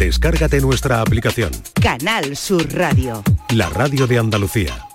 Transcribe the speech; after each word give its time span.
Descárgate 0.00 0.62
nuestra 0.62 1.02
aplicación. 1.02 1.52
Canal 1.74 2.34
Sur 2.34 2.72
Radio. 2.72 3.22
La 3.50 3.68
radio 3.68 4.06
de 4.06 4.18
Andalucía. 4.18 4.89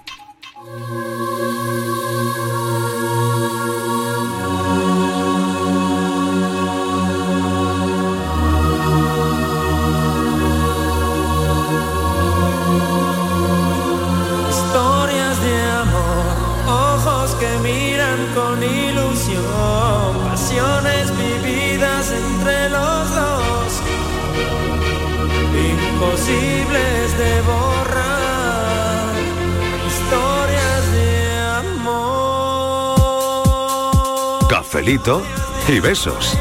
Y 35.67 35.80
besos. 35.80 36.38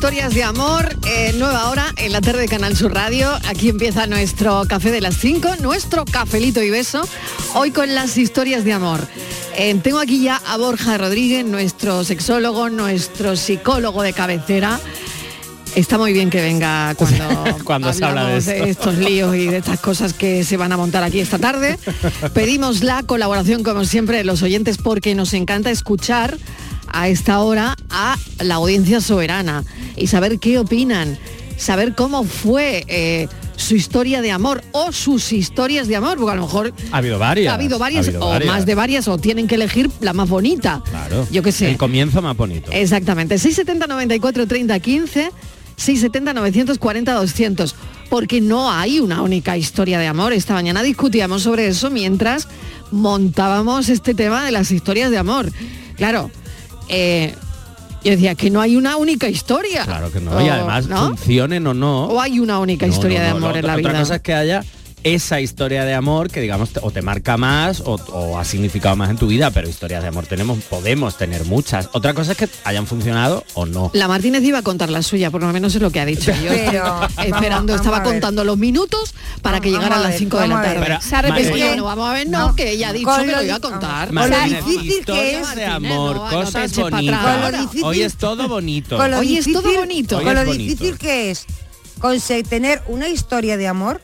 Historias 0.00 0.32
de 0.32 0.42
amor. 0.44 0.96
eh, 1.06 1.34
nueva 1.36 1.68
hora 1.68 1.84
en 1.98 2.12
la 2.12 2.22
tarde 2.22 2.40
de 2.40 2.48
Canal 2.48 2.74
Sur 2.74 2.94
Radio. 2.94 3.30
Aquí 3.46 3.68
empieza 3.68 4.06
nuestro 4.06 4.64
café 4.66 4.90
de 4.90 5.02
las 5.02 5.14
5, 5.18 5.56
nuestro 5.60 6.06
cafelito 6.06 6.62
y 6.62 6.70
beso. 6.70 7.06
Hoy 7.54 7.70
con 7.70 7.94
las 7.94 8.16
historias 8.16 8.64
de 8.64 8.72
amor. 8.72 9.06
Eh, 9.58 9.78
tengo 9.82 9.98
aquí 9.98 10.22
ya 10.22 10.40
a 10.46 10.56
Borja 10.56 10.96
Rodríguez, 10.96 11.44
nuestro 11.44 12.02
sexólogo, 12.02 12.70
nuestro 12.70 13.36
psicólogo 13.36 14.02
de 14.02 14.14
cabecera. 14.14 14.80
Está 15.74 15.98
muy 15.98 16.14
bien 16.14 16.30
que 16.30 16.40
venga 16.40 16.94
cuando, 16.94 17.58
Cuando 17.64 17.92
se 17.92 18.02
habla 18.02 18.24
de 18.24 18.38
esto. 18.38 18.52
estos 18.52 18.94
líos 18.96 19.36
y 19.36 19.48
de 19.48 19.58
estas 19.58 19.80
cosas 19.80 20.14
que 20.14 20.44
se 20.44 20.56
van 20.56 20.72
a 20.72 20.78
montar 20.78 21.02
aquí 21.02 21.20
esta 21.20 21.38
tarde. 21.38 21.78
Pedimos 22.32 22.82
la 22.82 23.02
colaboración, 23.02 23.62
como 23.62 23.84
siempre, 23.84 24.16
de 24.16 24.24
los 24.24 24.40
oyentes 24.40 24.78
porque 24.78 25.14
nos 25.14 25.34
encanta 25.34 25.70
escuchar 25.70 26.38
a 26.92 27.08
esta 27.08 27.40
hora 27.40 27.76
a 27.90 28.16
la 28.40 28.56
audiencia 28.56 29.00
soberana 29.00 29.64
y 29.96 30.06
saber 30.06 30.38
qué 30.38 30.58
opinan, 30.58 31.18
saber 31.56 31.94
cómo 31.94 32.24
fue 32.24 32.84
eh, 32.88 33.28
su 33.56 33.74
historia 33.76 34.22
de 34.22 34.30
amor 34.30 34.62
o 34.72 34.90
sus 34.92 35.32
historias 35.32 35.86
de 35.86 35.96
amor, 35.96 36.16
porque 36.16 36.32
a 36.32 36.36
lo 36.36 36.42
mejor 36.42 36.72
Ha 36.92 36.96
habido 36.98 37.18
varias. 37.18 37.50
ha 37.52 37.54
habido 37.54 37.78
varias 37.78 38.06
ha 38.06 38.08
habido 38.10 38.26
o 38.26 38.30
varias. 38.30 38.52
más 38.54 38.66
de 38.66 38.74
varias 38.74 39.08
o 39.08 39.18
tienen 39.18 39.46
que 39.46 39.56
elegir 39.56 39.90
la 40.00 40.12
más 40.14 40.28
bonita. 40.28 40.82
Claro. 40.88 41.26
Yo 41.30 41.42
qué 41.42 41.52
sé. 41.52 41.70
El 41.70 41.76
comienzo 41.76 42.22
más 42.22 42.36
bonito. 42.36 42.70
Exactamente. 42.72 43.38
670 43.38 43.86
94 43.86 44.46
30 44.46 44.80
15, 44.80 45.30
670 45.76 46.32
940 46.32 47.12
200. 47.12 47.74
Porque 48.08 48.40
no 48.40 48.72
hay 48.72 48.98
una 48.98 49.22
única 49.22 49.56
historia 49.56 49.98
de 50.00 50.06
amor. 50.08 50.32
Esta 50.32 50.54
mañana 50.54 50.82
discutíamos 50.82 51.42
sobre 51.42 51.68
eso 51.68 51.90
mientras 51.90 52.48
montábamos 52.90 53.88
este 53.88 54.14
tema 54.14 54.44
de 54.44 54.50
las 54.52 54.70
historias 54.70 55.10
de 55.10 55.18
amor. 55.18 55.50
Claro, 55.96 56.30
eh, 56.90 57.34
yo 58.04 58.10
decía 58.12 58.34
que 58.34 58.50
no 58.50 58.60
hay 58.60 58.76
una 58.76 58.96
única 58.96 59.28
historia. 59.28 59.84
Claro 59.84 60.10
que 60.10 60.20
no. 60.20 60.40
y 60.44 60.48
O- 60.48 60.52
además, 60.52 60.86
¿no? 60.86 61.08
funcionen 61.08 61.66
o 61.66 61.74
no. 61.74 62.06
O 62.06 62.20
hay 62.20 62.38
una 62.40 62.58
única 62.58 62.86
No, 62.86 62.92
historia 62.92 63.18
no, 63.20 63.24
de 63.24 63.30
amor 63.32 63.56
en 63.56 63.66
la 63.66 63.74
otra 63.76 63.90
vida. 63.90 63.98
cosa 64.00 64.14
es 64.16 64.22
que 64.22 64.34
haya 64.34 64.64
esa 65.04 65.40
historia 65.40 65.84
de 65.84 65.94
amor 65.94 66.30
que 66.30 66.40
digamos 66.40 66.70
te- 66.70 66.80
o 66.82 66.90
te 66.90 67.00
marca 67.02 67.36
más 67.36 67.80
o, 67.80 67.94
o 68.12 68.38
ha 68.38 68.44
significado 68.44 68.96
más 68.96 69.08
en 69.10 69.16
tu 69.16 69.26
vida, 69.26 69.50
pero 69.50 69.68
historias 69.68 70.02
de 70.02 70.08
amor 70.08 70.26
tenemos, 70.26 70.58
podemos 70.64 71.16
tener 71.16 71.44
muchas. 71.46 71.88
Otra 71.92 72.12
cosa 72.14 72.32
es 72.32 72.38
que 72.38 72.48
hayan 72.64 72.86
funcionado 72.86 73.44
o 73.54 73.64
no. 73.66 73.90
La 73.94 74.08
Martínez 74.08 74.42
iba 74.44 74.58
a 74.58 74.62
contar 74.62 74.90
la 74.90 75.02
suya, 75.02 75.30
por 75.30 75.40
lo 75.42 75.52
menos 75.52 75.74
es 75.74 75.80
lo 75.80 75.90
que 75.90 76.00
ha 76.00 76.04
dicho. 76.06 76.30
Yo 76.32 76.50
Pero, 76.50 77.00
esperando, 77.18 77.72
vamos- 77.72 77.76
estaba 77.76 77.98
vamos 77.98 78.12
contando 78.12 78.44
los 78.44 78.58
minutos 78.58 79.14
para 79.42 79.60
que 79.60 79.70
Vamos 79.70 79.84
llegara 79.84 79.96
a 79.96 79.98
a 79.98 80.02
las 80.02 80.10
ver, 80.12 80.18
5 80.18 80.38
de 80.38 80.48
la 80.48 80.62
tarde. 80.62 80.80
Pero, 80.80 81.00
Se 81.00 81.16
ha. 81.16 81.22
Martínez- 81.22 81.50
Bueno, 81.50 81.84
vamos 81.84 82.08
a 82.08 82.12
ver, 82.12 82.28
no, 82.28 82.48
No. 82.48 82.56
que 82.56 82.70
ella 82.70 82.88
ha 82.90 82.92
dicho 82.92 83.06
Con 83.06 83.20
que 83.24 83.30
lo 83.30 83.36
lo 83.38 83.42
iba 83.42 83.54
a 83.56 83.60
contar. 83.60 84.08
Con 84.08 84.30
lo 84.30 84.40
difícil 84.44 85.04
que 85.04 85.36
es. 85.38 85.54
de 85.56 85.64
amor, 85.66 86.16
no, 86.16 86.28
cosas 86.30 86.76
bonitas. 86.76 87.18
atrás. 87.18 87.42
Con 87.42 87.52
lo 87.52 87.58
difícil- 87.62 87.84
Hoy 87.84 88.02
es 88.02 88.16
todo 88.16 88.48
bonito. 88.48 88.96
Con 88.96 89.10
lo 89.10 89.18
Hoy 89.18 89.36
es 89.38 89.52
todo 89.52 89.72
bonito. 89.72 90.22
Con 90.22 90.34
lo 90.34 90.44
difícil 90.44 90.98
que 90.98 91.30
es 91.30 91.46
conse- 91.98 92.46
tener 92.46 92.82
una 92.86 93.08
historia 93.08 93.56
de 93.56 93.66
amor, 93.68 94.00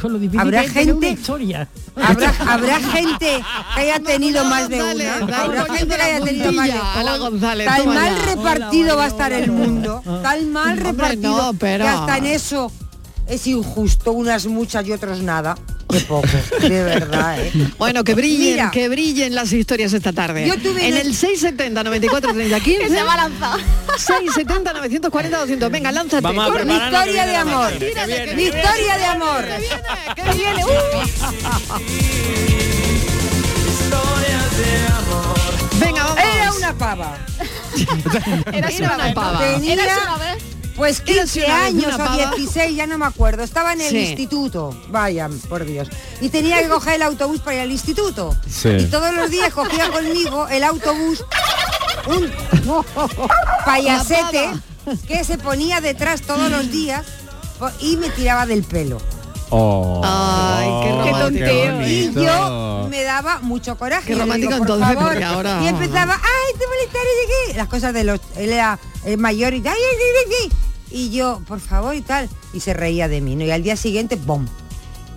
Con 0.00 0.12
lo 0.12 0.18
difícil 0.18 0.40
Habrá 0.40 0.60
que 0.62 0.66
una 0.70 0.74
gente- 0.80 1.10
historia. 1.10 1.68
habrá, 1.96 2.32
habrá 2.52 2.78
gente 2.80 3.42
que 3.74 3.80
haya 3.80 3.98
tenido 4.00 4.44
más 4.44 4.68
de 4.68 4.78
González, 4.78 5.12
una. 5.22 5.26
dale, 5.26 5.42
Habrá 5.58 5.74
gente 5.74 5.96
que 5.96 6.02
haya 6.02 6.24
tenido 6.24 6.52
más 6.52 6.66
de 6.66 6.72
puntilla 6.76 6.92
a 6.94 7.02
la 7.02 7.16
González, 7.18 7.66
Tan 7.66 7.78
toma 7.78 7.94
mal 7.94 8.16
repartido 8.22 8.96
va 8.96 9.04
a 9.04 9.08
estar 9.08 9.32
el 9.32 9.50
mundo. 9.50 10.02
Tan 10.22 10.52
mal 10.52 10.70
Hombre, 10.78 10.90
repartido 10.92 11.36
no, 11.36 11.52
pero- 11.54 11.84
que 11.84 11.90
hasta 11.90 12.16
en 12.18 12.26
eso 12.26 12.72
es 13.28 13.46
injusto. 13.46 14.12
Unas 14.12 14.46
muchas 14.46 14.86
y 14.86 14.92
otros 14.92 15.20
nada. 15.22 15.56
Qué 15.90 16.00
poco, 16.00 16.28
de 16.60 16.82
verdad, 16.82 17.40
¿eh? 17.40 17.50
Bueno, 17.78 18.04
que 18.04 18.14
brillen, 18.14 18.50
Mira. 18.56 18.70
que 18.70 18.90
brillen 18.90 19.34
las 19.34 19.50
historias 19.54 19.90
esta 19.94 20.12
tarde. 20.12 20.46
Yo 20.46 20.54
tuve 20.60 20.86
en 20.86 20.94
el 20.98 21.14
670 21.14 21.82
94 21.82 22.34
30 22.34 22.60
15. 22.60 22.88
Se 22.90 23.02
va 23.02 23.14
a 23.14 23.16
lanzar. 23.16 23.58
670 23.96 24.72
940 24.74 25.38
200. 25.38 25.70
Venga, 25.70 25.90
lánzate. 25.90 26.20
Vamos 26.22 26.46
a. 26.46 26.64
Mi 26.64 26.74
historia 26.74 27.24
de 27.26 27.36
amor. 27.36 27.72
máquina, 27.72 27.78
que 27.78 27.86
Tírate, 27.88 28.06
viene. 28.06 28.24
que 28.26 28.36
Mi 28.36 28.42
historia 28.48 28.98
de 28.98 29.04
amor. 29.06 29.44
Que 30.14 30.22
viene. 30.36 30.64
Venga, 35.80 36.02
vamos. 36.04 36.18
Era 36.22 36.52
una 36.52 36.74
pava. 36.78 37.18
Era 38.52 38.68
Era 38.68 38.94
una 38.94 39.14
pava. 39.14 39.38
Tenía- 39.38 39.72
Era 39.74 39.98
una 40.02 40.16
vez. 40.18 40.42
Pues 40.78 41.02
Era 41.06 41.22
15 41.22 41.44
una 41.44 41.54
vez 41.56 41.64
años 41.66 41.94
o 41.94 41.98
pava. 41.98 42.16
16, 42.36 42.76
ya 42.76 42.86
no 42.86 42.96
me 42.98 43.04
acuerdo. 43.06 43.42
Estaba 43.42 43.72
en 43.74 43.80
el 43.82 43.90
Sí. 43.90 43.98
instituto. 43.98 44.74
Vaya, 44.88 45.28
por 45.48 45.64
Dios. 45.66 45.88
Y 46.20 46.28
tenía 46.30 46.62
que 46.62 46.68
coger 46.68 46.94
el 46.94 47.02
autobús 47.02 47.40
para 47.40 47.56
ir 47.56 47.62
al 47.62 47.72
instituto. 47.72 48.34
Sí. 48.48 48.68
Y 48.70 48.84
todos 48.86 49.12
los 49.12 49.28
días 49.30 49.52
cogía 49.52 49.90
conmigo 49.90 50.46
el 50.48 50.62
autobús 50.64 51.24
un 52.06 52.30
payasete 53.64 54.48
que 55.06 55.24
se 55.24 55.36
ponía 55.38 55.80
detrás 55.80 56.22
todos 56.22 56.50
los 56.50 56.70
días 56.70 57.04
y 57.80 57.96
me 57.96 58.08
tiraba 58.10 58.46
del 58.46 58.62
pelo. 58.64 58.98
Oh, 59.50 60.02
Ay, 60.04 60.66
qué 60.84 60.92
oh, 60.92 61.02
romántico. 61.04 61.46
Y 61.46 61.70
bonito. 62.08 62.22
yo 62.22 62.86
me 62.90 63.02
daba 63.02 63.40
mucho 63.40 63.76
coraje. 63.78 64.06
Qué 64.06 64.14
romántico 64.14 64.52
digo, 64.52 64.64
por 64.66 64.76
entonces, 64.76 64.94
favor. 64.94 65.08
porque 65.12 65.24
ahora- 65.24 65.60
Y 65.62 65.68
empezaba, 65.68 66.14
ay, 66.14 66.58
te 66.58 66.66
molestaré 66.66 67.08
qué. 67.48 67.54
Las 67.56 67.68
cosas 67.68 67.94
de 67.94 68.04
los. 68.04 68.20
Él 68.36 68.52
era 68.52 68.78
el 69.04 69.16
mayor 69.18 69.54
y 69.54 69.56
ay, 69.56 69.64
ay, 69.66 69.72
ay, 69.74 70.32
ay, 70.32 70.38
ay. 70.44 70.52
Y 70.90 71.10
yo, 71.10 71.42
por 71.46 71.60
favor, 71.60 71.94
y 71.94 72.00
tal. 72.00 72.28
Y 72.52 72.60
se 72.60 72.74
reía 72.74 73.08
de 73.08 73.20
mí, 73.20 73.36
¿no? 73.36 73.44
Y 73.44 73.50
al 73.50 73.62
día 73.62 73.76
siguiente, 73.76 74.16
¡bom! 74.16 74.46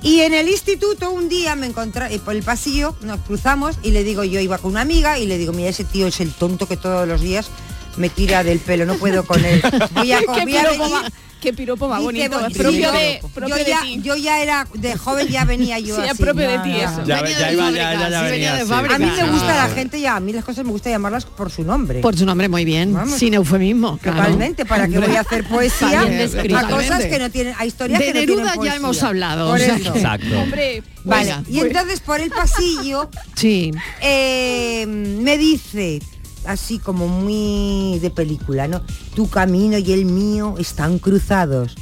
Y 0.03 0.21
en 0.21 0.33
el 0.33 0.49
instituto 0.49 1.11
un 1.11 1.29
día 1.29 1.55
me 1.55 1.67
encontré, 1.67 2.13
eh, 2.13 2.19
por 2.19 2.35
el 2.35 2.41
pasillo, 2.41 2.95
nos 3.01 3.19
cruzamos 3.19 3.77
y 3.83 3.91
le 3.91 4.03
digo, 4.03 4.23
yo 4.23 4.39
iba 4.39 4.57
con 4.57 4.71
una 4.71 4.81
amiga 4.81 5.19
y 5.19 5.27
le 5.27 5.37
digo, 5.37 5.53
mira, 5.53 5.69
ese 5.69 5.83
tío 5.83 6.07
es 6.07 6.19
el 6.21 6.33
tonto 6.33 6.67
que 6.67 6.75
todos 6.75 7.07
los 7.07 7.21
días 7.21 7.51
me 7.97 8.09
tira 8.09 8.43
del 8.43 8.59
pelo, 8.59 8.85
no 8.85 8.95
puedo 8.95 9.23
con 9.25 9.43
él. 9.43 9.61
Voy 9.91 10.11
a, 10.11 10.19
Qué 10.19 10.25
voy 10.25 10.39
a 10.39 10.45
piropo 10.45 10.69
venir 10.83 10.91
más- 10.91 11.11
qué 11.41 11.53
piropo 11.53 11.87
más 11.89 12.03
bonito. 12.03 12.45
es 12.45 12.53
propio 12.55 12.81
yo- 12.83 12.91
de 12.91 13.65
ya, 13.65 13.81
ti. 13.81 13.99
yo 14.03 14.15
ya 14.15 14.43
era, 14.43 14.67
de 14.75 14.95
joven 14.95 15.27
ya 15.27 15.43
venía 15.43 15.79
yo 15.79 15.95
Sí, 15.97 16.01
es 16.05 16.11
así. 16.11 16.21
propio 16.21 16.47
de 16.47 16.59
ti 16.59 16.69
ya. 16.69 16.83
eso. 16.83 17.03
Ya, 17.03 17.21
Venía 17.23 17.39
ya 17.39 17.47
de 17.47 17.53
iba, 17.53 17.63
fábrica, 17.63 17.93
ya, 17.93 17.99
ya, 17.99 17.99
ya 17.99 18.05
sí, 18.05 18.11
venía 18.11 18.29
venía 18.31 18.53
de 18.53 18.59
así. 18.61 18.69
fábrica. 18.69 18.95
A 18.95 18.99
mí 18.99 19.05
me 19.17 19.29
gusta 19.31 19.55
la 19.67 19.69
gente 19.73 19.99
ya, 20.01 20.15
a 20.17 20.19
mí 20.19 20.33
las 20.33 20.45
cosas 20.45 20.65
me 20.65 20.71
gusta 20.71 20.91
llamarlas 20.91 21.25
por 21.25 21.49
su 21.49 21.63
nombre. 21.63 21.99
Por 22.01 22.15
su 22.15 22.27
nombre, 22.27 22.47
muy 22.47 22.63
bien. 22.63 22.93
Vamos. 22.93 23.17
Sin 23.17 23.33
eufemismo. 23.33 23.97
claro. 23.97 24.17
Totalmente, 24.19 24.65
¿para 24.65 24.87
qué 24.87 24.99
voy 24.99 25.15
a 25.15 25.21
hacer 25.21 25.43
poesía 25.47 26.01
a 26.59 26.67
cosas 26.69 27.05
que 27.05 27.17
no 27.17 27.31
tienen, 27.31 27.55
a 27.57 27.65
historias 27.65 27.99
De 27.99 28.05
que 28.05 28.13
no 28.13 28.19
Neruda 28.19 28.51
tienen 28.53 28.71
ya 28.71 28.75
hemos 28.75 29.01
hablado, 29.01 29.49
Por 29.49 29.59
eso. 29.61 29.95
Exacto. 29.95 30.39
Hombre, 30.41 30.83
Vale, 31.05 31.37
y 31.49 31.59
entonces 31.61 32.01
por 32.01 32.21
el 32.21 32.29
pasillo 32.29 33.09
Sí. 33.35 33.71
eh, 34.01 34.85
me 34.85 35.39
dice, 35.39 35.99
así 36.45 36.79
como 36.79 37.07
muy 37.07 37.99
de 37.99 38.09
película, 38.09 38.67
¿no? 38.67 38.81
Tu 39.15 39.29
camino 39.29 39.77
y 39.77 39.91
el 39.93 40.05
mío 40.05 40.55
están 40.59 40.99
cruzados. 40.99 41.75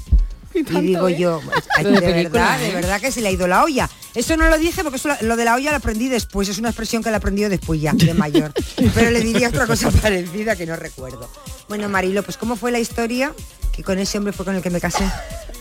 Y, 0.54 0.64
digo 0.64 1.08
¿eh? 1.10 1.18
yo, 1.20 1.40
de, 1.78 1.84
de 1.92 2.02
película, 2.02 2.22
verdad, 2.32 2.64
¿eh? 2.64 2.68
de 2.68 2.74
verdad 2.74 3.00
que 3.02 3.12
se 3.12 3.22
le 3.22 3.28
ha 3.30 3.32
ido 3.32 3.48
la 3.48 3.64
olla. 3.64 3.90
Eso 4.16 4.36
no 4.36 4.50
lo 4.50 4.58
dije 4.58 4.82
porque 4.84 4.98
eso 4.98 5.08
lo- 5.10 5.28
lo 5.28 5.36
de 5.38 5.46
la 5.46 5.56
olla 5.56 5.70
lo 5.70 5.78
aprendí 5.78 6.10
después, 6.10 6.50
es 6.50 6.58
una 6.58 6.70
expresión 6.70 7.04
que 7.04 7.10
la 7.12 7.18
he 7.18 7.20
aprendido 7.20 7.50
después 7.50 7.80
ya, 7.80 7.94
de 7.94 8.14
mayor. 8.16 8.52
Pero 8.96 9.12
le 9.12 9.22
diría 9.22 9.50
otra 9.50 9.68
cosa 9.68 9.92
parecida 9.92 10.56
que 10.56 10.66
no 10.66 10.76
recuerdo. 10.76 11.30
Bueno, 11.70 11.88
Marilo, 11.88 12.24
pues 12.24 12.36
¿cómo 12.38 12.56
fue 12.56 12.72
la 12.72 12.80
historia? 12.80 13.34
Que 13.80 13.84
con 13.86 13.98
ese 13.98 14.18
hombre 14.18 14.34
fue 14.34 14.44
con 14.44 14.56
el 14.56 14.62
que 14.62 14.70
me 14.70 14.82
casé. 14.82 15.06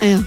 Eh, 0.00 0.20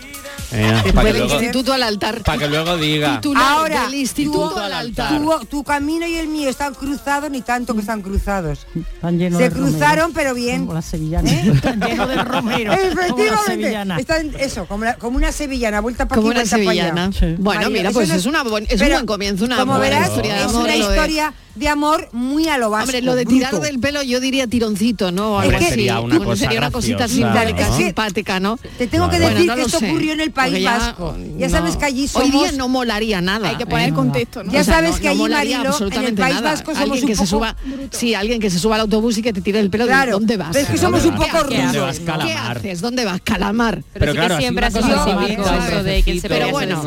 Eh, 0.53 0.81
Del 0.83 0.93
luego- 1.17 1.33
instituto 1.35 1.71
al 1.73 1.83
altar. 1.83 2.23
para 2.23 2.37
que 2.37 2.47
luego 2.49 2.75
diga. 2.77 3.21
Ahora, 3.37 3.83
del 3.85 3.95
instituto 3.95 4.57
al 4.57 4.71
altar. 4.73 5.17
Tu, 5.17 5.45
tu 5.45 5.63
camino 5.63 6.05
y 6.05 6.15
el 6.15 6.27
mío 6.27 6.49
están 6.49 6.73
cruzados, 6.73 7.29
ni 7.31 7.41
tanto 7.41 7.73
que 7.73 7.79
están 7.81 8.01
cruzados. 8.01 8.65
Están 8.75 9.17
llenos 9.17 9.37
Se 9.37 9.43
de 9.45 9.49
romero. 9.55 9.71
cruzaron, 9.71 10.13
pero 10.13 10.33
bien. 10.33 10.61
Como 10.61 10.73
las 10.73 10.85
sevillanas. 10.85 11.31
¿Eh? 11.31 11.51
Están 11.55 11.79
llenos 11.79 12.07
de 12.09 12.15
romero. 12.23 12.73
Efectivamente. 12.73 14.01
Están, 14.01 14.31
eso, 14.39 14.65
como, 14.65 14.83
la- 14.85 14.95
como 14.95 15.15
una 15.17 15.31
sevillana, 15.31 15.79
vuelta 15.79 16.05
para 16.07 16.19
Como 16.21 16.31
aquí, 16.31 16.39
una 16.39 16.45
sevillana. 16.49 17.11
Sí. 17.13 17.35
Bueno, 17.37 17.61
María, 17.61 17.69
mira, 17.69 17.91
pues 17.91 18.09
no- 18.09 18.15
es, 18.15 18.25
una 18.25 18.41
es 18.41 18.45
un 18.45 18.67
pero, 18.79 18.95
buen 18.95 19.05
comienzo, 19.05 19.45
una 19.45 19.57
como 19.57 19.77
buena 19.77 19.95
verás, 19.99 20.09
historia 20.09 20.33
de 20.35 20.41
es 20.41 20.47
una 20.51 20.59
lo 20.59 20.65
de- 20.65 20.77
historia 20.77 21.33
de 21.55 21.67
amor 21.69 22.09
muy 22.13 22.47
a 22.47 22.57
lo 22.57 22.69
vasco. 22.69 22.83
Hombre, 22.85 23.01
lo 23.01 23.15
de 23.15 23.25
tirar 23.25 23.59
del 23.59 23.79
pelo 23.79 24.01
yo 24.03 24.19
diría 24.19 24.47
tironcito, 24.47 25.11
¿no? 25.11 25.33
O 25.35 25.41
Es 25.41 25.45
algo 25.47 25.59
que 25.59 25.65
así. 25.65 25.69
sería 25.75 25.99
una 25.99 26.17
cosa 26.19 26.35
sería 26.37 26.59
una 26.59 26.71
cosita 26.71 27.07
simpática, 27.07 27.67
¿no? 27.69 27.77
simpática, 27.77 28.39
¿no? 28.39 28.57
Te 28.77 28.87
tengo 28.87 29.09
que 29.09 29.17
Bueno, 29.17 29.29
decir 29.35 29.47
no 29.47 29.55
que 29.55 29.61
esto 29.63 29.79
sé, 29.79 29.89
ocurrió 29.89 30.13
en 30.13 30.21
el 30.21 30.31
País 30.31 30.59
ya, 30.61 30.77
Vasco. 30.77 31.15
Ya 31.37 31.47
no. 31.47 31.51
sabes 31.51 31.77
que 31.77 31.85
allí 31.85 32.07
somos... 32.07 32.25
Hoy 32.29 32.31
día 32.39 32.51
no 32.53 32.67
molaría 32.67 33.21
nada. 33.21 33.49
Hay 33.49 33.57
que 33.57 33.65
poner 33.65 33.89
¿eh? 33.89 33.93
contexto, 33.93 34.43
¿no? 34.43 34.51
Ya 34.51 34.61
O 34.61 34.63
sea, 34.63 34.75
sabes 34.75 34.91
no- 34.91 34.97
que 34.97 35.03
no 35.05 35.09
allí, 35.11 35.19
molaría 35.19 35.57
Marilo, 35.57 35.59
en 35.59 35.65
el 35.65 35.67
absolutamente 35.73 36.21
País 36.21 36.35
nada. 36.35 36.49
Vasco 36.51 36.71
somos 36.71 36.81
alguien 36.83 37.03
un 37.03 37.07
que 37.07 37.15
se 37.15 37.19
poco 37.19 37.27
suba, 37.27 37.55
sí, 37.91 38.13
alguien 38.15 38.39
que 38.39 38.49
se 38.49 38.59
suba 38.59 38.75
al 38.75 38.81
autobús 38.81 39.17
y 39.17 39.21
que 39.21 39.33
te 39.33 39.41
tire 39.41 39.59
el 39.59 39.69
pelo. 39.69 39.85
Claro, 39.85 40.13
¿Dónde 40.13 40.37
vas? 40.37 40.49
pero 40.53 40.63
es 40.63 40.69
que 40.71 40.77
¿Dónde 40.77 40.99
somos 41.01 41.05
un 41.13 41.15
poco 41.21 41.47
¿Qué 41.49 41.61
rudos. 41.71 41.99
¿Qué 41.99 42.33
haces? 42.33 42.81
¿Dónde 42.81 43.05
vas? 43.05 43.19
Calamar. 43.21 43.83
Pero 43.93 44.13
sí 44.13 44.17
claro, 44.17 44.37
siempre 44.37 44.65
ha 44.67 44.71
sido 44.71 44.87
eso 44.87 45.83
de 45.83 46.03
que 46.03 46.19
se 46.19 46.29
Pero 46.29 46.49
bueno. 46.51 46.81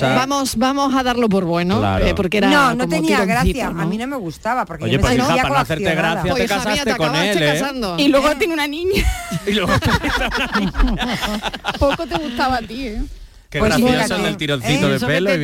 Vamos, 0.00 0.56
vamos 0.56 0.94
a 0.94 1.02
darlo 1.02 1.28
por 1.28 1.44
bueno, 1.44 1.98
eh, 2.00 2.14
porque 2.16 2.38
era 2.38 2.50
No, 2.50 2.74
no 2.74 2.88
tenía 2.88 3.24
gracia. 3.24 3.70
¿no? 3.70 3.82
A 3.82 3.86
mí 3.86 3.96
no 3.98 4.07
me 4.08 4.16
gustaba 4.16 4.64
porque 4.66 4.84
Oye, 4.84 4.94
yo 4.94 4.98
me 4.98 5.02
pues 5.02 5.14
hija, 5.16 5.26
para 5.42 5.48
no 5.48 5.56
hacerte 5.56 5.94
gracia, 5.94 6.30
Pues 6.32 6.42
te 6.42 6.48
casaste 6.48 6.96
con 6.96 7.08
acabaste 7.08 7.32
él, 7.32 7.42
¿eh? 7.42 7.52
casando. 7.60 7.96
Y 7.98 8.08
luego 8.08 8.34
tiene 8.36 8.54
una 8.54 8.66
niña. 8.66 9.04
Y 9.46 9.52
luego 9.52 9.72
Poco 11.78 12.06
te 12.06 12.16
gustaba 12.18 12.56
a 12.56 12.62
ti, 12.62 12.88
¿eh? 12.88 13.02
qué 13.50 13.58
Pues 13.60 13.76
gracioso 13.78 14.16
el 14.16 14.22
del 14.22 14.36
tironcito 14.36 14.88
¿eh? 14.88 14.98
de 14.98 15.06
pelo 15.06 15.34
y 15.34 15.38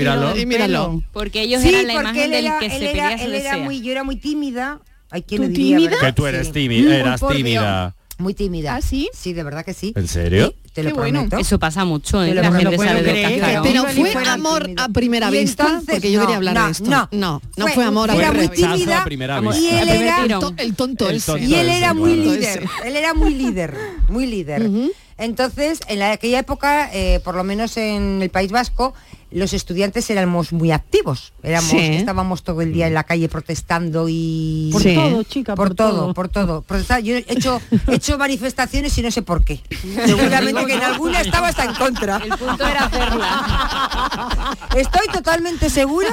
míralo. 0.47 0.95
Y. 1.01 1.05
Porque 1.13 1.43
ellos 1.43 1.63
Sí, 1.63 1.69
eran 1.69 1.87
la 1.87 1.93
imagen 1.95 2.23
él 2.25 2.31
del 2.31 2.47
era, 2.47 2.59
que 2.59 2.67
él 2.67 2.73
se 2.73 2.91
era, 2.91 3.09
pedía 3.09 3.19
su 3.19 3.25
él 3.25 3.35
era 3.35 3.51
deseo. 3.51 3.65
muy, 3.65 3.81
yo 3.81 3.93
era 3.93 4.05
muy 4.05 4.17
tímida. 4.17 4.81
Hay 5.11 5.23
quien 5.23 5.43
¿Tú 5.43 5.49
le 5.49 5.55
diría, 5.55 5.77
tímida? 5.79 5.97
Que 6.01 6.13
tú 6.13 6.27
eres 6.27 6.47
Sí. 6.49 6.53
tímida, 6.53 6.97
eras 6.97 7.21
tímida. 7.27 7.95
Muy 8.19 8.33
tímida. 8.35 8.77
¿Ah, 8.77 8.81
sí? 8.81 9.11
Sí, 9.13 9.33
de 9.33 9.43
verdad 9.43 9.65
que 9.65 9.75
sí. 9.75 9.93
¿En 9.97 10.07
serio? 10.07 10.55
Sí, 10.65 10.71
te 10.73 10.83
lo 10.85 10.91
Qué 10.91 10.95
bueno. 10.95 11.19
prometo. 11.21 11.39
Eso 11.39 11.59
pasa 11.59 11.85
mucho, 11.85 12.23
¿eh? 12.23 12.33
La 12.35 12.53
gente 12.53 12.77
puedo 12.77 12.89
sale 12.89 13.03
del 13.03 13.11
creer. 13.13 13.41
cascarón. 13.41 13.63
Pero 13.65 13.85
fue 14.13 14.25
amor 14.29 14.63
tímida. 14.65 14.85
a 14.85 14.89
primera 14.89 15.31
vista, 15.31 15.65
entonces, 15.67 15.95
porque 15.95 16.13
yo 16.13 16.21
no, 16.21 16.27
quería 16.27 16.37
hablar 16.37 16.55
no, 16.55 16.65
de 16.67 16.71
esto. 16.73 16.91
no. 16.91 17.09
no, 17.13 17.43
no 17.57 17.65
Fue- 17.67 17.75
fue 17.75 17.85
amor 17.85 18.11
a 18.11 18.15
era 18.15 18.31
primera 18.31 18.33
muy 18.33 18.49
vista. 18.57 18.67
Rechazo 18.67 18.79
tímida, 18.79 19.01
a 19.01 19.05
primera 19.05 19.41
y 19.61 19.67
él 19.69 19.89
era 19.89 20.25
el 20.59 20.75
tonto 20.77 21.09
El 21.09 21.17
ese. 21.17 21.27
tonto 21.33 21.45
y 21.47 21.55
él 21.55 21.69
era 21.69 21.93
muy 21.95 22.15
líder, 22.17 22.65
él 22.85 22.97
era 22.97 23.15
muy 23.15 23.35
líder, 23.35 23.77
muy 24.09 24.27
líder. 24.27 24.71
Entonces, 25.19 25.81
en 25.89 25.99
la- 26.01 26.13
aquella 26.13 26.41
época, 26.41 26.91
eh, 26.93 27.21
por 27.25 27.35
lo 27.35 27.45
menos 27.45 27.77
en 27.77 28.21
el 28.23 28.31
País 28.31 28.51
Vasco, 28.51 28.95
los 29.35 29.53
estudiantes 29.53 30.09
éramos 30.11 30.53
muy 30.53 30.71
activos. 30.71 31.33
Éramos, 31.43 31.71
Sí. 31.71 31.79
estábamos 31.79 32.43
todo 32.45 32.63
el 32.63 32.73
día 32.73 32.87
en 32.87 32.95
la 32.95 33.03
calle 33.05 33.29
protestando 33.29 34.07
y 34.09 34.71
Por 34.73 34.83
Sí. 34.83 34.95
todo, 34.95 35.23
chica, 35.25 35.55
por, 35.57 35.69
por, 35.69 35.77
todo, 35.77 36.15
por 36.15 36.29
todo. 36.29 36.63
Protestar. 36.63 37.03
Yo 37.03 37.17
he 37.17 37.25
hecho, 37.29 37.61
he 37.91 37.97
hecho 37.97 38.17
manifestaciones 38.17 38.97
y 38.97 39.03
no 39.03 39.11
sé 39.11 39.23
por 39.23 39.45
qué. 39.45 39.61
Seguramente 40.07 40.65
que 40.67 40.75
en 40.75 40.83
alguna 40.83 41.21
estaba 41.21 41.49
hasta 41.49 41.65
en 41.65 41.75
contra. 41.75 42.17
El 42.25 42.31
punto 42.39 42.65
era 42.67 42.85
hacerla. 42.87 44.57
Estoy 44.77 45.07
totalmente 45.13 45.69
segura 45.69 46.11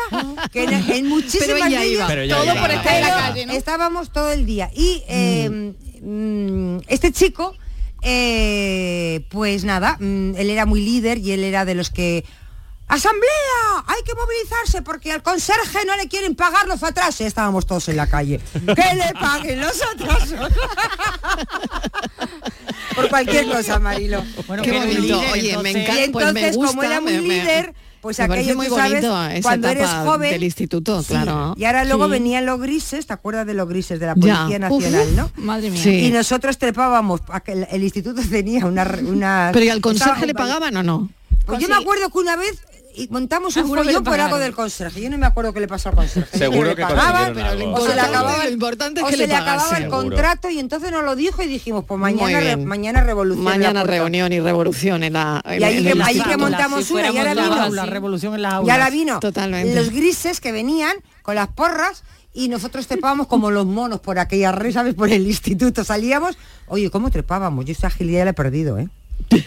que 0.52 0.64
en, 0.64 0.74
en 0.92 1.08
muchísimas 1.08 1.70
de 1.70 1.78
ellas- 1.78 1.86
iba. 1.86 2.08
Pero 2.08 2.22
ella 2.24 2.36
Todo 2.36 2.46
iba. 2.46 2.62
por 2.62 2.72
estar 2.72 2.96
en 2.96 3.02
la 3.02 3.16
calle, 3.16 3.46
¿no? 3.46 3.54
Estábamos 3.54 4.12
todo 4.12 4.32
el 4.32 4.46
día. 4.46 4.72
Y 4.76 5.04
eh, 5.08 5.74
mm, 6.02 6.78
este 6.88 7.12
chico, 7.12 7.56
eh, 8.02 9.26
pues 9.30 9.64
nada, 9.64 9.98
mm, 10.00 10.36
él 10.36 10.50
era 10.50 10.66
muy 10.66 10.82
líder 10.84 11.18
y 11.20 11.32
él 11.34 11.44
era 11.44 11.66
de 11.66 11.76
los 11.76 11.90
que... 11.92 12.26
¡Asamblea! 12.92 13.86
Hay 13.88 14.04
que 14.06 14.12
movilizarse 14.14 14.82
porque 14.82 15.12
al 15.14 15.24
conserje 15.24 15.80
no 15.88 15.96
le 15.96 16.08
quieren 16.10 16.36
pagar 16.36 16.68
los 16.68 16.84
atrasos. 16.84 17.22
Estábamos 17.22 17.66
todos 17.66 17.88
en 17.90 17.96
la 17.96 18.08
calle. 18.08 18.40
¡Que 18.54 18.96
le 18.96 19.14
paguen 19.20 19.62
los 19.62 19.82
atrasos! 19.94 20.34
Por 22.96 23.10
cualquier 23.10 23.48
cosa, 23.50 23.80
Marilo. 23.80 24.24
Bueno, 24.48 24.64
Qué 24.64 24.72
bonito. 24.74 25.02
líder, 25.02 25.32
Oye, 25.34 25.58
me 25.60 25.72
encanta. 25.72 26.06
Y 26.06 26.10
pues 26.10 26.34
me 26.34 26.40
entonces, 26.42 26.56
como 26.58 26.72
gusta, 26.74 26.86
era 26.88 27.02
muy 27.02 27.14
me- 27.14 27.22
líder, 27.22 27.74
pues 28.02 28.18
me 28.20 28.26
aquello, 28.26 28.56
muy 28.56 28.68
tú 28.68 28.76
sabes, 28.76 29.04
esa 29.04 29.42
cuando 29.42 29.68
eres 29.70 29.90
joven... 29.90 30.32
del 30.32 30.44
instituto, 30.44 31.02
Sí, 31.02 31.10
claro. 31.10 31.54
Y 31.58 31.66
ahora 31.66 31.86
luego 31.86 32.06
Sí. 32.06 32.12
venían 32.12 32.46
los 32.46 32.60
grises, 32.60 33.08
¿te 33.08 33.14
acuerdas 33.14 33.46
de 33.48 33.54
los 33.54 33.68
grises 33.70 34.00
de 34.00 34.08
la. 34.08 34.16
Policía 34.16 34.60
Nacional, 34.60 35.08
uf. 35.08 35.16
no? 35.16 35.32
Madre 35.38 35.70
mía. 35.70 35.82
Sí. 35.82 36.08
Y 36.08 36.12
nosotros 36.12 36.58
trepábamos, 36.58 37.22
el 37.46 37.84
instituto 37.84 38.22
tenía 38.30 38.66
una... 38.66 38.84
una 39.06 39.50
Pero 39.54 39.66
¿y 39.66 39.70
al 39.70 39.82
conserje 39.82 40.10
estaba- 40.12 40.26
le 40.26 40.34
pagaban 40.34 40.76
o 40.78 40.84
no? 40.84 41.10
Pues 41.46 41.60
yo 41.60 41.70
me 41.70 41.76
acuerdo 41.76 42.10
que 42.10 42.18
una 42.20 42.36
vez 42.36 42.62
y 42.96 43.08
montamos 43.10 43.56
un 43.56 43.64
Seguro 43.64 43.84
follón 43.84 44.04
por 44.04 44.20
algo 44.20 44.38
del 44.40 44.54
conserje. 44.54 45.02
Yo 45.02 45.10
no 45.10 45.18
me 45.18 45.26
acuerdo 45.26 45.54
qué 45.54 45.60
le 45.60 45.68
pasó 45.68 45.90
al 45.90 45.96
conserje. 45.96 46.38
Seguro 46.38 46.70
le 46.70 46.76
que 46.76 46.82
pagaban, 46.82 47.34
consiguieron 47.34 47.52
algo. 47.62 47.74
o 47.74 47.82
se 47.82 47.88
le 47.88 47.92
importante- 47.94 48.02
acababa, 48.18 48.44
lo 48.46 48.52
importante 48.52 49.00
es 49.00 49.04
o 49.06 49.10
que 49.10 49.14
se 49.14 49.18
le 49.22 49.28
le 49.28 49.36
acababa 49.36 49.70
el 49.78 49.84
Seguro. 49.84 49.98
contrato 50.02 50.50
y 50.50 50.60
entonces 50.60 50.92
nos 50.92 51.04
lo 51.04 51.16
dijo 51.16 51.42
y 51.44 51.48
dijimos, 51.48 51.86
pues 51.88 52.00
mañana, 52.00 52.40
re- 52.40 52.58
mañana 52.58 53.04
revolución. 53.04 53.44
Mañana 53.46 53.84
reunión 53.84 54.34
y 54.34 54.40
revolución 54.40 55.04
en 55.04 55.14
la 55.14 55.42
en 55.46 55.62
Y 55.62 55.64
ahí 55.64 55.78
en 55.78 55.84
que- 55.84 55.92
el 55.92 56.02
ahí 56.02 56.08
que 56.14 56.18
instituto. 56.20 56.38
montamos 56.40 56.86
Si 56.86 56.94
una 56.94 57.10
y 57.12 57.18
ahora 57.18 57.34
vino. 57.34 57.70
la 57.70 57.86
revolución 57.86 58.36
en 58.36 58.42
las 58.42 58.52
Y 58.54 58.56
aulas. 58.56 58.78
ahora 58.78 58.90
vino 58.90 59.20
Totalmente. 59.20 59.76
los 59.76 59.90
grises 59.92 60.40
que 60.42 60.52
venían 60.52 60.96
con 61.22 61.36
las 61.36 61.48
porras 61.50 62.04
y 62.34 62.48
nosotros 62.48 62.88
trepábamos 62.88 63.28
como 63.28 63.52
los 63.52 63.66
monos 63.66 64.00
por 64.00 64.18
aquella 64.18 64.52
red, 64.54 64.72
¿sabes? 64.74 64.94
Por 64.96 65.10
el 65.12 65.28
instituto. 65.28 65.84
Salíamos, 65.84 66.38
oye, 66.68 66.90
¿cómo 66.90 67.10
trepábamos? 67.12 67.66
Yo 67.66 67.74
esa 67.74 67.88
agilidad 67.88 68.24
la 68.24 68.30
he 68.32 68.34
perdido, 68.34 68.80
¿eh? 68.80 68.88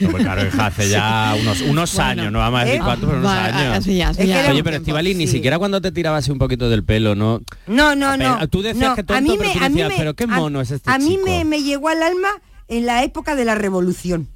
No, 0.00 0.10
pues 0.10 0.22
claro, 0.24 0.42
hace 0.58 0.88
ya 0.88 1.34
unos, 1.40 1.60
unos 1.62 1.98
años, 1.98 2.30
no 2.32 2.38
vamos 2.38 2.60
a 2.60 2.64
decir 2.64 2.80
¿Eh? 2.80 2.84
cuántos, 2.84 3.06
pero 3.08 3.18
unos 3.20 3.30
Va, 3.30 3.44
años. 3.46 3.78
hace 3.78 3.94
ya, 3.96 4.08
hace 4.10 4.22
Es 4.22 4.28
que 4.28 4.34
ya. 4.44 4.50
Oye, 4.50 4.64
pero 4.64 4.76
Estivali, 4.76 5.14
ni 5.14 5.26
sí. 5.26 5.34
siquiera 5.34 5.58
cuando 5.58 5.80
te 5.80 5.92
tirabas 5.92 6.24
así 6.24 6.30
un 6.30 6.38
poquito 6.38 6.68
del 6.68 6.84
pelo, 6.84 7.14
¿no? 7.14 7.40
No, 7.66 7.94
no, 7.94 8.16
no. 8.16 8.48
tú 8.48 8.62
decías 8.62 8.90
no, 8.90 8.94
que 8.96 9.02
tonto, 9.04 9.34
pero 9.38 9.52
tú 9.52 9.60
decías, 9.68 9.92
pero 9.96 10.14
qué 10.14 10.24
a- 10.24 10.28
mono 10.28 10.60
es 10.60 10.70
este 10.70 10.90
A 10.90 10.98
mí 10.98 11.10
chico. 11.16 11.24
me, 11.26 11.44
me 11.44 11.62
llegó 11.62 11.88
al 11.88 12.02
alma 12.02 12.28
en 12.68 12.86
la 12.86 13.02
época 13.04 13.34
de 13.36 13.44
la 13.44 13.54
revolución. 13.54 14.28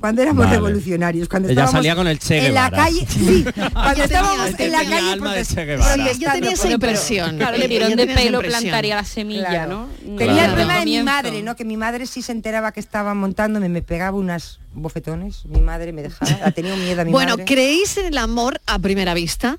Cuando 0.00 0.22
éramos 0.22 0.44
Vale. 0.44 0.56
revolucionarios, 0.56 1.28
cuando 1.28 1.48
Ella 1.48 1.66
salía 1.66 1.96
con 1.96 2.06
el 2.06 2.20
Che 2.20 2.46
en 2.46 2.54
la 2.54 2.70
calle, 2.70 3.04
sí, 3.08 3.44
cuando 3.72 4.04
estábamos 4.04 4.50
en 4.58 4.70
la 4.72 4.84
calle 4.84 5.12
alma 5.12 5.34
de 5.34 5.44
Che 5.44 5.64
Guevara. 5.64 6.12
Yo 6.12 6.30
tenía 6.32 6.50
esa 6.52 6.70
impresión. 6.70 7.36
Claro, 7.36 7.56
Yo 7.56 7.64
el 7.64 7.68
tirón 7.68 7.96
de 7.96 8.06
pelo 8.06 8.40
plantaría 8.40 8.94
la 8.94 9.04
semilla, 9.04 9.48
Claro. 9.48 9.88
¿no? 10.04 10.16
Tenía 10.16 10.44
el 10.44 10.50
problema 10.52 10.78
de 10.78 10.84
mi 10.84 11.02
madre, 11.02 11.42
¿no? 11.42 11.56
Que 11.56 11.64
mi 11.64 11.76
madre 11.76 12.06
sí 12.06 12.22
se 12.22 12.30
enteraba 12.32 12.70
que 12.72 12.78
estaba 12.80 13.12
montándome, 13.14 13.68
me 13.68 13.82
pegaba 13.82 14.16
unas 14.16 14.60
bofetones, 14.72 15.44
mi 15.46 15.60
madre 15.60 15.92
me 15.92 16.02
dejaba, 16.02 16.30
la 16.44 16.50
tenía 16.52 16.74
un 16.74 16.84
miedo 16.84 17.00
a 17.00 17.04
mi 17.04 17.10
Bueno, 17.10 17.32
madre. 17.32 17.44
¿creéis 17.44 17.96
en 17.96 18.06
el 18.06 18.18
amor 18.18 18.60
a 18.66 18.78
primera 18.78 19.14
vista? 19.14 19.58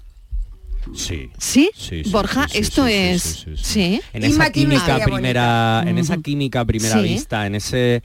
Sí. 0.95 1.30
¿Sí? 1.38 1.69
Sí, 1.75 2.03
sí, 2.06 2.09
Borja, 2.12 2.45
sí, 2.47 2.53
sí, 2.53 2.59
esto 2.59 2.86
sí, 2.88 2.91
sí, 2.91 2.97
es... 2.97 3.21
sí, 3.24 3.31
sí, 3.44 3.51
sí. 3.57 3.63
¿Sí? 3.63 4.01
En 4.13 4.24
esa 4.24 4.50
química 4.51 5.00
primera, 5.03 5.83
en 5.86 5.97
esa 5.97 6.15
química 6.18 6.62
a 6.62 6.65
primera 6.65 7.01
vista, 7.01 7.46
en 7.46 7.55
ese 7.55 8.01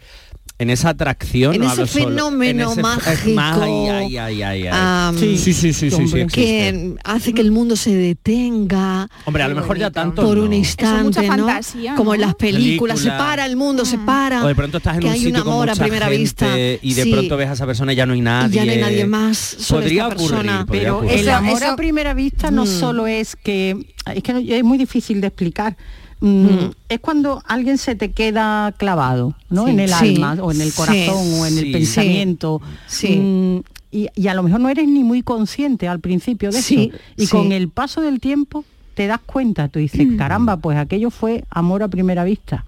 en 0.56 0.70
esa 0.70 0.90
atracción, 0.90 1.54
En 1.56 1.62
no 1.62 1.72
ese 1.72 1.86
solo, 1.88 2.06
fenómeno 2.10 2.72
en 2.74 2.80
mágico, 2.80 3.40
Ay, 3.40 3.88
ay, 3.88 4.16
ay, 4.18 4.42
ay, 4.42 4.62
ay. 4.62 4.68
am, 4.70 5.18
sí, 5.18 5.36
sí, 5.36 5.52
sí, 5.52 5.72
sí, 5.72 5.90
sí, 5.90 5.96
hombre, 5.96 6.22
existe. 6.22 6.30
que 6.32 6.94
hace 7.02 7.32
que 7.34 7.40
el 7.40 7.50
mundo 7.50 7.74
se 7.74 7.92
detenga 7.94 9.08
Hombre, 9.24 9.42
a 9.42 9.48
lo 9.48 9.56
mejor 9.56 9.78
ya 9.78 9.90
tanto 9.90 10.22
por 10.22 10.36
no. 10.36 10.44
un 10.44 10.52
instante, 10.52 11.02
mucha 11.02 11.22
¿no? 11.22 11.28
fantasía, 11.46 11.94
Como 11.96 12.14
en 12.14 12.20
las 12.20 12.34
películas, 12.36 12.98
Película. 13.00 13.18
se 13.18 13.22
para 13.24 13.46
el 13.46 13.56
mundo, 13.56 13.84
se 13.84 13.98
para. 13.98 14.44
O 14.44 14.46
de 14.48 14.54
pronto 14.54 14.78
estás 14.78 14.94
en 14.94 15.00
que 15.00 15.06
un 15.06 15.12
hay 15.12 15.18
sitio 15.20 15.34
un 15.42 15.48
amor 15.48 15.54
con 15.60 15.68
a 15.68 15.72
mucha 15.72 15.82
primera 15.84 16.06
gente 16.06 16.18
vista 16.20 16.58
y 16.82 16.94
de 16.94 17.02
Sí. 17.02 17.10
pronto 17.12 17.36
ves 17.36 17.48
a 17.48 17.52
esa 17.54 17.66
persona 17.66 17.92
y 17.92 17.96
ya 17.96 18.06
no 18.06 18.12
hay 18.14 18.20
nadie. 18.20 18.52
Y 18.54 18.54
ya 18.54 18.64
no 18.64 18.70
hay 18.72 18.78
nadie 18.80 19.06
más, 19.06 19.56
podría 19.68 20.02
esta 20.04 20.14
ocurrir, 20.14 20.30
persona. 20.30 20.66
podría 20.66 20.82
Pero 20.82 20.96
ocurrir. 20.98 21.18
el 21.18 21.28
amor 21.30 21.62
eso- 21.62 21.72
a 21.72 21.76
primera 21.76 22.14
vista 22.14 22.50
no 22.52 22.64
Mm. 22.64 22.66
solo 22.68 23.06
es 23.08 23.34
que 23.36 23.76
es 24.14 24.22
que 24.22 24.58
es 24.58 24.64
muy 24.64 24.78
difícil 24.78 25.20
de 25.20 25.26
explicar. 25.28 25.76
Mm, 26.26 26.70
Es 26.88 27.00
cuando 27.00 27.42
alguien 27.46 27.76
se 27.76 27.94
te 27.94 28.12
queda 28.12 28.72
clavado, 28.76 29.34
¿no? 29.50 29.64
Sí. 29.64 29.70
En 29.72 29.80
el 29.80 29.90
Sí. 29.90 30.14
alma 30.14 30.36
o 30.42 30.52
en 30.52 30.60
el 30.62 30.70
Sí. 30.70 30.76
corazón 30.76 31.32
o 31.40 31.46
en 31.46 31.52
Sí. 31.54 31.58
el 31.60 31.72
pensamiento. 31.72 32.62
Sí. 32.86 33.16
Mm, 33.16 33.58
y, 33.90 34.08
y 34.14 34.28
a 34.28 34.34
lo 34.34 34.42
mejor 34.42 34.60
no 34.60 34.68
eres 34.68 34.88
ni 34.88 35.04
muy 35.04 35.22
consciente 35.22 35.86
al 35.86 36.00
principio 36.00 36.50
de 36.50 36.62
Sí, 36.62 36.90
eso. 36.92 37.02
Y 37.16 37.26
sí. 37.26 37.30
con 37.30 37.52
el 37.52 37.68
paso 37.68 38.00
del 38.00 38.20
tiempo 38.20 38.64
te 38.94 39.06
das 39.06 39.20
cuenta, 39.26 39.68
tú 39.68 39.78
dices, 39.80 40.06
Mm. 40.06 40.16
caramba, 40.16 40.56
pues 40.56 40.78
aquello 40.78 41.10
fue 41.10 41.44
amor 41.50 41.82
a 41.82 41.88
primera 41.88 42.24
vista. 42.24 42.64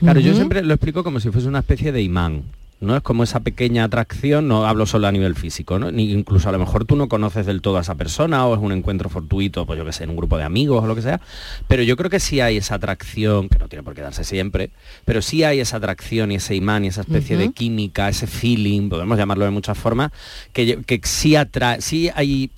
Claro, 0.00 0.20
yo 0.20 0.34
siempre 0.34 0.62
lo 0.62 0.74
explico 0.74 1.02
como 1.04 1.20
si 1.20 1.30
fuese 1.30 1.48
una 1.48 1.60
especie 1.60 1.92
de 1.92 2.02
imán. 2.02 2.42
No 2.80 2.96
es 2.96 3.02
como 3.02 3.24
esa 3.24 3.40
pequeña 3.40 3.84
atracción, 3.84 4.48
no 4.48 4.66
hablo 4.66 4.86
solo 4.86 5.06
a 5.06 5.12
nivel 5.12 5.34
físico, 5.34 5.78
¿no? 5.78 5.90
Ni 5.90 6.12
incluso 6.12 6.48
a 6.48 6.52
lo 6.52 6.58
mejor 6.58 6.86
tú 6.86 6.96
no 6.96 7.08
conoces 7.08 7.44
del 7.46 7.60
todo 7.60 7.76
a 7.76 7.82
esa 7.82 7.94
persona 7.94 8.46
o 8.46 8.54
es 8.54 8.60
un 8.60 8.72
encuentro 8.72 9.10
fortuito, 9.10 9.66
pues 9.66 9.78
yo 9.78 9.84
que 9.84 9.92
sé, 9.92 10.04
en 10.04 10.10
un 10.10 10.16
grupo 10.16 10.38
de 10.38 10.44
amigos 10.44 10.82
o 10.82 10.86
lo 10.86 10.94
que 10.94 11.02
sea, 11.02 11.20
pero 11.68 11.82
yo 11.82 11.96
creo 11.96 12.10
que 12.10 12.20
sí 12.20 12.40
hay 12.40 12.56
esa 12.56 12.76
atracción, 12.76 13.48
que 13.48 13.58
no 13.58 13.68
tiene 13.68 13.82
por 13.82 13.94
qué 13.94 14.00
darse 14.00 14.24
siempre, 14.24 14.70
pero 15.04 15.20
sí 15.20 15.44
hay 15.44 15.60
esa 15.60 15.76
atracción 15.76 16.32
y 16.32 16.36
ese 16.36 16.54
imán 16.54 16.84
y 16.84 16.88
esa 16.88 17.02
especie 17.02 17.36
de 17.36 17.52
química, 17.52 18.08
ese 18.08 18.26
feeling, 18.26 18.88
podemos 18.88 19.18
llamarlo 19.18 19.44
de 19.44 19.50
muchas 19.50 19.76
formas, 19.76 20.10
que, 20.52 20.82
que 20.82 21.00
sí 21.04 21.36
atrae, 21.36 21.82
sí 21.82 22.10
hay 22.14 22.50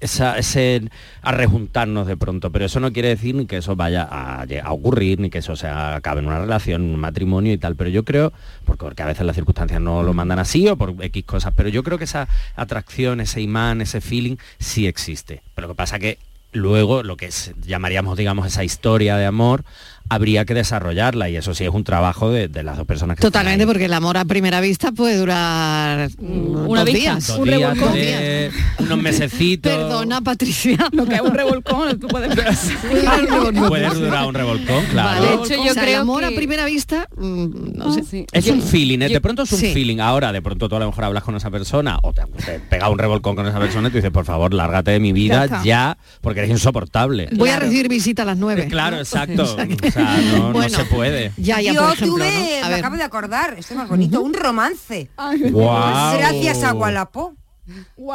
esa- 0.00 0.38
ese 0.38 0.82
a 1.22 1.32
rejuntarnos 1.32 2.06
de 2.06 2.16
pronto, 2.16 2.50
pero 2.50 2.64
eso 2.64 2.80
no 2.80 2.92
quiere 2.92 3.08
decir 3.08 3.34
ni 3.34 3.46
que 3.46 3.58
eso 3.58 3.76
vaya 3.76 4.02
a, 4.02 4.44
ocurrir, 4.70 5.20
ni 5.20 5.30
que 5.30 5.38
eso 5.38 5.56
se 5.56 5.68
acabe 5.68 6.20
en 6.20 6.26
una 6.26 6.38
relación, 6.40 6.84
en 6.84 6.94
un 6.94 7.00
matrimonio 7.00 7.52
y 7.52 7.58
tal, 7.58 7.76
pero 7.76 7.90
yo 7.90 8.04
creo, 8.04 8.32
porque, 8.64 9.02
a 9.02 9.06
veces 9.06 9.24
las 9.26 9.36
circunstancias 9.36 9.80
no 9.80 10.02
lo 10.02 10.14
mandan 10.14 10.38
así 10.38 10.68
o 10.68 10.76
por 10.76 10.94
X 11.00 11.24
cosas, 11.24 11.52
pero 11.56 11.68
yo 11.68 11.82
creo 11.82 11.98
que 11.98 12.04
esa 12.04 12.28
atracción, 12.56 13.20
ese 13.20 13.40
imán, 13.40 13.80
ese 13.80 14.00
feeling 14.00 14.36
sí 14.58 14.86
existe. 14.86 15.42
Pero 15.54 15.68
lo 15.68 15.74
que 15.74 15.76
pasa 15.76 15.98
que 15.98 16.18
luego 16.54 17.02
lo 17.02 17.16
que 17.16 17.30
llamaríamos, 17.62 18.16
digamos, 18.16 18.46
esa 18.46 18.64
historia 18.64 19.16
de 19.16 19.26
amor, 19.26 19.64
habría 20.08 20.44
que 20.44 20.54
desarrollarla 20.54 21.28
y 21.30 21.36
eso 21.36 21.54
sí 21.54 21.64
es 21.64 21.70
un 21.70 21.82
trabajo 21.84 22.30
de, 22.30 22.48
de 22.48 22.62
las 22.62 22.76
dos 22.76 22.86
personas 22.86 23.16
que 23.16 23.20
están 23.20 23.30
Totalmente, 23.32 23.62
ahí. 23.62 23.66
porque 23.66 23.86
el 23.86 23.92
amor 23.92 24.16
a 24.16 24.24
primera 24.24 24.60
vista 24.60 24.92
puede 24.92 25.16
durar 25.16 26.08
Una 26.18 26.80
dos 26.80 26.84
vista. 26.84 26.98
días. 27.00 27.26
Dos 27.26 27.38
Un 27.38 27.44
días, 27.46 27.58
revolcón. 27.60 27.92
tres, 27.92 28.54
unos 28.78 28.98
mesecitos. 28.98 29.72
Perdona, 29.72 30.20
Patricia. 30.20 30.76
Lo 30.92 31.06
que 31.06 31.14
es 31.14 31.20
un 31.20 31.32
revolcón, 31.34 31.98
tú 31.98 32.06
puedes 32.08 32.34
Puede 33.68 33.88
durar 33.94 34.26
un 34.26 34.34
revolcón, 34.34 34.84
claro. 34.90 35.08
Vale, 35.20 35.26
De 35.28 35.34
hecho, 35.34 35.64
yo 35.64 35.70
o 35.70 35.74
sea, 35.74 35.82
el 35.82 35.88
creo 35.88 36.00
amor 36.00 36.20
que- 36.20 36.26
a 36.26 36.36
primera 36.36 36.64
vista, 36.66 37.08
mm, 37.16 37.76
no 37.76 37.92
sé. 37.94 38.02
Sí. 38.04 38.26
Es 38.32 38.44
Yo- 38.44 38.54
un 38.54 38.62
feeling, 38.62 38.98
¿eh? 39.00 39.08
yo- 39.08 39.14
de 39.14 39.20
pronto 39.20 39.42
es 39.42 39.52
un 39.52 39.58
sí. 39.58 39.72
feeling. 39.72 39.98
Ahora, 40.00 40.32
de 40.32 40.42
pronto 40.42 40.68
tú 40.68 40.76
a 40.76 40.78
lo 40.80 40.86
mejor 40.86 41.04
hablas 41.04 41.22
con 41.24 41.34
esa 41.36 41.50
persona 41.50 41.98
o 42.02 42.12
te, 42.12 42.22
te 42.44 42.60
pega 42.60 42.88
un 42.88 42.98
revolcón 42.98 43.36
con 43.36 43.46
esa 43.46 43.58
persona 43.58 43.88
y 43.88 43.90
tú 43.90 43.96
dices, 43.98 44.10
por 44.10 44.24
favor, 44.24 44.52
lárgate 44.54 44.90
de 44.92 45.00
mi 45.00 45.12
vida 45.12 45.62
ya, 45.64 45.96
porque 46.20 46.40
eres 46.40 46.50
insoportable. 46.50 47.28
Voy 47.32 47.50
a 47.50 47.58
recibir 47.58 47.88
visita 47.88 48.22
a 48.22 48.26
las 48.26 48.36
nueve. 48.38 48.66
Claro, 48.68 48.98
exacto. 48.98 49.42
O 49.42 49.46
sea, 49.56 49.66
no, 50.02 50.38
no 50.48 50.52
Bueno. 50.52 50.76
se 50.76 50.84
puede. 50.84 51.32
Ya, 51.36 51.60
ya, 51.60 51.72
Yo 51.72 51.82
por 51.82 51.92
ejemplo, 51.92 52.16
tuve, 52.24 52.58
¿no? 52.60 52.66
A 52.66 52.68
me 52.70 52.74
acabo 52.76 52.96
de 52.96 53.02
acordar, 53.02 53.54
esto 53.58 53.74
es 53.74 53.78
más 53.78 53.88
bonito, 53.88 54.20
un 54.22 54.34
romance. 54.34 55.10
Gracias 55.16 56.62
a 56.62 56.72
Gualapó. 56.72 57.34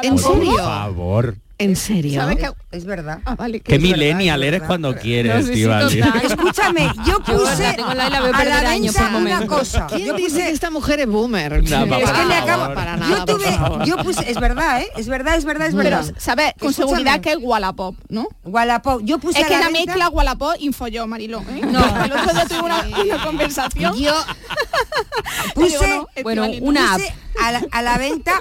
¿En 0.03 0.15
Por 0.15 0.19
serio? 0.19 0.57
favor. 0.57 1.35
¿En 1.59 1.75
serio? 1.75 2.21
¿Sabes 2.21 2.37
qué? 2.37 2.49
Es 2.71 2.85
verdad. 2.85 3.19
Ah, 3.25 3.35
vale. 3.35 3.59
Qué 3.59 3.75
es 3.75 3.81
verdad, 3.81 3.97
millennial 3.97 4.41
es 4.41 4.47
eres 4.47 4.59
verdad. 4.61 4.67
cuando 4.67 4.95
quieres, 4.95 5.45
No, 5.45 5.53
sí, 5.89 5.99
sí. 6.01 6.01
Escúchame, 6.23 6.89
yo 7.05 7.05
Yo 7.05 7.19
puse 7.23 7.63
la 7.63 7.75
tengo 7.75 7.89
al 7.89 7.97
lado 7.97 8.09
y 8.09 8.13
la 8.13 8.19
veo 8.21 8.33
a 8.33 8.43
la 8.45 8.69
venta 8.71 9.17
una 9.17 9.45
cosa. 9.45 9.87
¿Quién 9.87 10.05
Yo 10.05 10.13
dice 10.13 10.29
puse, 10.29 10.43
que 10.45 10.49
esta 10.51 10.71
mujer 10.71 10.99
es 11.01 11.07
boomer? 11.07 11.51
No, 11.51 11.57
es 11.59 11.69
que 11.69 12.05
favor. 12.07 12.33
acabo, 12.33 12.73
Para 12.73 12.95
nada, 12.95 13.09
yo 13.17 13.25
tuve, 13.25 13.85
yo 13.85 13.97
puse, 13.97 14.31
es 14.31 14.39
verdad, 14.39 14.81
¿eh? 14.81 14.87
Es 14.95 15.07
verdad, 15.09 15.35
es 15.35 15.43
verdad, 15.43 15.67
es 15.67 15.75
Pero, 15.75 15.89
verdad. 15.97 16.13
¿sabes? 16.17 16.53
Con 16.57 16.69
Escúchame. 16.69 16.87
seguridad 16.91 17.19
que 17.19 17.31
es 17.33 17.37
Wallapop, 17.41 17.95
¿no? 18.07 18.27
Wallapop, 18.45 19.01
yo 19.03 19.19
puse 19.19 19.39
Es 19.39 19.43
a 19.45 19.47
que 19.49 19.53
la 19.55 19.59
la 19.59 19.65
venta- 19.67 19.85
mezcla 19.85 20.09
Wallapop 20.09 20.53
infolló, 20.59 21.07
Mariló. 21.07 21.41
¿eh? 21.41 21.61
No. 21.65 22.05
El 22.05 22.11
otro 22.13 22.33
día 22.33 22.45
tuve 22.47 22.59
una, 22.61 22.85
una 23.03 23.23
conversación. 23.25 23.97
yo 23.97 24.13
puse, 25.55 25.89
no, 25.89 26.07
Bueno, 26.23 26.45
una 26.61 26.95
app. 26.95 27.01
A, 27.41 27.51
la, 27.51 27.61
a 27.71 27.81
la 27.81 27.97
venta 27.97 28.33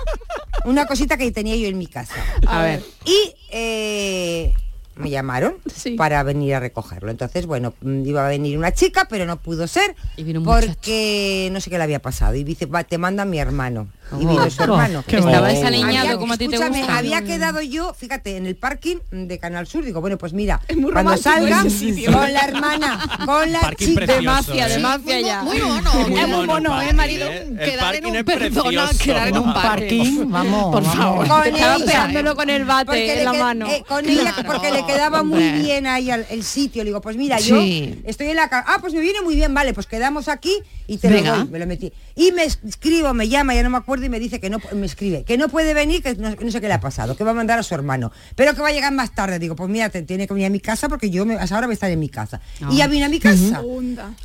una 0.64 0.86
cosita 0.86 1.16
que 1.16 1.30
tenía 1.32 1.56
yo 1.56 1.66
en 1.68 1.78
mi 1.78 1.86
casa. 1.86 2.14
A 2.46 2.62
ver. 2.62 2.82
Y 3.04 3.34
eh, 3.50 4.54
me 4.96 5.10
llamaron 5.10 5.56
Sí. 5.74 5.92
para 5.92 6.22
venir 6.22 6.54
a 6.54 6.60
recogerlo. 6.60 7.10
Entonces, 7.10 7.46
bueno, 7.46 7.74
mm, 7.80 8.04
iba 8.06 8.24
a 8.26 8.28
venir 8.28 8.58
una 8.58 8.72
chica, 8.72 9.06
pero 9.08 9.26
no 9.26 9.40
pudo 9.40 9.66
ser 9.68 9.94
Y 10.16 10.24
vino 10.24 10.40
un 10.40 10.46
porque 10.46 11.48
no 11.52 11.60
sé 11.60 11.70
qué 11.70 11.78
le 11.78 11.84
había 11.84 12.00
pasado. 12.02 12.34
Y 12.34 12.44
dice, 12.44 12.66
va, 12.66 12.84
te 12.84 12.98
manda 12.98 13.24
mi 13.24 13.38
hermano. 13.38 13.88
Y 14.16 14.24
vino 14.26 14.50
su 14.50 14.62
hermano. 14.62 15.04
qué 15.06 15.18
Estaba 15.18 15.48
desaliñado 15.48 15.98
Había- 16.08 16.16
como 16.18 16.32
a 16.32 16.36
ti 16.38 16.48
te 16.48 16.54
escúchame, 16.56 16.78
gusta. 16.78 16.98
había 16.98 17.22
quedado 17.22 17.60
yo, 17.60 17.92
fíjate, 17.94 18.36
en 18.36 18.46
el 18.46 18.56
parking 18.56 18.96
de 19.10 19.38
Canal 19.38 19.66
Sur, 19.66 19.84
digo, 19.84 20.00
bueno, 20.00 20.16
pues 20.18 20.32
mira, 20.32 20.60
muy 20.76 20.92
cuando 20.92 21.16
salga 21.16 21.62
con 21.62 22.32
la 22.32 22.40
hermana, 22.40 23.00
con 23.26 23.52
la 23.52 23.60
Parking 23.60 23.86
chica. 23.88 24.00
precioso, 24.06 24.20
De 24.20 24.26
mafia, 24.26 24.68
de 24.68 24.74
¿eh? 24.74 24.78
mafia 24.78 25.20
ya. 25.20 25.42
Muy 25.42 25.58
mono, 25.60 25.92
muy 26.08 26.18
Es 26.20 26.28
muy 26.28 26.46
mono, 26.46 26.82
¿eh, 26.82 26.92
marido? 26.92 27.28
El 27.28 27.58
Quedar 27.58 27.94
en 27.96 28.06
un 28.06 28.24
perdona, 28.24 28.88
quedar 29.02 29.28
en 29.28 29.38
un 29.38 29.52
parking. 29.52 30.30
Vamos, 30.30 30.72
Por 30.72 30.84
favor. 30.84 31.28
Con 31.28 31.46
Estaba 31.46 31.78
pegándolo 31.84 32.34
con 32.36 32.50
el 32.50 32.64
bate 32.64 32.86
porque 32.86 33.18
en 33.18 33.24
la 33.24 33.32
mano. 33.32 33.66
eh, 33.68 33.84
con 33.86 34.08
ella 34.08 34.34
porque 34.46 34.70
le 34.72 34.84
quedaba 34.86 35.22
muy 35.22 35.42
bien 35.52 35.86
ahí 35.86 36.10
al- 36.10 36.26
el 36.30 36.42
sitio. 36.44 36.82
Le 36.84 36.90
digo, 36.90 37.00
pues 37.00 37.16
mira, 37.16 37.38
Sí. 37.38 37.48
yo 37.48 38.08
estoy 38.08 38.28
en 38.28 38.36
la 38.36 38.48
Ah, 38.50 38.78
pues 38.80 38.94
me 38.94 39.00
viene 39.00 39.20
muy 39.22 39.34
bien, 39.34 39.52
vale, 39.54 39.74
pues 39.74 39.86
quedamos 39.86 40.28
aquí 40.28 40.54
y 40.86 40.96
te 40.98 41.08
Venga. 41.08 41.32
lo 41.32 41.38
doy. 41.44 41.48
Me 41.50 41.58
lo 41.58 41.66
metí. 41.66 41.92
Y 42.18 42.32
me 42.32 42.42
escribo, 42.44 43.14
me 43.14 43.28
llama, 43.28 43.54
ya 43.54 43.62
no 43.62 43.70
me 43.70 43.78
acuerdo, 43.78 44.04
y 44.04 44.08
me 44.08 44.18
dice 44.18 44.40
que 44.40 44.50
no 44.50 44.58
me 44.74 44.86
escribe, 44.86 45.22
que 45.22 45.38
no 45.38 45.48
puede 45.48 45.72
venir, 45.72 46.02
que 46.02 46.16
no, 46.16 46.30
no 46.34 46.50
sé 46.50 46.60
qué 46.60 46.66
le 46.66 46.74
ha 46.74 46.80
pasado, 46.80 47.16
que 47.16 47.22
va 47.22 47.30
a 47.30 47.34
mandar 47.34 47.60
a 47.60 47.62
su 47.62 47.74
hermano, 47.76 48.10
pero 48.34 48.54
que 48.54 48.60
va 48.60 48.68
a 48.68 48.72
llegar 48.72 48.92
más 48.92 49.14
tarde. 49.14 49.38
Digo, 49.38 49.54
pues 49.54 49.70
mira, 49.70 49.88
te 49.88 50.02
tiene 50.02 50.26
que 50.26 50.34
venir 50.34 50.48
a 50.48 50.50
mi 50.50 50.58
casa 50.58 50.88
porque 50.88 51.10
yo 51.10 51.24
me, 51.24 51.36
a 51.36 51.44
esa 51.44 51.56
hora 51.56 51.68
voy 51.68 51.72
a 51.72 51.74
estar 51.74 51.90
en 51.90 52.00
mi 52.00 52.08
casa. 52.08 52.40
Y 52.70 52.76
ya 52.78 52.88
vine 52.88 53.04
a 53.04 53.08
mi 53.08 53.20
casa. 53.20 53.62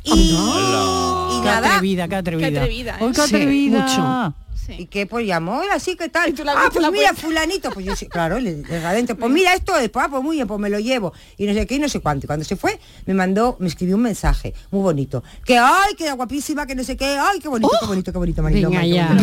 Y, 0.02 0.10
y 0.12 1.40
Qué 1.40 1.46
nada. 1.46 1.68
atrevida, 1.76 2.08
qué 2.08 2.16
atrevida. 2.16 2.50
Qué 2.50 2.58
atrevida, 2.58 2.96
¿eh? 3.00 3.10
Qué 3.14 3.14
Sí, 3.14 3.20
atrevida. 3.22 3.80
mucho. 3.80 4.34
Sí. 4.64 4.72
Y 4.78 4.86
que 4.86 5.06
pues 5.06 5.26
llamó, 5.26 5.62
él 5.62 5.68
así, 5.72 5.96
¿qué 5.96 6.08
tal? 6.08 6.30
Y 6.30 6.32
tú 6.32 6.42
Ah, 6.46 6.68
pues 6.72 6.80
la 6.82 6.90
mira, 6.90 7.12
fulanito, 7.14 7.70
pues 7.70 7.84
yo 7.84 7.94
sí, 7.96 8.06
claro, 8.06 8.38
le, 8.38 8.62
le 8.62 8.76
adentro, 8.78 9.16
pues 9.16 9.30
mira 9.30 9.52
esto 9.54 9.76
es, 9.76 9.90
pues, 9.90 10.06
ah, 10.06 10.08
pues 10.08 10.22
muy 10.22 10.36
bien, 10.36 10.46
pues 10.46 10.58
me 10.60 10.70
lo 10.70 10.78
llevo. 10.78 11.12
Y 11.36 11.46
no 11.46 11.52
sé 11.54 11.66
qué, 11.66 11.74
y 11.74 11.78
no 11.78 11.88
sé 11.88 12.00
cuánto. 12.00 12.24
Y 12.24 12.28
cuando 12.28 12.44
se 12.44 12.56
fue, 12.56 12.78
me 13.06 13.14
mandó, 13.14 13.56
me 13.60 13.68
escribió 13.68 13.96
un 13.96 14.02
mensaje 14.02 14.54
muy 14.70 14.80
bonito. 14.82 15.22
Que 15.44 15.58
ay, 15.58 15.94
que 15.96 16.10
guapísima, 16.12 16.66
que 16.66 16.74
no 16.74 16.84
sé 16.84 16.96
qué, 16.96 17.04
ay, 17.18 17.40
qué 17.40 17.48
bonito, 17.48 17.70
qué 17.80 17.86
bonito, 17.86 18.12
qué 18.12 18.18
bonito, 18.18 18.42
Mariló. 18.42 18.70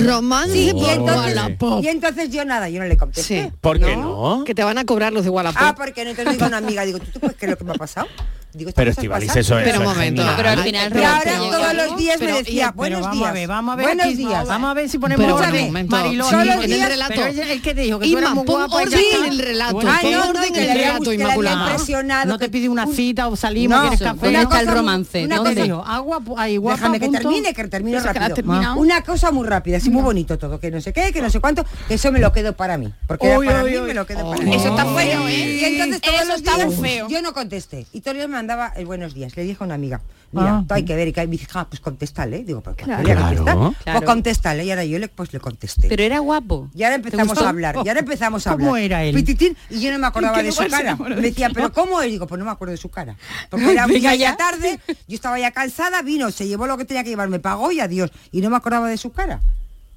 Romance 0.05 0.53
Sí, 0.53 0.71
y 0.75 0.85
entonces, 0.89 1.35
Wallapop. 1.35 1.83
y 1.83 1.87
entonces 1.87 2.29
yo 2.29 2.45
nada, 2.45 2.69
yo 2.69 2.79
no 2.79 2.85
le 2.87 2.97
contesté. 2.97 3.43
Sí. 3.45 3.51
¿Por 3.61 3.79
qué 3.79 3.95
no? 3.95 4.43
Que 4.45 4.53
te 4.53 4.63
van 4.63 4.77
a 4.77 4.85
cobrar 4.85 5.13
los 5.13 5.23
de 5.23 5.29
Wallapop. 5.29 5.61
Ah, 5.61 5.75
porque 5.75 6.03
no, 6.03 6.11
entonces 6.11 6.33
digo 6.33 6.45
a 6.45 6.47
una 6.49 6.57
amiga, 6.57 6.85
digo, 6.85 6.99
¿tú, 6.99 7.05
tú 7.13 7.19
puedes 7.19 7.37
creer 7.37 7.51
lo 7.51 7.57
que 7.57 7.63
me 7.63 7.71
ha 7.71 7.75
pasado? 7.75 8.07
Digo, 8.53 8.71
Pero 8.75 8.91
pasan. 8.93 9.37
eso 9.37 9.59
es. 9.59 9.63
Pero 9.65 9.79
un 9.79 9.85
momento. 9.85 10.23
Pero 10.35 10.49
al 10.49 10.59
final 10.63 10.87
Y 10.87 10.93
Pero 10.93 11.07
ahora 11.07 11.37
todos 11.37 11.73
los 11.73 11.97
días 11.97 12.15
Pero- 12.19 12.31
me 12.33 12.37
decía, 12.39 12.65
Pero 12.65 12.75
buenos 12.75 13.01
vamos 13.01 13.17
días. 13.17 13.29
a 13.29 13.33
ver, 13.33 13.47
vamos 13.47 13.73
a 13.73 13.75
ver 13.77 13.85
buenos 13.85 14.05
aquí, 14.05 14.15
días. 14.15 14.47
Vamos 14.47 14.69
a 14.69 14.73
ver 14.73 14.89
si 14.89 14.97
ponemos 14.99 15.25
Pero 15.25 15.35
orden. 15.37 15.87
Mariló, 15.87 16.29
en 16.31 16.71
el 16.73 16.81
relato. 16.83 17.13
Pero 17.15 17.25
el 17.43 17.61
que 17.61 17.73
te 17.73 17.81
dijo 17.81 17.99
que 17.99 18.09
tú 18.11 18.17
eras 18.17 18.33
muy 18.33 18.45
guapa 18.45 18.83
en 18.83 19.25
el 19.31 19.39
relato. 19.39 19.73
Bueno, 19.73 19.91
Ah, 19.91 19.99
no, 20.03 20.11
no, 20.11 20.29
orden 20.31 20.41
que 20.41 20.47
en 20.47 20.53
le 20.55 20.63
el 20.63 20.71
había 20.71 20.87
relato, 20.93 21.13
Inmaculada. 21.13 21.69
impresionado. 21.69 22.25
No 22.27 22.37
te 22.39 22.49
pide 22.49 22.67
una 22.69 22.85
un- 22.85 22.95
cita 22.95 23.27
o 23.29 23.35
salimos, 23.35 23.77
No, 23.77 23.81
quieres 23.83 23.99
café. 23.99 24.19
¿Dónde 24.25 24.41
está 24.41 24.59
el 24.59 24.67
romance? 24.67 25.25
una 25.25 25.35
¿Dónde 25.37 25.51
cosa- 25.53 25.63
dijo? 25.63 25.83
Agua, 25.85 26.21
ahí, 26.37 26.57
guapa, 26.57 26.77
Déjame 26.77 26.99
que 26.99 27.09
termine, 27.09 27.53
que 27.53 27.69
queda 27.69 28.01
rápido. 28.13 28.75
Una 28.75 29.01
cosa 29.03 29.31
muy 29.31 29.47
rápida, 29.47 29.77
así 29.77 29.89
muy 29.89 30.01
bonito 30.03 30.37
todo, 30.37 30.59
que 30.59 30.71
no 30.71 30.81
sé 30.81 30.91
qué, 30.93 31.11
que 31.13 31.21
no 31.21 31.29
sé 31.29 31.39
cuánto, 31.39 31.65
que 31.87 31.93
eso 31.93 32.11
me 32.11 32.19
lo 32.19 32.31
quedo 32.33 32.53
para 32.53 32.77
mí. 32.77 32.91
Porque 33.07 33.27
para 33.45 33.63
mí, 33.63 33.71
me 33.79 33.93
lo 33.93 34.05
quedo 34.05 34.25
Oh. 34.27 34.31
para 34.31 34.43
mí. 34.43 34.55
Eso 34.55 34.69
está 34.69 34.85
feo, 34.85 35.27
¿eh? 35.27 35.59
Y 35.61 35.65
entonces 35.65 36.01
todos 36.01 36.15
Eso 36.21 36.25
los 36.27 36.35
está 36.37 36.57
días 36.57 37.07
yo 37.09 37.21
no 37.21 37.33
contesté. 37.33 37.85
Y 37.93 38.01
todo 38.01 38.13
el 38.15 38.27
mandaba 38.41 38.73
el 38.75 38.85
buenos 38.85 39.13
días. 39.13 39.35
Le 39.37 39.43
dije 39.43 39.57
a 39.59 39.65
una 39.65 39.75
amiga, 39.75 40.01
mira, 40.31 40.57
Ah. 40.57 40.63
tú 40.67 40.73
hay 40.73 40.83
que 40.83 40.95
ver. 40.95 41.07
Y 41.07 41.13
que 41.13 41.21
me 41.27 41.31
dije, 41.31 41.47
ah, 41.53 41.67
pues 41.69 41.79
contéstale. 41.79 42.43
Digo, 42.43 42.61
¿pero 42.61 42.75
Claro. 42.75 43.03
qué 43.03 43.15
contestar? 43.15 43.43
Claro. 43.55 43.75
Pues 43.83 44.01
contéstale. 44.03 44.65
Y 44.65 44.69
ahora 44.71 44.83
yo 44.85 44.97
le, 44.99 45.07
pues 45.07 45.31
le 45.33 45.39
contesté. 45.39 45.87
Pero 45.87 46.03
era 46.03 46.19
guapo. 46.19 46.69
Y 46.73 46.83
ahora 46.83 46.95
¿Te 46.99 47.07
empezamos 47.07 47.37
a 47.37 47.49
hablar, 47.49 47.75
y 47.83 47.87
ahora 47.87 47.99
empezamos 47.99 48.47
a 48.47 48.51
hablar. 48.51 48.65
¿Cómo 48.67 48.77
era 48.77 49.03
él? 49.03 49.13
Pititín, 49.15 49.55
y 49.69 49.79
yo 49.81 49.91
no 49.91 49.99
me 49.99 50.07
acordaba 50.07 50.37
¿Qué 50.37 50.43
de 50.43 50.51
su 50.51 50.67
cara. 50.67 50.95
Me 50.95 51.15
de 51.15 51.21
decía, 51.21 51.49
pero 51.53 51.71
¿cómo 51.73 52.01
es? 52.01 52.09
Digo, 52.11 52.25
pues 52.27 52.39
no 52.39 52.45
me 52.45 52.51
acuerdo 52.51 52.71
de 52.71 52.77
su 52.77 52.89
cara. 52.89 53.15
Porque 53.49 53.71
era 53.71 53.87
muy 53.87 54.01
ya. 54.01 54.35
tarde, 54.35 54.79
yo 55.07 55.15
estaba 55.15 55.37
ya 55.39 55.51
cansada, 55.51 56.01
vino, 56.01 56.31
se 56.31 56.47
llevó 56.47 56.65
lo 56.67 56.77
que 56.77 56.85
tenía 56.85 57.03
que 57.03 57.09
llevar, 57.09 57.29
me 57.29 57.39
pagó 57.39 57.71
y 57.71 57.79
adiós. 57.79 58.11
Y 58.31 58.41
no 58.41 58.49
me 58.49 58.55
acordaba 58.57 58.89
de 58.89 58.97
su 58.97 59.11
cara. 59.11 59.39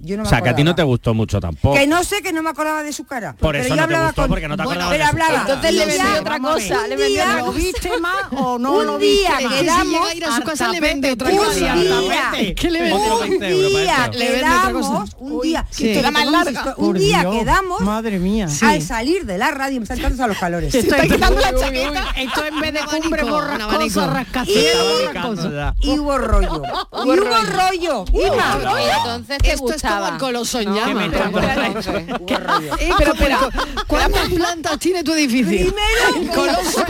Yo 0.00 0.16
no 0.16 0.22
me 0.24 0.26
O 0.26 0.30
sea, 0.30 0.42
que 0.42 0.48
a 0.50 0.54
ti 0.56 0.64
no 0.64 0.74
te 0.74 0.82
gustó 0.82 1.14
mucho 1.14 1.40
tampoco. 1.40 1.76
Que 1.76 1.86
no 1.86 2.04
sé, 2.04 2.20
que 2.20 2.32
no 2.32 2.42
me 2.42 2.50
acordaba 2.50 2.82
de 2.82 2.92
su 2.92 3.04
cara. 3.04 3.32
Por 3.34 3.52
Pero 3.52 3.64
eso 3.64 3.68
yo 3.70 3.74
no 3.76 3.76
te 3.76 3.82
hablaba 3.84 4.06
gustó, 4.08 4.22
con- 4.22 4.28
porque 4.30 4.48
no 4.48 4.56
te 4.56 4.64
Bueno, 4.64 4.84
acordabas 4.84 4.92
pero 4.92 5.04
de 5.04 5.10
su 5.10 5.14
hablaba. 5.14 5.30
cara. 5.44 5.54
Entonces 5.54 5.74
le 5.74 5.84
Un 5.84 5.90
día- 5.90 6.20
otra 6.20 6.38
cosa. 6.40 6.80
un 6.82 6.88
Le 6.90 6.96
vendió 6.96 7.06
día- 7.08 7.22
otra 7.24 7.36
¿Lo 7.38 7.44
cosa. 7.46 7.58
viste 7.58 8.00
más 8.00 8.16
o 8.36 8.58
no 8.58 8.72
Un 8.72 8.86
lo 8.86 8.98
día 8.98 9.28
viste 9.30 9.44
más? 9.44 9.54
que 9.54 9.64
damos- 9.64 9.84
Si 9.84 9.90
llega 9.94 10.06
a 10.10 10.14
ir 10.14 10.24
a 10.24 10.28
su 10.28 10.34
Al 10.34 10.44
casa 10.44 10.68
le 10.68 10.80
vende 10.80 11.12
otra 11.12 11.30
cosa. 11.30 11.72
al 11.72 11.80
día. 11.80 12.54
¿Qué 12.54 12.70
le 12.70 12.80
vende? 12.82 12.96
Un 13.12 13.20
20 13.20 13.48
euros 13.48 13.72
para 13.72 13.82
día 13.84 14.10
quedamos, 14.12 15.10
un 15.18 15.40
día, 15.42 15.66
un 16.78 16.94
día 16.98 17.22
quedamos 17.30 17.80
Madre 17.80 18.18
mía. 18.18 18.46
al 18.62 18.82
salir 18.82 19.24
de 19.24 19.38
la 19.38 19.50
radio, 19.52 19.78
me 19.80 19.84
están 19.84 19.98
entrando 19.98 20.24
a 20.24 20.26
los 20.26 20.38
calores. 20.38 20.74
Está 20.74 21.02
quitando 21.02 21.40
la 21.40 21.54
chaqueta. 21.54 22.04
Esto 22.16 22.44
en 22.44 22.60
vez 22.60 22.72
de 22.74 22.80
Un 22.80 22.86
cumbre 23.02 23.24
un 23.24 23.30
borrascosa, 23.30 24.06
rascacielos. 24.08 25.02
Y 25.80 25.98
hubo 25.98 26.18
rollo. 26.18 26.62
y 27.04 27.08
hubo 27.08 27.14
rollo. 27.14 28.04
Ima. 28.12 28.58
Y 28.84 28.90
entonces 28.98 29.38
te 29.38 29.52
Esto 29.52 29.66
es 29.88 29.92
como 29.94 30.06
el 30.08 30.18
coloso 30.18 30.60
en 30.60 30.68
No, 30.70 30.74
llama. 30.76 30.86
que 30.88 30.94
me 30.94 31.10
Pero- 31.10 31.24
está- 31.24 32.18
Hubo 32.18 32.36
rollo. 32.38 32.76
Eh, 32.78 32.90
pero, 32.98 33.12
pero, 33.18 33.38
¿cuántas 33.86 34.28
plantas 34.30 34.78
tiene 34.78 35.02
tu 35.04 35.12
edificio? 35.12 35.72
Primero, 35.74 36.34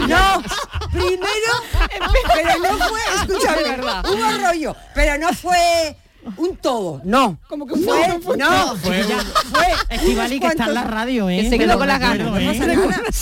no, 0.07 0.43
primero, 0.91 1.53
pero 2.33 2.59
no 2.59 2.87
fue, 2.87 2.99
escúchame, 3.21 3.81
hubo 4.09 4.47
rollo, 4.47 4.75
pero 4.93 5.17
no 5.17 5.33
fue 5.33 5.95
un 6.37 6.55
todo, 6.57 7.01
no. 7.03 7.37
Como 7.47 7.65
que 7.67 7.75
Fue, 7.75 8.19
fue, 8.21 8.37
no, 8.37 8.75
Fue 8.77 8.99
un- 9.01 9.05
fue 9.53 9.71
Estivali, 9.89 10.39
que 10.39 10.47
está 10.47 10.65
en 10.65 10.73
la 10.73 10.83
radio, 10.83 11.29
¿eh? 11.29 11.47
Se 11.49 11.57
quedó 11.57 11.77
con 11.77 11.87
las 11.87 11.99
ganas. 11.99 12.27
¿eh? 12.27 12.67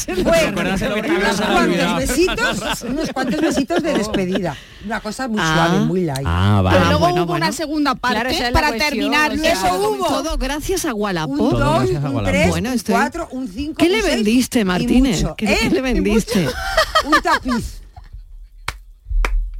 Unos 0.07 1.39
no 1.39 1.45
cuantos 1.53 1.97
besitos, 1.97 2.81
unos 2.89 3.09
cuantos 3.13 3.41
besitos 3.41 3.83
de 3.83 3.93
despedida. 3.93 4.55
Una 4.85 4.99
cosa 4.99 5.27
muy 5.27 5.39
Ah. 5.41 5.53
suave, 5.69 5.85
muy 5.85 6.01
light. 6.05 6.25
Ah, 6.25 6.61
Pero 6.63 6.63
vale. 6.63 6.79
luego 6.85 6.99
bueno, 6.99 7.15
hubo 7.21 7.25
bueno. 7.27 7.45
una 7.45 7.51
segunda 7.53 7.95
parte 7.95 8.15
Claro, 8.19 8.29
es 8.29 8.51
para 8.51 8.67
cuestión, 8.69 8.89
terminar. 8.89 9.31
o 9.31 9.37
sea, 9.37 9.53
Eso 9.53 9.79
hubo. 9.89 10.07
Todo 10.07 10.37
gracias 10.37 10.85
a 10.85 10.93
Un 10.93 11.01
Wallapop. 11.01 11.37
Todo 11.37 11.59
dos, 11.59 11.77
gracias 11.79 12.03
a 12.03 12.07
un 12.07 12.13
Gualapó. 12.13 12.31
tres, 12.31 12.49
Bueno, 12.49 12.69
un 12.69 12.75
estoy- 12.75 12.93
cuatro, 12.95 13.27
un 13.31 13.47
cinco, 13.47 13.75
¿Qué 13.77 13.85
un 13.85 13.91
le 13.91 14.01
vendiste, 14.01 14.65
Martínez? 14.65 15.23
¿Qué, 15.37 15.45
¿eh? 15.53 15.57
qué 15.61 15.69
le 15.69 15.81
vendiste? 15.81 16.47
Un 17.05 17.21
tapiz. 17.21 17.81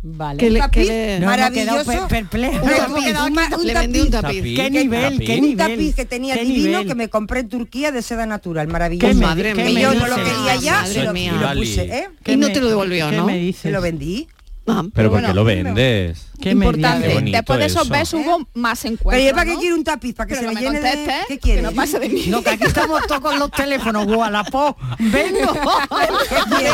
Vale. 0.05 0.38
Que 0.38 0.50
le- 0.50 0.60
un 0.60 0.65
tapiz 0.65 0.86
que 0.88 1.17
le- 1.19 1.25
maravilloso. 1.25 1.83
quedado 1.89 2.07
per- 2.07 2.07
perplejos. 2.10 2.62
Un 2.62 2.69
tapiz, 2.75 3.15
un 3.25 3.33
ma- 3.33 3.50
un 3.57 3.65
le 3.65 3.74
vendí 3.74 4.01
un 4.01 4.12
tapiz. 4.12 4.38
tapiz. 4.38 4.55
¿Qué 4.57 4.69
nivel? 4.69 5.01
¿Qué 5.01 5.25
tapiz? 5.25 5.29
Un 5.39 5.41
nivel? 5.48 5.57
tapiz 5.57 5.95
que 5.95 6.05
tenía 6.05 6.33
¿Qué 6.36 6.43
divino 6.43 6.67
nivel? 6.79 6.88
que 6.88 6.95
me 6.95 7.07
compré 7.10 7.39
en 7.39 7.48
Turquía 7.50 7.91
de 7.93 8.01
seda 8.01 8.25
natural, 8.25 8.67
¿Qué 8.67 8.74
maravilloso. 8.74 9.13
Madre 9.22 9.53
que 9.53 9.74
yo 9.74 9.93
no 9.93 10.07
lo 10.07 10.15
quería 10.17 10.55
ya 10.62 10.81
Madre 10.81 11.01
y 11.01 11.29
lo, 11.29 11.53
puse, 11.53 11.83
¿eh? 11.83 12.07
Y 12.25 12.36
no 12.36 12.48
me- 12.48 12.53
te 12.53 12.60
lo 12.60 12.67
devolvió, 12.67 13.10
¿qué 13.10 13.15
¿no? 13.15 13.25
me 13.25 13.33
Se 13.33 13.39
dices? 13.39 13.72
lo 13.72 13.81
vendí. 13.81 14.27
Ah, 14.67 14.83
Pero 14.93 15.10
¿por 15.10 15.19
qué 15.19 15.24
bueno, 15.27 15.33
lo 15.33 15.43
vendes? 15.45 16.27
¿Qué 16.44 16.56
me 16.56 16.66
Importante. 16.66 17.08
Qué 17.24 17.32
Después 17.32 17.60
de 17.60 17.66
esos 17.66 17.84
eso. 17.84 17.92
besos 17.94 18.20
hubo 18.26 18.48
más 18.54 18.84
encuentros. 18.86 19.14
Pero 19.14 19.30
yo 19.30 19.34
para 19.34 19.46
qué 19.46 19.54
¿no? 19.54 19.60
quiero 19.60 19.76
un 19.76 19.84
tapiz, 19.84 20.14
para 20.16 20.28
que 20.28 20.36
Pero 20.36 20.42
se 20.50 20.54
no 20.54 20.54
me 20.54 20.62
me 20.70 20.76
llene 20.78 20.82
de... 20.90 20.96
contestes, 20.96 21.26
¿Qué 21.28 21.38
que 21.40 21.62
no 21.62 21.72
pase 21.72 22.00
de 22.00 22.10
mí. 22.10 22.26
No, 22.28 22.44
que 22.44 22.50
aquí 22.52 22.66
estamos 22.66 23.02
todos 23.08 23.22
con 23.22 23.40
los 23.40 23.52
teléfonos, 23.52 24.06
Gualapó. 24.06 24.76
Vengo. 25.00 25.54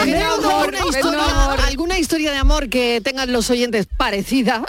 ¿Tenemos 0.04 0.46
amor, 0.46 0.76
alguna, 0.76 0.80
historia, 0.90 1.24
amor. 1.44 1.60
alguna 1.68 2.00
historia 2.00 2.32
de 2.32 2.38
amor 2.38 2.70
que 2.70 3.02
tengan 3.04 3.32
los 3.32 3.50
oyentes 3.50 3.88
parecida? 3.98 4.64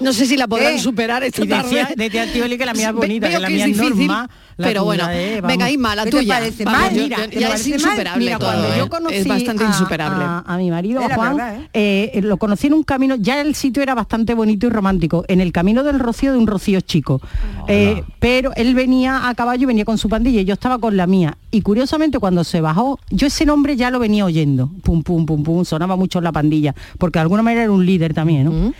no 0.00 0.12
sé 0.12 0.26
si 0.26 0.36
la 0.36 0.46
podrán 0.46 0.74
¿Qué? 0.76 0.78
superar 0.82 1.22
esta 1.24 1.42
Y 1.42 1.46
decía, 1.46 1.82
tarde. 1.88 1.94
decía 1.96 2.22
el 2.24 2.32
tío 2.32 2.44
Eli 2.44 2.58
que 2.58 2.66
la 2.66 2.74
mía 2.74 2.88
es 2.90 2.94
bonita, 2.94 3.28
que 3.28 3.38
la 3.38 3.48
mía 3.48 3.66
es 3.66 3.78
difícil, 3.78 4.10
pero 4.56 4.84
bueno, 4.84 5.08
es, 5.10 5.36
vamos. 5.40 5.48
venga 5.56 5.70
Isma, 5.70 5.94
la 5.94 6.04
¿Qué 6.04 6.10
te 6.10 6.16
tuya. 6.18 6.34
parece 6.34 6.64
Vamos, 6.64 6.80
mal? 6.80 6.94
yo- 6.94 7.02
Mira, 7.04 7.16
yo- 7.18 7.28
¿te 7.30 7.40
ya 7.40 7.54
es 7.54 7.66
insuperable 7.66 8.24
Mira, 8.24 8.38
todo, 8.38 8.50
cuando 8.50 8.68
¿eh? 8.68 8.78
yo 8.78 8.88
conocí 8.88 9.14
es 9.16 9.26
bastante 9.28 9.64
a- 9.64 9.68
insuperable. 9.68 10.24
A, 10.24 10.38
a 10.46 10.56
mi 10.56 10.70
marido, 10.70 11.00
Juan, 11.02 11.36
verdad, 11.36 11.58
eh, 11.72 12.20
lo 12.22 12.36
conocí 12.38 12.66
en 12.66 12.74
un 12.74 12.82
camino, 12.82 13.14
ya 13.18 13.40
el 13.40 13.54
sitio 13.54 13.77
era 13.82 13.94
bastante 13.94 14.34
bonito 14.34 14.66
y 14.66 14.70
romántico, 14.70 15.24
en 15.28 15.40
el 15.40 15.52
camino 15.52 15.82
del 15.82 15.98
Rocío 15.98 16.32
de 16.32 16.38
un 16.38 16.46
Rocío 16.46 16.80
chico. 16.80 17.20
Eh, 17.66 18.02
pero 18.18 18.52
él 18.56 18.74
venía 18.74 19.28
a 19.28 19.34
caballo 19.34 19.62
y 19.62 19.66
venía 19.66 19.84
con 19.84 19.98
su 19.98 20.08
pandilla 20.08 20.40
y 20.40 20.44
yo 20.44 20.54
estaba 20.54 20.78
con 20.78 20.96
la 20.96 21.06
mía. 21.06 21.36
Y 21.50 21.62
curiosamente 21.62 22.18
cuando 22.18 22.44
se 22.44 22.60
bajó, 22.60 22.98
yo 23.10 23.26
ese 23.26 23.44
nombre 23.46 23.76
ya 23.76 23.90
lo 23.90 23.98
venía 23.98 24.24
oyendo. 24.24 24.70
Pum, 24.82 25.02
pum, 25.02 25.26
pum, 25.26 25.42
pum, 25.42 25.64
sonaba 25.64 25.96
mucho 25.96 26.18
en 26.18 26.24
la 26.24 26.32
pandilla, 26.32 26.74
porque 26.98 27.18
de 27.18 27.22
alguna 27.22 27.42
manera 27.42 27.64
era 27.64 27.72
un 27.72 27.84
líder 27.84 28.14
también, 28.14 28.44
¿no? 28.44 28.72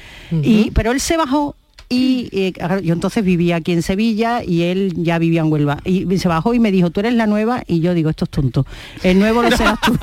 y, 0.42 0.70
pero 0.72 0.92
él 0.92 1.00
se 1.00 1.16
bajó 1.16 1.54
y 1.90 2.28
eh, 2.32 2.52
yo 2.82 2.92
entonces 2.92 3.24
vivía 3.24 3.56
aquí 3.56 3.72
en 3.72 3.82
Sevilla 3.82 4.44
y 4.44 4.62
él 4.62 4.92
ya 4.96 5.18
vivía 5.18 5.40
en 5.40 5.50
Huelva. 5.50 5.78
Y 5.84 6.18
se 6.18 6.28
bajó 6.28 6.52
y 6.52 6.60
me 6.60 6.70
dijo, 6.70 6.90
tú 6.90 7.00
eres 7.00 7.14
la 7.14 7.26
nueva. 7.26 7.62
Y 7.66 7.80
yo 7.80 7.94
digo, 7.94 8.10
esto 8.10 8.24
es 8.26 8.30
tonto. 8.30 8.66
El 9.02 9.18
nuevo 9.18 9.42
lo 9.42 9.50
serás 9.56 9.80
tú. 9.80 9.92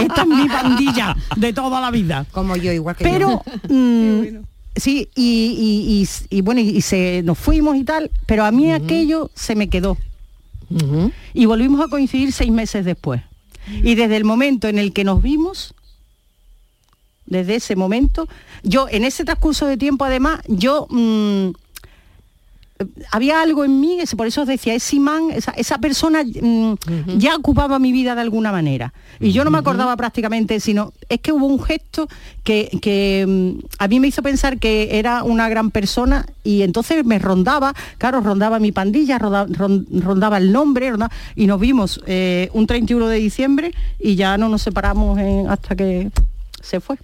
Esta 0.00 0.22
es 0.22 0.26
mi 0.26 0.48
pandilla 0.48 1.16
de 1.36 1.52
toda 1.52 1.80
la 1.80 1.90
vida. 1.90 2.24
Como 2.32 2.56
yo, 2.56 2.72
igual 2.72 2.96
que 2.96 3.04
yo. 3.04 3.10
Pero 3.10 3.42
mm, 3.68 4.22
sí, 4.76 5.08
y, 5.14 5.22
y- 5.22 6.02
y- 6.02 6.36
y 6.38 6.40
bueno, 6.40 6.60
y, 6.62 6.80
se 6.80 7.22
nos 7.24 7.38
fuimos 7.38 7.76
y 7.76 7.84
tal, 7.84 8.10
pero 8.26 8.44
a 8.44 8.50
mí 8.50 8.72
aquello 8.72 9.30
se 9.34 9.54
me 9.56 9.68
quedó. 9.68 9.98
Y 11.34 11.44
volvimos 11.44 11.80
a 11.84 11.88
coincidir 11.88 12.32
seis 12.32 12.50
meses 12.50 12.84
después. 12.84 13.20
Y 13.82 13.94
desde 13.94 14.16
el 14.16 14.24
momento 14.24 14.66
en 14.68 14.78
el 14.78 14.92
que 14.92 15.04
nos 15.04 15.22
vimos, 15.22 15.74
desde 17.26 17.56
ese 17.56 17.76
momento, 17.76 18.28
yo 18.62 18.86
en 18.90 19.04
ese 19.04 19.24
transcurso 19.24 19.66
de 19.66 19.76
tiempo 19.76 20.04
además, 20.04 20.40
yo 20.48 20.86
mm, 20.90 21.50
había 23.12 23.40
algo 23.40 23.64
en 23.64 23.80
mí, 23.80 24.00
ese- 24.00 24.16
por 24.16 24.26
eso 24.26 24.42
os 24.42 24.48
decía, 24.48 24.74
ese 24.74 24.96
imán, 24.96 25.30
esa, 25.32 25.52
esa 25.52 25.78
persona 25.78 26.24
mm, 26.24 26.74
ya 27.18 27.36
ocupaba 27.36 27.78
mi 27.78 27.92
vida 27.92 28.16
de 28.16 28.20
alguna 28.20 28.50
manera. 28.50 28.92
Y 29.20 29.30
yo 29.30 29.44
no 29.44 29.50
me 29.52 29.58
acordaba 29.58 29.96
prácticamente, 29.96 30.58
sino 30.58 30.92
es 31.08 31.20
que 31.20 31.30
hubo 31.30 31.46
un 31.46 31.62
gesto 31.62 32.08
que, 32.42 32.76
que, 32.82 33.24
mm, 33.26 33.64
a 33.78 33.86
mí 33.88 34.00
me 34.00 34.08
hizo 34.08 34.22
pensar 34.22 34.58
que 34.58 34.98
era 34.98 35.22
una 35.22 35.48
gran 35.48 35.70
persona 35.70 36.26
y 36.42 36.62
entonces 36.62 37.04
me 37.06 37.20
rondaba, 37.20 37.74
claro, 37.96 38.20
rondaba 38.20 38.58
mi 38.58 38.72
pandilla, 38.72 39.18
roda- 39.18 39.46
rondaba 39.48 40.36
el 40.38 40.50
nombre, 40.52 40.92
y 41.36 41.46
nos 41.46 41.60
vimos 41.60 42.00
eh, 42.06 42.50
un 42.54 42.66
31 42.66 43.06
de 43.06 43.18
diciembre 43.18 43.72
y 44.00 44.16
ya 44.16 44.36
no 44.36 44.48
nos 44.48 44.62
separamos 44.62 45.18
en- 45.20 45.48
hasta 45.48 45.76
que 45.76 46.10
se 46.60 46.80
fue. 46.80 46.96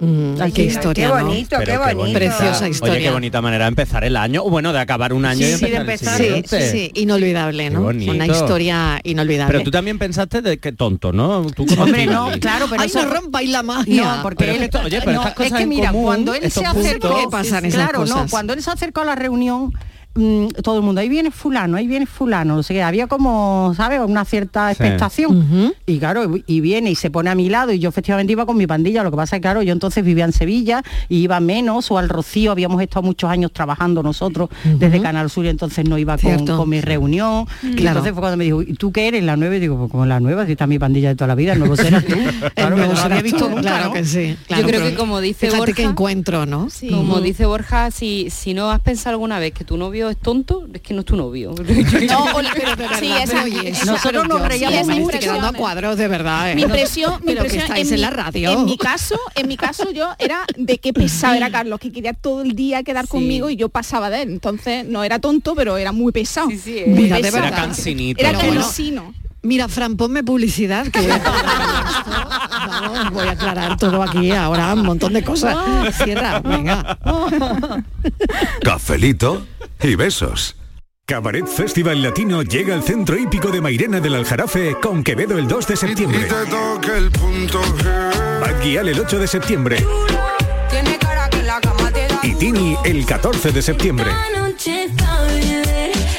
Mm, 0.00 0.40
ay, 0.40 0.52
qué 0.52 0.62
Qué 0.62 0.68
historia, 0.68 1.08
¿no? 1.08 1.24
bonito, 1.26 1.56
Pero 1.58 1.60
qué 1.60 1.72
qué 1.72 1.76
bonito. 1.78 1.96
bonita. 1.98 2.18
Preciosa 2.20 2.60
Oye, 2.66 2.70
historia. 2.70 2.98
qué 3.00 3.10
bonita 3.10 3.42
manera 3.42 3.64
de 3.64 3.68
empezar 3.70 4.04
el 4.04 4.16
año, 4.16 4.44
o 4.44 4.48
bueno, 4.48 4.72
de 4.72 4.78
acabar 4.78 5.12
un 5.12 5.24
año 5.24 5.44
y 5.44 5.50
Sí, 5.50 5.58
sí, 5.58 5.66
de 5.72 5.76
empezar 5.76 6.20
el 6.22 6.34
empezar. 6.36 6.60
Sí, 6.62 6.68
sí, 6.70 6.90
sí, 6.94 7.00
inolvidable, 7.00 7.68
¿no? 7.70 7.80
Qué 7.80 7.84
bonito. 7.84 8.12
Una 8.12 8.26
historia 8.28 9.00
inolvidable. 9.02 9.50
Pero 9.52 9.64
tú 9.64 9.72
también 9.72 9.98
pensaste 9.98 10.40
de 10.40 10.58
que 10.58 10.70
tonto, 10.70 11.12
¿no? 11.12 11.44
Tú 11.50 11.66
Hombre, 11.76 12.06
no, 12.06 12.30
claro, 12.40 12.66
pero 12.70 12.80
Ay, 12.82 12.86
eso- 12.90 13.02
no 13.02 13.10
rompáis 13.12 13.50
la 13.50 13.64
magia. 13.64 14.04
No, 14.18 14.22
porque 14.22 14.36
Pero 14.44 14.52
es 14.52 14.58
él, 14.58 14.64
esto- 14.66 14.80
oye, 14.84 15.00
pero 15.00 15.12
no, 15.14 15.18
estas 15.18 15.34
cosas 15.34 15.52
es 15.52 15.58
que 15.58 15.66
mira, 15.66 15.88
común, 15.90 16.04
cuando 16.04 16.34
él 16.34 16.48
se 16.52 16.64
acercó, 16.64 17.08
puntos- 17.08 17.20
¿Qué 17.24 17.28
pasan 17.32 17.64
esas 17.64 17.82
claro, 17.88 18.06
no, 18.06 18.26
cuando 18.30 18.52
él 18.52 18.62
se 18.62 18.70
acercó 18.70 19.00
a 19.00 19.04
la 19.04 19.16
reunión, 19.16 19.72
mm, 20.14 20.48
todo 20.62 20.76
el 20.78 20.82
mundo, 20.82 21.00
ahí 21.00 21.08
viene 21.08 21.30
fulano, 21.30 21.76
ahí 21.76 21.86
viene 21.86 22.06
fulano, 22.06 22.56
no 22.56 22.62
sé 22.62 22.74
qué, 22.74 22.82
había 22.82 23.06
como, 23.06 23.72
¿sabes? 23.76 24.00
Una 24.06 24.24
cierta 24.24 24.68
Sí. 24.68 24.72
expectación. 24.82 25.74
Y 25.86 25.98
claro, 25.98 26.24
y 26.46 26.60
viene 26.60 26.90
y 26.90 26.94
se 26.94 27.10
pone 27.10 27.30
a 27.30 27.34
mi 27.34 27.48
lado 27.48 27.72
y 27.72 27.78
yo 27.78 27.88
efectivamente 27.88 28.32
iba 28.32 28.44
con 28.46 28.56
mi 28.56 28.66
pandilla, 28.66 29.02
lo 29.02 29.10
que 29.10 29.16
pasa 29.16 29.36
es 29.36 29.40
que 29.40 29.42
claro, 29.42 29.62
yo 29.62 29.72
entonces 29.72 30.04
vivía 30.04 30.24
en 30.24 30.32
Sevilla 30.32 30.82
y 31.08 31.18
iba 31.18 31.38
menos 31.40 31.90
o 31.90 31.98
al 31.98 32.08
Rocío, 32.08 32.50
habíamos 32.52 32.82
estado 32.82 33.02
muchos 33.02 33.30
años 33.30 33.52
trabajando 33.52 34.02
nosotros 34.02 34.48
desde 34.64 35.00
Canal 35.00 35.30
Sur 35.30 35.44
y 35.44 35.48
entonces 35.48 35.88
no 35.88 35.98
iba 35.98 36.16
con, 36.18 36.68
mi 36.68 36.80
reunión. 36.80 37.46
Y 37.62 37.76
Claro. 37.76 37.88
entonces 37.98 38.12
fue 38.12 38.20
cuando 38.20 38.36
me 38.36 38.44
dijo, 38.44 38.62
¿y 38.62 38.74
tú 38.74 38.92
qué 38.92 39.08
eres? 39.08 39.22
La 39.22 39.36
nueva, 39.36 39.56
y 39.56 39.60
digo, 39.60 39.76
pues 39.78 39.90
como 39.90 40.04
la 40.06 40.20
nueva, 40.20 40.46
si 40.46 40.52
está 40.52 40.66
mi 40.66 40.78
pandilla 40.78 41.08
de 41.10 41.14
toda 41.16 41.28
la 41.28 41.34
vida, 41.34 41.52
el 41.54 41.58
nuevo 41.60 41.76
serás 41.76 42.04
tú. 42.04 42.14
Claro, 42.54 42.76
nuevo 42.76 42.92
que 42.92 42.96
no 42.96 43.08
lo 43.08 43.14
había 43.14 43.22
visto 43.22 43.48
nunca, 43.48 43.62
claro 43.62 43.84
¿no? 43.86 43.92
que 43.92 44.04
sí. 44.04 44.36
claro, 44.46 44.66
creo 44.66 44.82
que 44.82 44.94
como 44.94 45.20
dice 45.20 45.50
Borja- 45.50 45.82
encuentro, 45.82 46.46
¿no? 46.46 46.68
Sí. 46.70 46.88
Como 46.88 47.20
dice 47.20 47.46
Borja, 47.46 47.90
si, 47.90 48.28
si 48.30 48.54
no 48.54 48.70
has 48.70 48.80
pensado 48.80 49.10
alguna 49.14 49.38
vez 49.38 49.52
que 49.52 49.64
tu 49.64 49.76
novio 49.76 49.97
es 50.10 50.16
tonto, 50.18 50.66
es 50.72 50.80
que 50.82 50.94
no 50.94 51.00
es 51.00 51.06
tu 51.06 51.16
novio. 51.16 51.54
No, 52.08 52.26
Pero 52.54 52.76
verdad, 52.76 52.98
sí, 53.00 53.10
pero 53.26 53.42
oye, 53.44 53.70
esa- 53.70 53.84
Nosotros 53.86 54.28
nos 54.28 54.40
reíamos 54.46 54.86
sí, 54.86 55.00
mucho. 55.00 55.18
quedando 55.18 55.46
a 55.48 55.52
cuadros 55.52 55.96
de 55.96 56.08
verdad. 56.08 56.52
¿eh? 56.52 56.54
mi 56.54 56.62
impresión, 56.62 57.14
mi 57.20 57.32
Pero 57.34 57.42
que 57.42 57.46
impresión 57.56 57.62
estáis 57.64 57.88
en, 57.88 57.94
mi- 57.96 58.00
la 58.00 58.10
radio. 58.10 58.52
En 58.52 58.64
mi 58.64 58.76
caso, 58.76 59.18
en 59.34 59.48
mi 59.48 59.56
caso 59.56 59.90
yo 59.90 60.08
era 60.18 60.40
de 60.56 60.78
qué 60.78 60.92
pesado 60.92 61.34
era 61.34 61.50
Carlos, 61.50 61.80
que 61.80 61.90
quería 61.90 62.12
todo 62.12 62.42
el 62.42 62.54
día 62.54 62.82
quedar 62.82 63.06
Sí. 63.06 63.10
conmigo 63.10 63.50
y 63.50 63.56
yo 63.56 63.68
pasaba 63.68 64.10
de 64.10 64.22
él. 64.22 64.30
Entonces 64.30 64.84
no 64.86 65.02
era 65.04 65.18
tonto, 65.18 65.54
pero 65.54 65.76
era 65.78 65.92
muy 65.92 66.12
pesado. 66.12 66.48
Sí, 66.50 66.58
sí, 66.58 66.82
Muy 66.86 67.02
Mira, 67.04 67.16
de 67.16 67.22
pesado. 67.22 67.42
verdad. 67.42 67.58
Era 67.58 67.66
cansinito. 67.66 68.20
Era 68.20 68.32
bueno. 68.38 68.60
cansino. 68.60 69.14
Mira, 69.40 69.68
Fran, 69.68 69.96
ponme 69.96 70.24
publicidad, 70.24 70.88
que 70.88 70.98
Vamos, 72.68 73.10
voy 73.12 73.28
a 73.28 73.30
aclarar 73.32 73.76
todo 73.76 74.02
aquí 74.02 74.32
ahora, 74.32 74.74
un 74.74 74.82
montón 74.84 75.12
de 75.12 75.22
cosas. 75.22 75.56
Cierra, 76.02 76.40
venga. 76.40 76.98
Cafelito 78.62 79.46
y 79.82 79.94
besos. 79.94 80.56
Cabaret 81.06 81.46
Festival 81.46 82.02
Latino 82.02 82.42
llega 82.42 82.74
al 82.74 82.82
centro 82.82 83.16
hípico 83.16 83.50
de 83.50 83.60
Mairena 83.60 84.00
del 84.00 84.14
Aljarafe 84.14 84.76
con 84.80 85.02
Quevedo 85.02 85.38
el 85.38 85.48
2 85.48 85.66
de 85.66 85.76
septiembre. 85.76 86.28
Bad 88.40 88.62
Gyal 88.62 88.88
el 88.88 89.00
8 89.00 89.18
de 89.18 89.26
septiembre. 89.26 89.86
Y 92.22 92.34
Tini 92.34 92.76
el 92.84 93.06
14 93.06 93.52
de 93.52 93.62
septiembre. 93.62 94.10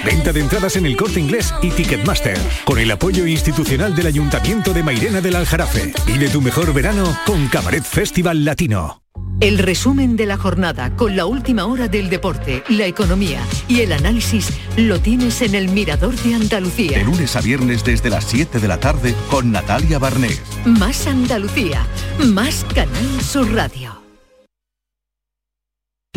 Venta 0.03 0.33
de 0.33 0.39
entradas 0.39 0.75
en 0.75 0.87
el 0.87 0.97
corte 0.97 1.19
inglés 1.19 1.53
y 1.61 1.69
Ticketmaster. 1.69 2.39
Con 2.65 2.79
el 2.79 2.89
apoyo 2.89 3.27
institucional 3.27 3.95
del 3.95 4.07
Ayuntamiento 4.07 4.73
de 4.73 4.81
Mairena 4.81 5.21
del 5.21 5.35
Aljarafe. 5.35 5.93
Vive 6.07 6.29
tu 6.29 6.41
mejor 6.41 6.73
verano 6.73 7.15
con 7.25 7.47
Cabaret 7.47 7.83
Festival 7.83 8.43
Latino. 8.43 9.03
El 9.39 9.57
resumen 9.57 10.17
de 10.17 10.25
la 10.25 10.35
jornada 10.35 10.95
con 10.97 11.15
la 11.15 11.25
última 11.25 11.65
hora 11.65 11.87
del 11.87 12.09
deporte, 12.09 12.61
la 12.67 12.85
economía 12.87 13.39
y 13.69 13.79
el 13.79 13.93
análisis 13.93 14.49
lo 14.75 14.99
tienes 14.99 15.41
en 15.41 15.55
el 15.55 15.69
Mirador 15.69 16.13
de 16.17 16.29
De 16.29 16.35
Andalucía. 16.35 17.03
lunes 17.03 17.37
a 17.37 17.41
viernes 17.41 17.85
desde 17.85 18.09
las 18.09 18.25
7 18.25 18.59
de 18.59 18.67
la 18.67 18.81
tarde 18.81 19.15
con 19.29 19.51
Natalia 19.51 19.97
Barnés. 19.97 20.41
Más 20.65 21.07
Andalucía, 21.07 21.87
más 22.27 22.65
Canal 22.75 23.21
Sur 23.21 23.49
Radio. 23.53 23.98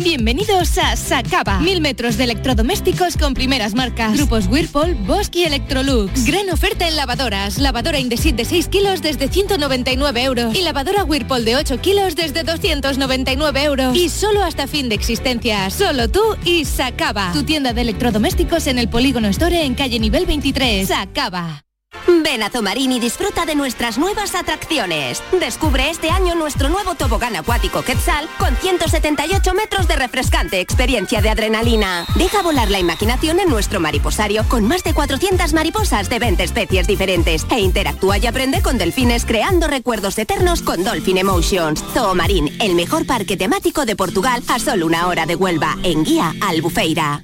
Bienvenidos 0.03 0.77
a 0.77 0.97
Sacaba. 0.97 1.59
Mil 1.59 1.79
metros 1.79 2.17
de 2.17 2.25
electrodomésticos 2.25 3.15
con 3.15 3.33
primeras 3.33 3.73
marcas. 3.73 4.17
Grupos 4.17 4.47
Whirlpool, 4.47 4.95
Bosch 4.95 5.33
y 5.33 5.45
Electrolux. 5.45 6.25
Gran 6.25 6.49
oferta 6.49 6.85
en 6.85 6.97
lavadoras. 6.97 7.57
Lavadora 7.57 7.99
Indesit 7.99 8.35
de 8.35 8.43
6 8.43 8.67
kilos 8.67 9.01
desde 9.01 9.29
199 9.29 10.23
euros. 10.23 10.55
Y 10.55 10.61
lavadora 10.61 11.05
Whirlpool 11.05 11.45
de 11.45 11.55
8 11.55 11.79
kilos 11.79 12.17
desde 12.17 12.43
299 12.43 13.63
euros. 13.63 13.95
Y 13.95 14.09
solo 14.09 14.43
hasta 14.43 14.67
fin 14.67 14.89
de 14.89 14.95
existencia. 14.95 15.69
Solo 15.69 16.09
tú 16.09 16.21
y 16.43 16.65
Sacaba. 16.65 17.31
Tu 17.31 17.43
tienda 17.43 17.71
de 17.71 17.81
electrodomésticos 17.81 18.67
en 18.67 18.79
el 18.79 18.89
Polígono 18.89 19.29
Store 19.29 19.63
en 19.63 19.73
calle 19.73 19.99
nivel 19.99 20.25
23. 20.25 20.85
Sacaba. 20.85 21.63
Ven 22.07 22.43
a 22.43 22.49
Zomarín 22.49 22.91
y 22.91 22.99
disfruta 22.99 23.45
de 23.45 23.55
nuestras 23.55 23.97
nuevas 23.97 24.35
atracciones. 24.35 25.21
Descubre 25.39 25.89
este 25.89 26.09
año 26.09 26.35
nuestro 26.35 26.69
nuevo 26.69 26.95
tobogán 26.95 27.35
acuático 27.35 27.81
Quetzal 27.81 28.27
con 28.39 28.55
178 28.55 29.53
metros 29.53 29.87
de 29.87 29.95
refrescante 29.95 30.59
experiencia 30.59 31.21
de 31.21 31.29
adrenalina. 31.29 32.05
Deja 32.15 32.41
volar 32.41 32.69
la 32.71 32.79
imaginación 32.79 33.39
en 33.39 33.49
nuestro 33.49 33.79
mariposario 33.79 34.43
con 34.47 34.65
más 34.67 34.83
de 34.83 34.93
400 34.93 35.53
mariposas 35.53 36.09
de 36.09 36.19
20 36.19 36.43
especies 36.43 36.87
diferentes 36.87 37.45
e 37.49 37.59
interactúa 37.59 38.17
y 38.17 38.27
aprende 38.27 38.61
con 38.61 38.77
delfines 38.77 39.25
creando 39.25 39.67
recuerdos 39.67 40.17
eternos 40.17 40.61
con 40.61 40.83
Dolphin 40.83 41.17
Emotions. 41.17 41.83
Zoomarín, 41.93 42.49
el 42.61 42.75
mejor 42.75 43.05
parque 43.05 43.37
temático 43.37 43.85
de 43.85 43.95
Portugal 43.95 44.43
a 44.47 44.59
solo 44.59 44.85
una 44.85 45.07
hora 45.07 45.25
de 45.25 45.35
Huelva, 45.35 45.77
en 45.83 46.03
guía 46.03 46.33
Albufeira. 46.41 47.23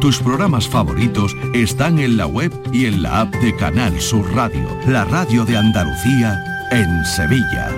Tus 0.00 0.18
programas 0.18 0.68
favoritos 0.68 1.34
están 1.54 1.98
en 1.98 2.16
la 2.16 2.26
web 2.26 2.52
y 2.72 2.86
en 2.86 3.02
la 3.02 3.22
app 3.22 3.34
de 3.36 3.56
Canal 3.56 4.00
Sur 4.00 4.30
Radio, 4.34 4.68
la 4.86 5.04
radio 5.04 5.44
de 5.44 5.56
Andalucía 5.56 6.38
en 6.70 7.04
Sevilla. 7.04 7.70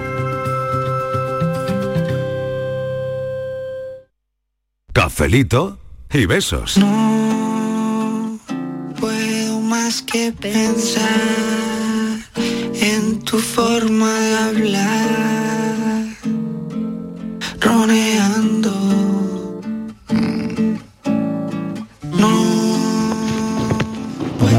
Cafelito 4.93 5.79
y 6.13 6.27
besos. 6.27 6.79
Puedo 9.01 9.61
más 9.61 10.03
que 10.03 10.33
pensar 10.33 12.19
en 12.35 13.21
tu 13.21 13.39
forma 13.39 14.13
de 14.13 14.37
hablar, 14.37 16.07
roneando. 17.61 18.88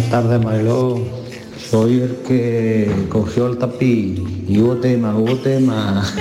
Buenas 0.09 0.23
tardes, 0.23 0.43
Mariló. 0.43 0.99
Soy 1.69 2.01
el 2.01 2.15
que 2.27 3.05
cogió 3.09 3.45
el 3.47 3.59
tapiz 3.59 4.19
y 4.47 4.59
hubo 4.59 4.75
tema, 4.77 5.13
hubo 5.15 5.35
tema. 5.37 6.03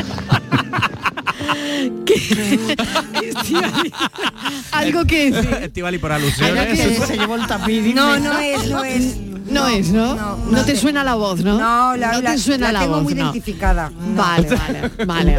Algo 4.72 5.04
que 5.06 5.30
decir. 5.30 5.54
Estivali 5.62 5.96
por 5.96 6.12
Algo 6.12 6.26
alusiones. 6.26 6.78
que 6.78 6.96
se 7.06 7.16
llevó 7.16 7.36
el 7.36 7.46
tapiz. 7.46 7.94
No, 7.94 8.18
no 8.18 8.38
es, 8.38 8.66
no 8.68 8.84
es. 8.84 9.16
No 9.50 9.66
es, 9.66 9.88
¿no? 9.90 10.36
No, 10.50 10.64
te 10.66 10.76
suena 10.76 11.02
la 11.02 11.14
voz, 11.14 11.42
¿no? 11.42 11.58
No, 11.58 11.96
la, 11.96 12.12
no 12.12 12.20
la- 12.20 12.32
te 12.32 12.38
suena 12.38 12.66
la 12.66 12.72
la, 12.72 12.80
tengo 12.80 12.94
voz, 12.96 13.04
muy 13.04 13.14
no. 13.14 13.22
identificada. 13.22 13.88
No. 13.90 14.22
Vale, 14.22 14.48
vale, 14.50 14.90
vale. 15.06 15.38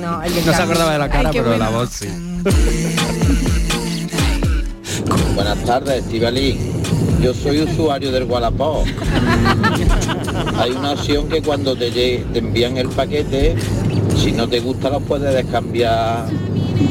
No, 0.00 0.22
el 0.22 0.34
No 0.46 0.54
se 0.54 0.62
acordaba 0.62 0.92
de 0.94 0.98
la 0.98 1.10
cara, 1.10 1.28
Ay, 1.28 1.34
pero 1.38 1.50
de 1.50 1.58
la 1.58 1.68
voz 1.68 1.90
sí. 1.90 2.08
Buenas 5.34 5.58
tardes, 5.64 6.04
Estivali. 6.04 6.58
Yo 7.22 7.34
soy 7.34 7.62
usuario 7.62 8.12
del 8.12 8.24
Wallapop. 8.24 8.86
Hay 10.56 10.72
una 10.72 10.92
opción 10.92 11.28
que 11.28 11.42
cuando 11.42 11.76
te, 11.76 11.90
te 11.90 12.38
envían 12.38 12.76
el 12.76 12.88
paquete, 12.88 13.56
si 14.16 14.32
no 14.32 14.48
te 14.48 14.60
gusta 14.60 14.90
lo 14.90 15.00
puedes 15.00 15.34
descambiar. 15.34 16.26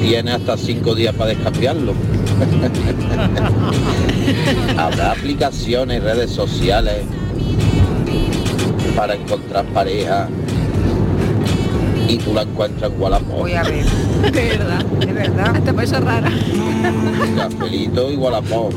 Tienes 0.02 0.36
hasta 0.36 0.58
cinco 0.58 0.96
días 0.96 1.14
para 1.16 1.32
descambiarlo. 1.32 1.94
Habrá 4.78 5.12
aplicaciones, 5.12 6.04
redes 6.04 6.32
sociales 6.32 7.04
para 8.96 9.16
encontrar 9.16 9.66
pareja 9.68 10.30
y 12.08 12.18
tú 12.18 12.34
la 12.34 12.44
encuentras 12.44 12.92
en 12.92 13.02
Wallapop. 13.02 13.40
Voy 13.40 13.54
a 13.54 13.64
ver. 13.64 13.86
De 14.32 14.58
verdad. 14.58 14.84
De 14.84 15.14
verdad. 15.14 15.56
Hasta 15.56 15.84
eso 15.84 15.98
es 15.98 16.04
rara. 16.04 16.32
Cafelito 17.38 18.12
y 18.12 18.16
Wallapop. 18.16 18.74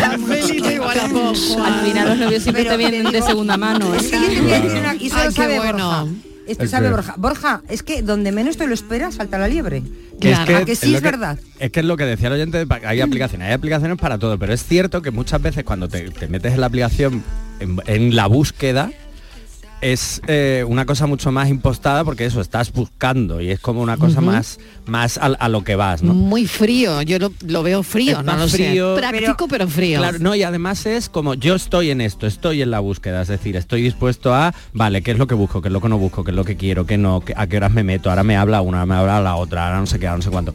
Cafelito 0.00 0.70
y 0.70 0.78
Wallapop. 0.78 1.36
Al 1.64 1.80
final 1.86 2.08
los 2.08 2.18
novios 2.18 2.42
siempre 2.42 2.64
te 2.64 2.76
vienen 2.76 3.10
de 3.10 3.22
segunda 3.22 3.56
mano. 3.56 3.94
¿eh? 3.94 3.98
Es 3.98 4.72
una- 4.72 4.94
y 4.94 5.08
lo 5.08 5.14
qué 5.16 5.30
sabe 5.32 5.56
bueno. 5.58 5.72
Borja. 5.88 6.06
Esto 6.46 6.64
Es 6.64 6.70
sabe 6.70 6.86
que- 6.86 6.92
Borja. 6.92 7.14
Borja, 7.18 7.62
es 7.68 7.82
que 7.82 8.02
donde 8.02 8.32
menos 8.32 8.56
te 8.56 8.66
lo 8.66 8.72
esperas, 8.74 9.16
salta 9.16 9.38
la 9.38 9.48
liebre. 9.48 9.82
Que 10.20 10.32
es 10.32 10.38
que, 10.40 10.54
¿A 10.56 10.64
que 10.64 10.74
sí 10.76 10.90
lo 10.90 10.96
es 10.96 11.02
que- 11.02 11.10
verdad? 11.10 11.38
Es 11.58 11.70
que 11.70 11.80
es 11.80 11.86
lo 11.86 11.96
que 11.96 12.04
decía 12.04 12.28
el 12.28 12.34
oyente, 12.34 12.66
hay 12.86 13.00
aplicaciones, 13.00 13.48
hay 13.48 13.54
aplicaciones 13.54 13.98
para 13.98 14.18
todo, 14.18 14.38
pero 14.38 14.52
es 14.54 14.64
cierto 14.64 15.02
que 15.02 15.10
muchas 15.10 15.42
veces 15.42 15.64
cuando 15.64 15.88
te, 15.88 16.10
te 16.10 16.26
metes 16.28 16.54
en 16.54 16.60
la 16.60 16.66
aplicación, 16.66 17.22
en, 17.60 17.76
en 17.86 18.16
la 18.16 18.26
búsqueda, 18.26 18.90
es 19.80 20.20
eh, 20.26 20.64
una 20.66 20.86
cosa 20.86 21.06
mucho 21.06 21.30
más 21.30 21.48
impostada 21.48 22.02
porque 22.04 22.24
eso, 22.26 22.40
estás 22.40 22.72
buscando 22.72 23.40
y 23.40 23.50
es 23.50 23.60
como 23.60 23.80
una 23.80 23.96
cosa 23.96 24.20
más, 24.20 24.58
más 24.86 25.18
a, 25.18 25.26
a 25.26 25.48
lo 25.48 25.62
que 25.62 25.76
vas, 25.76 26.02
¿no? 26.02 26.14
Muy 26.14 26.46
frío, 26.48 27.00
yo 27.02 27.18
lo, 27.20 27.32
lo 27.46 27.62
veo 27.62 27.82
frío, 27.84 28.18
Es 28.18 28.24
no 28.24 28.32
más 28.32 28.40
lo 28.40 28.48
frío. 28.48 28.94
sé. 28.96 29.00
Práctico 29.00 29.46
pero, 29.48 29.68
frío. 29.68 29.98
Claro, 30.00 30.18
no, 30.18 30.34
y 30.34 30.42
además 30.42 30.84
es 30.86 31.08
como 31.08 31.34
yo 31.34 31.54
estoy 31.54 31.90
en 31.90 32.00
esto, 32.00 32.26
estoy 32.26 32.60
en 32.62 32.70
la 32.72 32.80
búsqueda, 32.80 33.22
es 33.22 33.28
decir, 33.28 33.54
estoy 33.56 33.82
dispuesto 33.82 34.34
a, 34.34 34.52
vale, 34.72 35.02
¿qué 35.02 35.12
es 35.12 35.18
lo 35.18 35.26
que 35.28 35.34
busco? 35.34 35.62
¿Qué 35.62 35.68
es 35.68 35.72
lo 35.72 35.80
que 35.80 35.88
no 35.88 35.98
busco? 35.98 36.24
¿Qué 36.24 36.32
es 36.32 36.36
lo 36.36 36.44
que 36.44 36.56
quiero? 36.56 36.84
¿Qué 36.84 36.98
no? 36.98 37.20
¿Qué- 37.20 37.34
¿A 37.36 37.46
qué 37.46 37.58
horas 37.58 37.72
me 37.72 37.84
meto? 37.84 38.10
Ahora 38.10 38.24
me 38.24 38.36
habla 38.36 38.60
una, 38.62 38.78
ahora 38.80 38.86
me 38.86 38.94
habla 38.96 39.20
la 39.20 39.36
otra, 39.36 39.66
ahora 39.66 39.78
no 39.80 39.86
sé 39.86 39.98
qué, 40.00 40.08
ahora 40.08 40.16
no 40.18 40.22
sé 40.22 40.30
cuánto. 40.30 40.54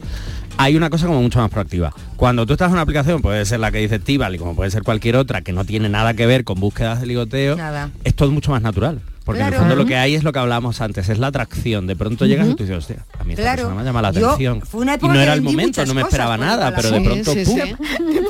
Hay 0.56 0.76
una 0.76 0.88
cosa 0.90 1.06
como 1.06 1.20
mucho 1.20 1.40
más 1.40 1.50
proactiva. 1.50 1.92
Cuando 2.16 2.46
tú 2.46 2.52
estás 2.52 2.68
en 2.68 2.74
una 2.74 2.82
aplicación, 2.82 3.20
puede 3.22 3.44
ser 3.44 3.58
la 3.58 3.72
que 3.72 3.78
dice 3.78 3.98
Tival 3.98 4.34
y 4.34 4.38
como 4.38 4.54
puede 4.54 4.70
ser 4.70 4.82
cualquier 4.84 5.16
otra 5.16 5.40
que 5.40 5.52
no 5.52 5.64
tiene 5.64 5.88
nada 5.88 6.14
que 6.14 6.26
ver 6.26 6.44
con 6.44 6.60
búsquedas 6.60 7.00
de 7.00 7.06
ligoteo, 7.06 7.56
Nada. 7.56 7.90
es 8.04 8.14
todo 8.14 8.30
mucho 8.30 8.50
más 8.52 8.62
natural. 8.62 9.00
Porque 9.24 9.40
en 9.40 9.46
el 9.48 9.54
fondo 9.54 9.74
lo 9.74 9.86
que 9.86 9.96
hay 9.96 10.14
es 10.14 10.22
lo 10.22 10.32
que 10.32 10.38
hablábamos 10.38 10.80
antes, 10.82 11.08
es 11.08 11.18
la 11.18 11.28
atracción. 11.28 11.86
De 11.86 11.96
pronto 11.96 12.26
llegas 12.26 12.46
y 12.48 12.54
tú 12.54 12.62
dices, 12.64 12.76
hostia, 12.78 13.06
a 13.18 13.24
mí 13.24 13.32
esta 13.32 13.42
Claro. 13.42 13.56
persona 13.62 13.74
me 13.80 13.84
llama 13.84 14.02
la 14.02 14.10
Yo- 14.12 14.26
atención. 14.28 14.60
fue 14.62 14.82
una 14.82 14.96
y 15.00 15.08
no 15.08 15.14
era 15.20 15.32
el 15.32 15.40
momento, 15.42 15.84
no 15.86 15.94
me 15.94 16.02
esperaba 16.02 16.36
nada, 16.36 16.74
pero 16.76 16.90
de 16.90 17.00
pronto 17.00 17.32
Sí, 17.32 17.44
sí, 17.46 17.52
¡pum! 17.76 17.86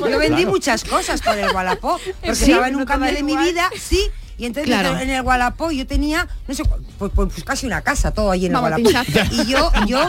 Yo 0.09 0.19
vendí 0.19 0.35
Claro. 0.37 0.49
muchas 0.51 0.83
cosas 0.85 1.21
por 1.21 1.37
el 1.37 1.49
Wallapop, 1.53 1.99
porque 2.21 2.31
estaba 2.31 2.69
en 2.69 2.77
un 2.77 2.85
cambio 2.85 3.11
de 3.13 3.23
mi 3.23 3.35
vida, 3.35 3.69
sí. 3.77 3.99
Y 4.37 4.45
entonces 4.45 4.65
Claro. 4.67 4.97
en 4.99 5.09
el 5.09 5.21
Wallapop 5.21 5.71
yo 5.71 5.87
tenía, 5.87 6.27
no 6.47 6.53
sé, 6.53 6.63
pues, 6.97 7.11
pues- 7.15 7.29
pues 7.33 7.43
casi 7.43 7.65
una 7.65 7.81
casa, 7.81 8.11
todo 8.11 8.31
ahí 8.31 8.45
en 8.47 8.55
el 8.55 8.61
Vamos, 8.61 8.75
pinchaste. 8.77 9.23
Y 9.31 9.45
yo, 9.45 9.71
yo, 9.87 10.01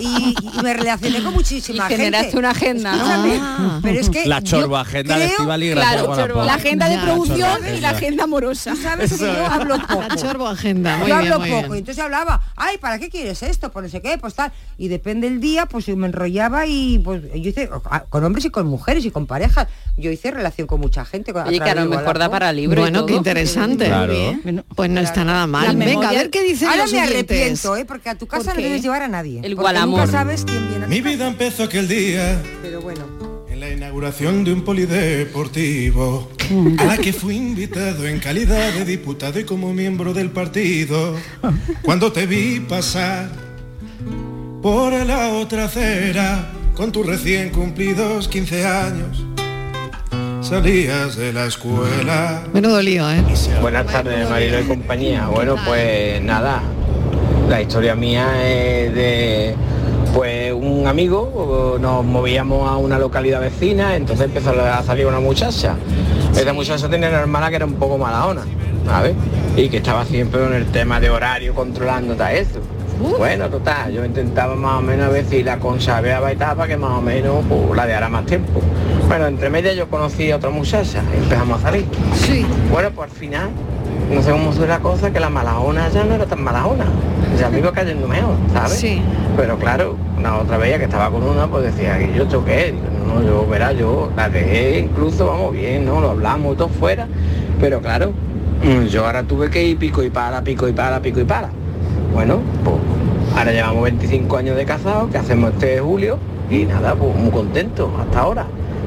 y, 0.00 0.34
y 0.40 0.62
me 0.62 0.74
relacioné 0.74 1.22
con 1.22 1.34
muchísima 1.34 1.86
Y 1.86 1.96
generaste 1.96 2.24
gente. 2.26 2.38
una 2.38 2.50
agenda, 2.50 2.92
Ah. 2.96 3.80
Pero 3.82 4.00
es 4.00 4.08
que 4.10 4.26
La 4.26 4.40
yo 4.40 4.60
chorbo 4.60 4.76
agenda 4.76 5.18
de 5.18 5.26
Estivali 5.26 5.72
Claro, 5.72 6.44
la 6.44 6.54
agenda 6.54 6.88
de 6.88 6.98
producción 6.98 7.60
y 7.76 7.80
la 7.80 7.90
agenda 7.90 8.24
amorosa. 8.24 8.72
Tú 8.72 8.76
sabes 8.82 9.12
que 9.12 9.18
yo 9.26 9.46
hablo 9.46 9.78
poco. 9.78 10.02
La 10.08 10.16
chorbo 10.16 10.48
agenda, 10.48 10.96
muy 10.98 11.08
yo 11.08 11.18
bien, 11.18 11.32
hablo 11.32 11.40
muy 11.40 11.50
poco, 11.50 11.62
bien. 11.62 11.74
y 11.74 11.78
entonces 11.78 12.02
hablaba, 12.04 12.40
ay, 12.56 12.78
¿para 12.78 12.98
qué 12.98 13.08
quieres 13.10 13.42
esto? 13.42 13.70
Pues 13.70 13.84
no 13.84 13.90
sé 13.90 14.00
qué, 14.00 14.18
pues 14.18 14.34
tal. 14.34 14.52
Y 14.78 14.88
depende 14.88 15.28
del 15.28 15.40
día, 15.40 15.66
pues 15.66 15.88
me 15.88 16.06
enrollaba 16.06 16.66
y 16.66 16.98
pues 16.98 17.22
yo 17.22 17.48
hice, 17.50 17.68
con 18.08 18.24
hombres 18.24 18.44
y 18.44 18.50
con 18.50 18.66
mujeres 18.66 19.04
y 19.04 19.10
con 19.10 19.26
parejas. 19.26 19.68
Yo 19.96 20.10
hice 20.10 20.30
relación 20.30 20.66
con 20.66 20.80
mucha 20.80 21.04
gente. 21.04 21.32
Con, 21.32 21.42
través 21.42 21.60
que 21.60 21.70
a 21.70 21.74
lo 21.74 21.82
de 21.88 21.96
mejor 21.96 22.18
da 22.18 22.28
para 22.30 22.52
libro 22.52 22.80
y 22.80 22.82
Bueno, 22.84 23.06
qué 23.06 23.14
interesante. 23.40 23.86
Claro. 23.86 24.64
Pues 24.74 24.90
no 24.90 25.00
está 25.00 25.24
nada 25.24 25.46
mal. 25.46 25.78
La 25.78 25.84
Venga, 25.84 26.08
a 26.08 26.12
ver 26.12 26.30
qué 26.30 26.42
dicen 26.42 26.68
Ahora 26.68 26.82
los 26.82 26.92
me 26.92 27.00
arrepiento, 27.00 27.76
¿eh? 27.76 27.84
Porque 27.84 28.10
a 28.10 28.14
tu 28.14 28.26
casa 28.26 28.52
¿Por 28.52 28.56
no 28.56 28.62
debes 28.62 28.82
llevar 28.82 29.02
a 29.02 29.08
nadie. 29.08 29.40
El 29.42 29.56
nunca 29.56 30.06
sabes 30.06 30.44
quién 30.44 30.68
viene 30.68 30.84
a 30.84 30.88
Mi 30.88 31.00
vida 31.00 31.26
empezó 31.26 31.64
aquel 31.64 31.88
día 31.88 32.40
Pero 32.62 32.80
bueno. 32.80 33.04
en 33.50 33.60
la 33.60 33.70
inauguración 33.70 34.44
de 34.44 34.52
un 34.52 34.62
polideportivo 34.62 36.30
a 36.78 36.84
la 36.84 36.98
que 36.98 37.12
fui 37.12 37.36
invitado 37.36 38.06
en 38.06 38.20
calidad 38.20 38.72
de 38.72 38.84
diputado 38.84 39.38
y 39.40 39.44
como 39.44 39.72
miembro 39.72 40.12
del 40.12 40.30
partido. 40.30 41.16
Cuando 41.82 42.12
te 42.12 42.26
vi 42.26 42.60
pasar 42.60 43.30
por 44.62 44.92
la 44.92 45.28
otra 45.34 45.64
acera 45.64 46.50
con 46.74 46.90
tus 46.90 47.06
recién 47.06 47.50
cumplidos 47.50 48.28
15 48.28 48.66
años, 48.66 49.24
salías 50.44 51.16
de 51.16 51.32
la 51.32 51.46
escuela. 51.46 52.42
Menudo 52.52 52.80
lío, 52.82 53.10
¿eh? 53.10 53.22
Buenas 53.60 53.86
tardes, 53.86 54.28
Marilo 54.28 54.60
y 54.60 54.64
compañía. 54.64 55.26
Bueno, 55.28 55.56
pues 55.64 56.22
nada, 56.22 56.60
la 57.48 57.62
historia 57.62 57.94
mía 57.94 58.26
es 58.46 58.94
de 58.94 59.54
pues 60.12 60.52
un 60.52 60.86
amigo, 60.86 61.78
nos 61.80 62.04
movíamos 62.04 62.70
a 62.70 62.76
una 62.76 62.98
localidad 62.98 63.40
vecina, 63.40 63.96
entonces 63.96 64.26
empezó 64.26 64.50
a 64.50 64.82
salir 64.82 65.06
una 65.06 65.18
muchacha. 65.18 65.76
Esa 66.36 66.52
muchacha 66.52 66.88
tenía 66.88 67.08
una 67.08 67.20
hermana 67.20 67.48
que 67.48 67.56
era 67.56 67.64
un 67.64 67.74
poco 67.74 67.96
malahona, 67.98 68.42
¿sabes? 68.86 69.14
Y 69.56 69.68
que 69.68 69.78
estaba 69.78 70.04
siempre 70.04 70.44
en 70.44 70.52
el 70.52 70.66
tema 70.66 71.00
de 71.00 71.10
horario, 71.10 71.54
controlando 71.54 72.14
todo 72.14 72.28
eso. 72.28 72.60
Bueno, 73.00 73.48
total, 73.48 73.92
yo 73.92 74.04
intentaba 74.04 74.54
más 74.54 74.78
o 74.78 74.82
menos 74.82 75.06
a 75.06 75.08
ver 75.10 75.24
si 75.24 75.42
la 75.42 75.58
consabeaba 75.58 76.32
y 76.32 76.36
tal, 76.36 76.56
para 76.56 76.68
que 76.68 76.76
más 76.76 76.98
o 76.98 77.00
menos 77.00 77.44
pues, 77.48 77.76
la 77.76 77.86
dejara 77.86 78.08
más 78.08 78.26
tiempo. 78.26 78.60
Bueno, 79.08 79.26
entre 79.26 79.50
medias 79.50 79.76
yo 79.76 79.88
conocí 79.88 80.30
a 80.30 80.36
otra 80.36 80.50
muchacha 80.50 81.02
y 81.12 81.22
empezamos 81.22 81.58
a 81.60 81.62
salir. 81.62 81.86
Sí. 82.14 82.46
Bueno, 82.70 82.90
pues 82.94 83.10
al 83.10 83.16
final, 83.16 83.48
no 84.12 84.22
sé 84.22 84.30
cómo 84.30 84.52
fue 84.52 84.66
la 84.66 84.78
cosa, 84.78 85.12
que 85.12 85.20
la 85.20 85.30
malahona 85.30 85.88
ya 85.88 86.04
no 86.04 86.14
era 86.14 86.26
tan 86.26 86.42
malahona. 86.42 86.86
Ya 87.38 87.50
me 87.50 87.58
iba 87.58 87.72
cayendo 87.72 88.06
mejor, 88.06 88.36
¿sabes? 88.52 88.78
Sí. 88.78 89.02
Pero 89.36 89.58
claro, 89.58 89.96
una 90.16 90.36
otra 90.38 90.56
vez 90.56 90.78
que 90.78 90.84
estaba 90.84 91.10
con 91.10 91.22
una, 91.24 91.48
pues 91.48 91.64
decía 91.64 92.00
yo 92.14 92.28
choqué. 92.28 92.74
No, 93.06 93.14
no, 93.20 93.26
yo, 93.26 93.46
verá, 93.46 93.72
yo 93.72 94.10
la 94.16 94.28
dejé, 94.28 94.78
incluso 94.78 95.26
vamos 95.26 95.52
bien, 95.52 95.84
¿no? 95.84 96.00
Lo 96.00 96.10
hablamos 96.10 96.56
todo 96.56 96.68
fuera. 96.68 97.08
Pero 97.60 97.80
claro, 97.80 98.12
yo 98.90 99.04
ahora 99.04 99.24
tuve 99.24 99.50
que 99.50 99.62
ir 99.64 99.78
pico 99.78 100.02
y 100.02 100.10
para, 100.10 100.42
pico 100.42 100.68
y 100.68 100.72
para, 100.72 101.00
pico 101.00 101.20
y 101.20 101.24
para. 101.24 101.50
Bueno, 102.14 102.38
pues 102.62 102.76
ahora 103.36 103.50
llevamos 103.52 103.82
25 103.82 104.36
años 104.36 104.56
de 104.56 104.64
casados, 104.64 105.10
que 105.10 105.18
hacemos 105.18 105.52
este 105.52 105.80
julio, 105.80 106.16
y 106.48 106.64
nada, 106.64 106.94
pues 106.94 107.14
muy 107.16 107.30
contentos 107.30 107.90
hasta 108.00 108.20
ahora. 108.20 108.46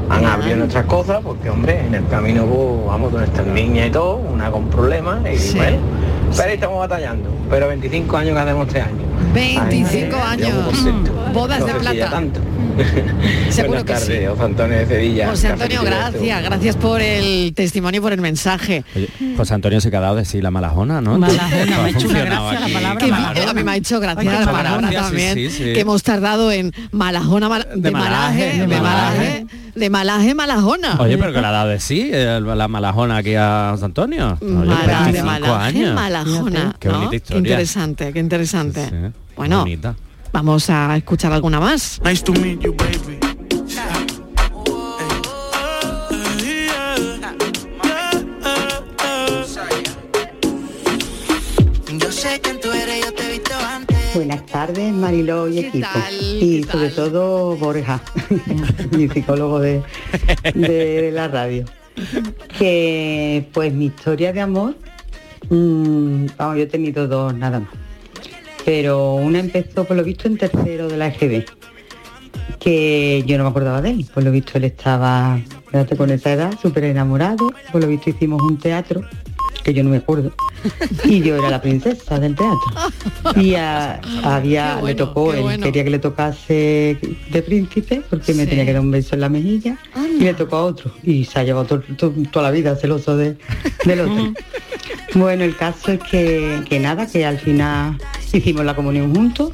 Han 0.09 0.25
abierto 0.25 0.59
nuestras 0.59 0.85
cosas, 0.85 1.19
porque 1.21 1.49
hombre, 1.49 1.81
en 1.85 1.93
el 1.93 2.07
camino, 2.07 2.45
pues, 2.45 2.87
vamos, 2.87 3.11
con 3.11 3.19
nuestras 3.19 3.45
niñas 3.47 3.87
y 3.87 3.91
todo, 3.91 4.15
una 4.15 4.49
con 4.49 4.69
problemas, 4.69 5.19
y 5.31 5.37
Sí. 5.37 5.57
bueno, 5.57 5.77
Pero 6.35 6.47
ahí 6.49 6.55
estamos 6.55 6.79
batallando. 6.79 7.29
Pero 7.49 7.67
25 7.67 8.17
años 8.17 8.33
que 8.33 8.39
hacemos 8.39 8.67
este 8.67 8.81
año. 8.81 9.03
25 9.41 10.15
Ay, 10.15 10.43
años. 10.43 10.65
concepto. 10.65 11.11
Bodas 11.33 11.59
de 11.65 11.73
No 11.73 11.79
ya 11.83 11.91
plata. 11.91 12.09
tanto. 12.09 12.39
Seguro 13.49 13.67
Buenas 13.81 13.83
que 13.85 13.93
tardes, 13.93 14.19
sí. 14.19 14.25
José 14.27 14.43
Antonio 14.43 14.77
de 14.77 14.85
Sevilla. 14.85 15.29
José 15.29 15.47
Antonio, 15.47 15.81
gracias, 15.83 16.43
gracias 16.43 16.75
por 16.75 17.01
el 17.01 17.53
testimonio 17.55 17.99
y 17.99 18.01
por 18.01 18.13
el 18.13 18.21
mensaje. 18.21 18.83
Oye, 18.95 19.09
José 19.35 19.53
Antonio 19.55 19.81
se 19.81 19.87
ha 19.87 19.91
quedado 19.91 20.15
de 20.15 20.25
sí 20.25 20.41
la 20.41 20.51
malajona, 20.51 21.01
¿no? 21.01 21.17
Malajona, 21.17 21.65
me 21.65 21.73
ha 21.73 21.89
hecho 21.89 22.07
una 22.07 22.19
gracia 22.25 22.59
la 22.59 22.65
aquí, 22.65 22.73
palabra 22.73 22.99
claro. 22.99 23.21
malajona. 23.23 23.49
A 23.51 23.53
mí 23.53 23.63
me 23.63 23.71
ha 23.71 23.75
hecho 23.77 23.99
gracia 23.99 24.31
Ay, 24.31 24.45
la 24.45 24.51
palabra 24.51 24.81
gracia, 24.81 25.01
también, 25.01 25.33
sí, 25.33 25.49
sí. 25.49 25.63
que 25.73 25.79
hemos 25.81 26.03
tardado 26.03 26.51
en 26.51 26.71
malajona, 26.91 27.49
mal- 27.49 27.67
de, 27.75 27.91
malaje, 27.91 28.45
de 28.57 28.57
malaje, 28.57 28.67
de 28.67 28.81
malaje, 28.81 29.45
malajona. 30.35 30.97
Oye, 30.99 31.17
pero 31.17 31.31
que 31.33 31.39
le 31.41 31.47
ha 31.47 31.51
dado 31.51 31.69
de 31.69 31.79
sí 31.79 32.09
la 32.11 32.67
malajona 32.67 33.17
aquí 33.17 33.35
a 33.35 33.69
José 33.71 33.85
Antonio. 33.85 34.37
Oye, 34.41 34.51
Mala- 34.51 34.81
de 34.81 34.87
25 35.21 35.25
malaje, 35.25 35.77
años. 35.79 35.95
malajona. 35.95 36.75
Qué 36.79 36.89
bonita 36.89 37.15
historia. 37.15 37.41
Qué 37.43 37.49
interesante, 37.49 38.13
qué 38.13 38.19
interesante. 38.19 38.85
Sí, 38.89 38.95
Bueno, 39.35 39.59
bonita. 39.59 39.95
vamos 40.33 40.69
a 40.69 40.95
escuchar 40.97 41.31
alguna 41.33 41.59
más. 41.59 41.99
Nice 42.03 42.23
to 42.23 42.33
meet 42.33 42.59
you, 42.61 42.73
baby. 42.75 43.19
Buenas 54.17 54.47
tardes, 54.47 54.91
Mariló 54.91 55.47
y 55.47 55.59
equipo. 55.59 55.87
Y 56.41 56.63
sobre 56.63 56.89
todo 56.89 57.55
Borja, 57.55 58.01
mi 58.91 59.07
psicólogo 59.07 59.59
de, 59.59 59.83
de 60.55 61.11
la 61.13 61.27
radio. 61.27 61.65
Que 62.57 63.47
pues 63.53 63.71
mi 63.71 63.85
historia 63.85 64.33
de 64.33 64.41
amor, 64.41 64.75
mm, 65.51 66.25
vamos, 66.35 66.57
yo 66.57 66.63
he 66.63 66.65
tenido 66.65 67.07
dos 67.07 67.35
nada 67.35 67.59
más. 67.59 67.69
Pero 68.65 69.13
una 69.13 69.37
empezó 69.37 69.83
por 69.83 69.95
lo 69.95 70.03
visto 70.03 70.27
en 70.27 70.37
tercero 70.39 70.87
de 70.87 70.97
la 70.97 71.09
EGB, 71.09 71.45
que 72.57 73.23
yo 73.27 73.37
no 73.37 73.43
me 73.43 73.51
acordaba 73.51 73.83
de 73.83 73.91
él. 73.91 74.07
Por 74.11 74.23
lo 74.23 74.31
visto 74.31 74.53
él 74.57 74.63
estaba, 74.63 75.39
fíjate, 75.67 75.95
con 75.95 76.09
esa 76.09 76.33
edad, 76.33 76.53
súper 76.59 76.85
enamorado. 76.85 77.53
Por 77.71 77.81
lo 77.81 77.87
visto 77.87 78.09
hicimos 78.09 78.41
un 78.41 78.57
teatro, 78.57 79.03
que 79.67 79.73
yo 79.73 79.83
no 79.83 79.89
me 79.89 79.97
acuerdo. 79.97 80.31
Y 81.03 81.19
yo 81.19 81.35
era 81.35 81.49
la 81.49 81.61
princesa 81.61 82.17
del 82.17 82.35
teatro. 82.35 82.57
Y 83.35 83.55
a- 83.55 83.99
había, 84.23 84.75
bueno, 84.75 84.87
le 84.87 84.95
tocó, 84.95 85.31
qué 85.31 85.37
él 85.39 85.43
bueno. 85.43 85.63
quería 85.65 85.83
que 85.83 85.89
le 85.89 85.99
tocase 85.99 86.97
de 87.29 87.41
príncipe, 87.41 88.01
porque 88.09 88.33
me 88.33 88.47
tenía 88.47 88.65
que 88.65 88.71
dar 88.71 88.81
un 88.81 88.91
beso 88.91 89.15
en 89.15 89.21
la 89.21 89.27
mejilla, 89.27 89.77
y 90.17 90.23
le 90.23 90.33
tocó 90.33 90.55
a 90.55 90.63
otro. 90.63 90.91
Y 91.03 91.25
se 91.25 91.39
ha 91.39 91.43
llevado 91.43 91.65
to- 91.65 91.95
to- 91.97 92.13
toda 92.31 92.43
la 92.43 92.51
vida 92.51 92.77
celoso 92.77 93.17
de, 93.17 93.35
del 93.83 93.99
otro. 93.99 94.33
Bueno, 95.15 95.43
el 95.43 95.57
caso 95.57 95.91
es 95.91 95.99
que, 95.99 96.61
que 96.69 96.79
nada, 96.79 97.05
que 97.05 97.25
al 97.25 97.37
final 97.37 97.97
hicimos 98.31 98.63
la 98.63 98.73
comunión 98.73 99.13
juntos, 99.13 99.51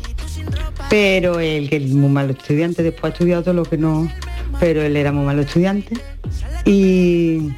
pero 0.92 1.40
él, 1.40 1.70
que 1.72 1.78
es 1.78 1.90
muy 1.92 2.10
malo 2.10 2.34
estudiante, 2.34 2.84
después 2.84 3.06
ha 3.06 3.14
estudiado 3.14 3.42
todo 3.42 3.56
lo 3.56 3.64
que 3.64 3.80
no, 3.80 4.08
pero 4.60 4.84
él 4.84 4.96
era 4.96 5.12
muy 5.12 5.26
malo 5.26 5.42
estudiante, 5.42 5.96
y, 6.66 7.50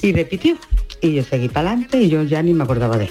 y 0.00 0.12
repitió. 0.14 0.56
Y 1.02 1.14
yo 1.14 1.22
seguí 1.24 1.48
para 1.48 1.70
adelante 1.70 2.00
y 2.00 2.08
yo 2.08 2.22
ya 2.22 2.42
ni 2.42 2.54
me 2.54 2.64
acordaba 2.64 2.96
de 2.96 3.04
él. 3.04 3.10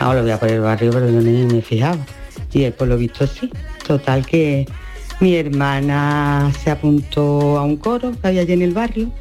Ahora 0.00 0.20
lo 0.20 0.24
voy 0.24 0.32
a 0.32 0.40
por 0.40 0.48
el 0.48 0.60
barrio, 0.60 0.90
pero 0.90 1.08
yo 1.08 1.20
ni 1.20 1.44
me 1.44 1.62
fijaba. 1.62 2.04
Y 2.52 2.64
él 2.64 2.72
por 2.72 2.88
lo 2.88 2.96
visto 2.96 3.26
sí. 3.26 3.50
Total 3.86 4.26
que 4.26 4.66
mi 5.20 5.36
hermana 5.36 6.50
se 6.62 6.70
apuntó 6.70 7.58
a 7.58 7.64
un 7.64 7.76
coro 7.76 8.12
que 8.20 8.28
había 8.28 8.40
allí 8.40 8.54
en 8.54 8.62
el 8.62 8.72
barrio 8.72 9.12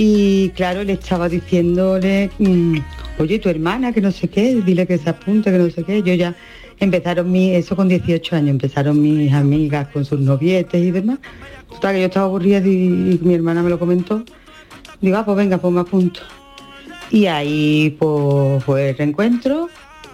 y 0.00 0.50
claro, 0.50 0.84
le 0.84 0.92
estaba 0.92 1.28
diciéndole, 1.28 2.30
mm, 2.38 2.78
oye, 3.18 3.40
tu 3.40 3.48
hermana, 3.48 3.92
que 3.92 4.00
no 4.00 4.12
sé 4.12 4.28
qué, 4.28 4.54
dile 4.64 4.86
que 4.86 4.96
se 4.96 5.10
apunte, 5.10 5.50
que 5.50 5.58
no 5.58 5.68
sé 5.70 5.82
qué. 5.82 6.04
Yo 6.04 6.14
ya 6.14 6.36
empezaron 6.78 7.32
mi, 7.32 7.52
eso 7.56 7.74
con 7.74 7.88
18 7.88 8.36
años, 8.36 8.50
empezaron 8.50 9.02
mis 9.02 9.32
amigas 9.32 9.88
con 9.88 10.04
sus 10.04 10.20
novietes 10.20 10.80
y 10.80 10.92
demás. 10.92 11.18
Total, 11.68 11.94
que 11.94 12.00
yo 12.02 12.06
estaba 12.06 12.26
aburrida 12.26 12.58
y, 12.58 12.70
y 12.70 13.20
mi 13.22 13.34
hermana 13.34 13.60
me 13.60 13.70
lo 13.70 13.78
comentó. 13.80 14.22
Digo, 15.00 15.16
ah, 15.16 15.24
pues 15.24 15.36
venga, 15.36 15.58
pues 15.58 15.74
me 15.74 15.80
apunto. 15.80 16.20
Y 17.10 17.26
ahí 17.26 17.96
pues 17.98 18.64
fue 18.64 18.90
el 18.90 18.98
reencuentro 18.98 19.68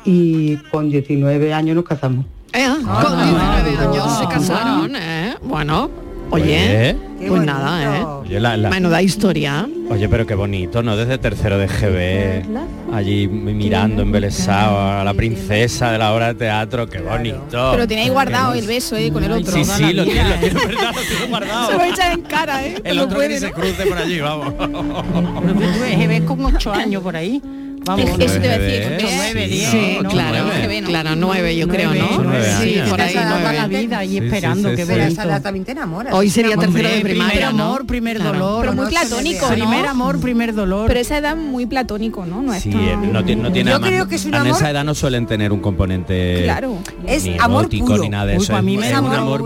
y 0.04 0.56
con 0.70 0.90
19 0.90 1.52
años 1.52 1.76
nos 1.76 1.84
casamos. 1.84 2.26
Eh, 2.52 2.68
con 2.68 3.16
19 3.16 3.78
años 3.78 4.18
se 4.18 4.28
casaron, 4.28 4.94
¿eh? 4.94 5.34
Bueno, 5.42 5.90
oye, 6.34 6.96
Oye. 7.18 7.28
pues 7.28 7.42
nada, 7.42 7.98
¿eh? 7.98 8.04
Oye, 8.04 8.40
la- 8.40 8.56
la- 8.56 8.70
Menuda 8.70 9.00
historia. 9.02 9.66
Oye, 9.90 10.08
pero 10.08 10.26
qué 10.26 10.34
bonito, 10.34 10.82
¿no? 10.82 10.96
Desde 10.96 11.18
tercero 11.18 11.58
de 11.58 11.66
GB, 11.66 12.94
allí 12.94 13.28
mirando, 13.28 14.02
embelesado 14.02 14.80
a 14.80 15.04
la 15.04 15.14
princesa 15.14 15.92
de 15.92 15.98
la 15.98 16.12
obra 16.14 16.28
de 16.28 16.34
teatro, 16.34 16.86
qué 16.88 17.00
bonito. 17.00 17.70
Pero 17.72 17.86
tenéis 17.86 18.10
guardado 18.10 18.54
el 18.54 18.66
beso 18.66 18.96
eh, 18.96 19.10
con 19.12 19.22
el 19.24 19.32
otro. 19.32 19.52
Sí, 19.52 19.64
sí, 19.64 19.92
lo 19.92 20.04
tiene, 20.04 20.28
lo 20.30 20.36
tiene, 20.40 20.54
verdad, 20.66 20.94
lo 20.94 21.00
tiene 21.02 21.26
guardado. 21.28 21.66
Se 21.70 21.76
lo 21.76 21.84
echan 21.84 22.12
en 22.12 22.22
cara, 22.22 22.66
¿eh? 22.66 22.80
El 22.84 22.98
otro 22.98 23.10
que 23.18 23.26
puede, 23.26 23.28
ni 23.34 23.38
se 23.40 23.52
cruce 23.52 23.86
por 23.86 23.98
allí, 23.98 24.20
vamos. 24.20 24.54
Pero 24.58 25.58
que 25.58 25.66
tú 25.66 25.80
ves, 25.80 26.08
ves 26.08 26.22
con 26.22 26.44
ocho 26.44 26.72
años 26.72 27.02
por 27.02 27.16
ahí. 27.16 27.42
Vamos, 27.84 28.08
Es- 28.18 28.18
eso 28.30 28.40
te 28.40 28.46
iba 28.46 28.54
a 28.54 28.58
decir, 28.58 28.98
nueve, 29.02 29.44
Sí, 29.48 29.54
diez, 29.54 29.70
sí, 29.70 29.98
¿no? 30.02 30.08
claro, 30.08 30.44
Nueve. 30.44 30.82
claro, 30.86 31.16
nueve, 31.16 31.56
yo 31.56 31.68
creo, 31.68 31.94
¿no? 31.94 32.22
Nueve 32.22 32.46
Sí, 32.62 32.76
por 32.88 33.00
ahí, 33.00 33.14
nueve. 33.14 33.56
la 33.56 33.66
vida 33.68 33.98
ahí 33.98 34.16
esperando, 34.18 34.70
sí, 34.70 34.76
sí. 34.76 34.92
Esa 34.92 35.24
edad 35.24 35.42
también 35.42 35.64
te 35.64 35.72
enamoras. 35.72 36.14
Hoy 36.14 36.30
sería 36.30 36.54
Hombre, 36.54 36.68
tercero 36.68 36.94
de 36.94 37.00
primer 37.02 37.44
amor, 37.44 37.86
primer 37.86 38.16
Claro. 38.16 38.32
dolor. 38.38 38.60
Pero 38.62 38.72
muy 38.74 38.86
platónico, 38.90 39.46
¿no? 39.48 39.52
Primer 39.54 39.86
amor, 39.86 40.20
primer 40.20 40.54
dolor. 40.54 40.86
Pero 40.88 41.00
esa 41.00 41.18
edad 41.18 41.36
muy 41.36 41.66
platónico, 41.66 42.24
¿no? 42.24 42.42
No 42.42 42.54
es 42.54 42.62
Sí, 42.62 42.70
tan- 42.70 43.12
no, 43.12 43.24
tiene- 43.24 43.42
no 43.42 43.52
tiene 43.52 43.70
Yo 43.70 43.76
además- 43.76 43.90
creo 43.90 44.08
que 44.08 44.14
es 44.16 44.24
un 44.24 44.34
en 44.34 44.40
amor- 44.40 44.56
esa 44.56 44.70
edad 44.70 44.84
no 44.84 44.94
suelen 44.94 45.26
tener 45.26 45.52
un 45.52 45.60
componente 45.60 46.40
Claro. 46.44 46.78
Es 47.06 47.24
ni 47.24 47.36
amor 47.38 47.68
puro. 47.68 47.98
ni 48.02 48.08
nada 48.08 48.26
de 48.26 48.36
eso. 48.36 48.62
mí 48.62 48.76
es 48.76 48.88
un 48.90 48.94
amor 49.12 49.42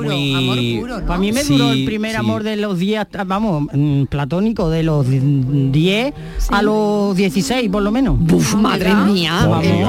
Para 1.07 1.18
mí 1.18 1.33
me 1.33 1.42
duró 1.44 1.72
el 1.72 1.85
primer 1.85 2.16
amor 2.16 2.42
de 2.44 2.57
los 2.57 2.79
10, 2.79 3.07
vamos, 3.27 3.64
mm, 3.72 4.05
platónico, 4.05 4.70
de 4.70 4.83
los 4.85 5.07
10 5.09 6.12
a 6.51 6.62
los 6.62 7.16
16 7.16 7.68
por 7.70 7.83
lo 7.83 7.90
menos. 7.90 8.16
Buf, 8.28 8.54
madre 8.54 8.94
mía, 8.94 9.46
Vamos, 9.46 9.64
eh. 9.64 9.84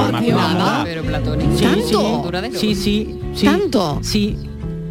Pero 0.86 1.04
platónico. 1.04 1.58
Sí, 1.58 1.63
¿Tanto? 1.65 2.32
Sí, 2.56 2.75
sí, 2.75 3.19
sí. 3.36 3.45
¿Tanto? 3.45 3.99
Sí. 4.02 4.38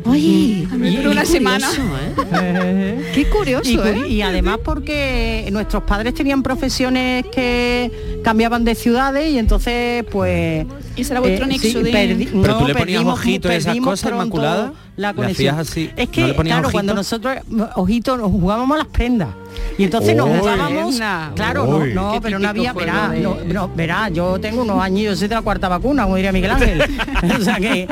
Oye, 0.04 0.66
duró 0.70 1.02
qué 1.02 1.08
una 1.08 1.24
semana. 1.26 1.68
curioso, 1.68 1.92
¿eh? 2.32 3.10
Qué 3.14 3.28
curioso, 3.28 3.68
y, 3.70 3.76
¿eh? 3.78 4.08
y 4.08 4.22
además 4.22 4.58
porque 4.64 5.46
nuestros 5.52 5.82
padres 5.82 6.14
tenían 6.14 6.42
profesiones 6.42 7.26
que 7.26 8.20
cambiaban 8.24 8.64
de 8.64 8.74
ciudades 8.74 9.30
y 9.30 9.38
entonces 9.38 10.04
pues 10.10 10.64
Y 10.96 11.02
ese 11.02 11.12
era 11.12 11.20
vuestro 11.20 11.46
nexo 11.46 11.82
de- 11.82 12.28
Pero 12.32 12.54
no, 12.54 12.58
tú 12.58 12.66
le 12.68 12.74
ponías 12.74 13.02
perdimos- 13.02 13.18
ojitos 13.18 13.52
y 13.52 13.54
esas 13.54 13.64
perdimos 13.66 13.88
cosas, 13.90 14.08
pronto 14.10 14.24
Inmaculada. 14.24 14.72
la 14.96 15.08
¿Le 15.10 15.14
conexión. 15.14 15.58
así? 15.58 15.90
es 15.94 16.06
¿No 16.06 16.12
que 16.12 16.26
le 16.28 16.34
claro 16.36 16.70
cuando 16.70 16.94
nosotros 16.94 17.36
ojitos 17.76 18.18
nos 18.18 18.30
jugábamos 18.30 18.74
a 18.76 18.78
las 18.78 18.86
prendas 18.88 19.28
y 19.76 19.84
entonces 19.84 20.16
nos 20.16 20.28
jugábamos 20.38 21.00
claro 21.34 21.66
no, 21.66 21.86
no 21.86 22.12
Qué 22.12 22.20
pero 22.20 22.38
no 22.38 22.48
había 22.48 22.72
verá 22.72 23.08
de- 23.10 23.20
no, 23.20 23.36
no, 23.46 23.68
verá 23.74 24.08
yo 24.08 24.38
tengo 24.40 24.62
unos 24.62 24.82
años 24.82 25.02
yo 25.04 25.16
soy 25.16 25.28
de 25.28 25.34
la 25.36 25.42
cuarta 25.42 25.68
vacuna 25.68 26.04
como 26.04 26.16
diría 26.16 26.32
Miguel 26.32 26.50
Ángel 26.50 26.82
o 27.40 27.42
sea 27.44 27.56
que 27.56 27.88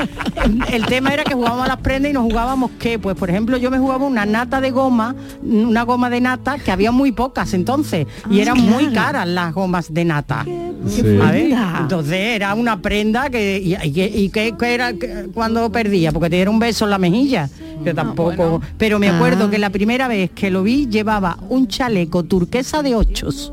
el 0.71 0.85
tema 0.85 1.13
era 1.13 1.23
que 1.23 1.33
jugábamos 1.33 1.65
a 1.65 1.67
las 1.67 1.77
prendas 1.77 2.09
y 2.11 2.13
nos 2.13 2.23
jugábamos 2.23 2.71
que 2.79 2.99
pues 2.99 3.15
por 3.15 3.29
ejemplo 3.29 3.57
yo 3.57 3.71
me 3.71 3.79
jugaba 3.79 4.05
una 4.05 4.25
nata 4.25 4.59
de 4.61 4.71
goma 4.71 5.15
una 5.43 5.83
goma 5.83 6.09
de 6.09 6.21
nata 6.21 6.57
que 6.57 6.71
había 6.71 6.91
muy 6.91 7.11
pocas 7.11 7.53
entonces 7.53 8.07
y 8.29 8.39
Ah, 8.39 8.41
eran 8.43 8.55
claro. 8.57 8.71
muy 8.71 8.93
caras 8.93 9.27
las 9.27 9.53
gomas 9.53 9.93
de 9.93 10.05
nata 10.05 10.45
Sí. 10.87 11.01
a 11.21 11.31
ver, 11.31 11.53
Anda. 11.53 11.79
entonces 11.81 12.13
era 12.13 12.53
una 12.53 12.79
prenda 12.81 13.29
que 13.29 13.57
y, 13.57 13.75
y, 13.75 13.91
que- 13.91 14.07
y 14.13 14.29
que, 14.29 14.55
que 14.57 14.73
era 14.73 14.93
que- 14.93 15.25
cuando 15.33 15.69
perdía 15.71 16.11
porque 16.11 16.29
te 16.29 16.35
dieron 16.37 16.53
un 16.55 16.59
beso 16.59 16.85
en 16.85 16.91
la 16.91 16.97
mejilla 16.99 17.49
yo 17.83 17.93
tampoco 17.95 18.61
pero 18.77 18.99
me 18.99 19.09
acuerdo 19.09 19.45
Ah. 19.45 19.49
que 19.49 19.57
la 19.57 19.69
primera 19.71 20.07
vez 20.07 20.29
que 20.31 20.49
lo 20.51 20.63
vi 20.63 20.87
llevaba 20.87 21.37
un 21.49 21.56
chaleco 21.65 22.21
turquesa 22.23 22.83
de 22.83 22.93
ochos 22.93 23.51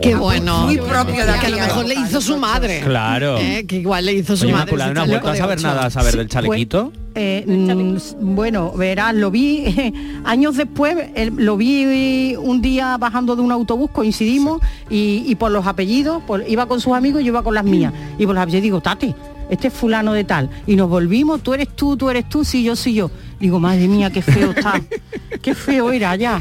Qué 0.00 0.14
bueno. 0.14 0.62
Muy 0.62 0.78
propio 0.78 1.26
de 1.26 1.32
que 1.38 1.46
a 1.46 1.50
lo 1.50 1.56
mejor 1.58 1.84
le 1.86 1.94
hizo 1.96 2.20
su 2.22 2.38
madre. 2.38 2.80
Claro. 2.80 3.36
Eh, 3.38 3.66
que 3.66 3.76
igual 3.76 4.06
le 4.06 4.14
hizo 4.14 4.36
su 4.38 4.44
Oye, 4.44 4.52
madre. 4.54 4.72
Inmaculada, 4.72 4.94
¿no 4.94 5.06
vuelto 5.06 5.28
a 5.28 5.36
saber 5.36 5.62
nada 5.62 5.84
a 5.86 5.90
saber 5.90 6.16
del 6.16 6.28
chalequito? 6.28 6.92
Eh, 7.14 7.44
mm, 7.46 8.34
bueno, 8.34 8.72
verás, 8.72 9.14
lo 9.14 9.30
vi 9.30 9.66
años 10.24 10.56
después, 10.56 10.96
lo 11.36 11.58
vi 11.58 12.34
un 12.36 12.62
día 12.62 12.96
bajando 12.96 13.36
de 13.36 13.42
un 13.42 13.52
autobús, 13.52 13.90
coincidimos 13.92 14.62
y, 14.88 15.22
y 15.26 15.34
por 15.34 15.50
los 15.50 15.66
apellidos, 15.66 16.22
por- 16.22 16.44
iba 16.48 16.64
con 16.66 16.80
sus 16.80 16.94
amigos 16.94 17.20
y 17.20 17.24
yo 17.26 17.28
iba 17.32 17.42
con 17.42 17.54
las 17.54 17.64
mías. 17.64 17.92
Y 18.18 18.24
por 18.24 18.34
los 18.34 18.42
apellidos 18.42 18.62
digo, 18.62 18.80
Tati, 18.80 19.14
este 19.50 19.68
es 19.68 19.74
fulano 19.74 20.14
de 20.14 20.24
tal. 20.24 20.48
Y 20.66 20.74
nos 20.74 20.88
volvimos, 20.88 21.42
tú 21.42 21.52
eres 21.52 21.68
tú, 21.76 21.96
tú 21.98 22.08
eres 22.08 22.28
tú, 22.30 22.44
sí, 22.44 22.64
yo, 22.64 22.74
sí, 22.76 22.94
yo. 22.94 23.10
Digo, 23.44 23.60
madre 23.60 23.86
mía, 23.88 24.08
qué 24.08 24.22
feo 24.22 24.52
está. 24.52 24.80
Qué 25.42 25.54
feo 25.54 25.92
era 25.92 26.16
ya. 26.16 26.40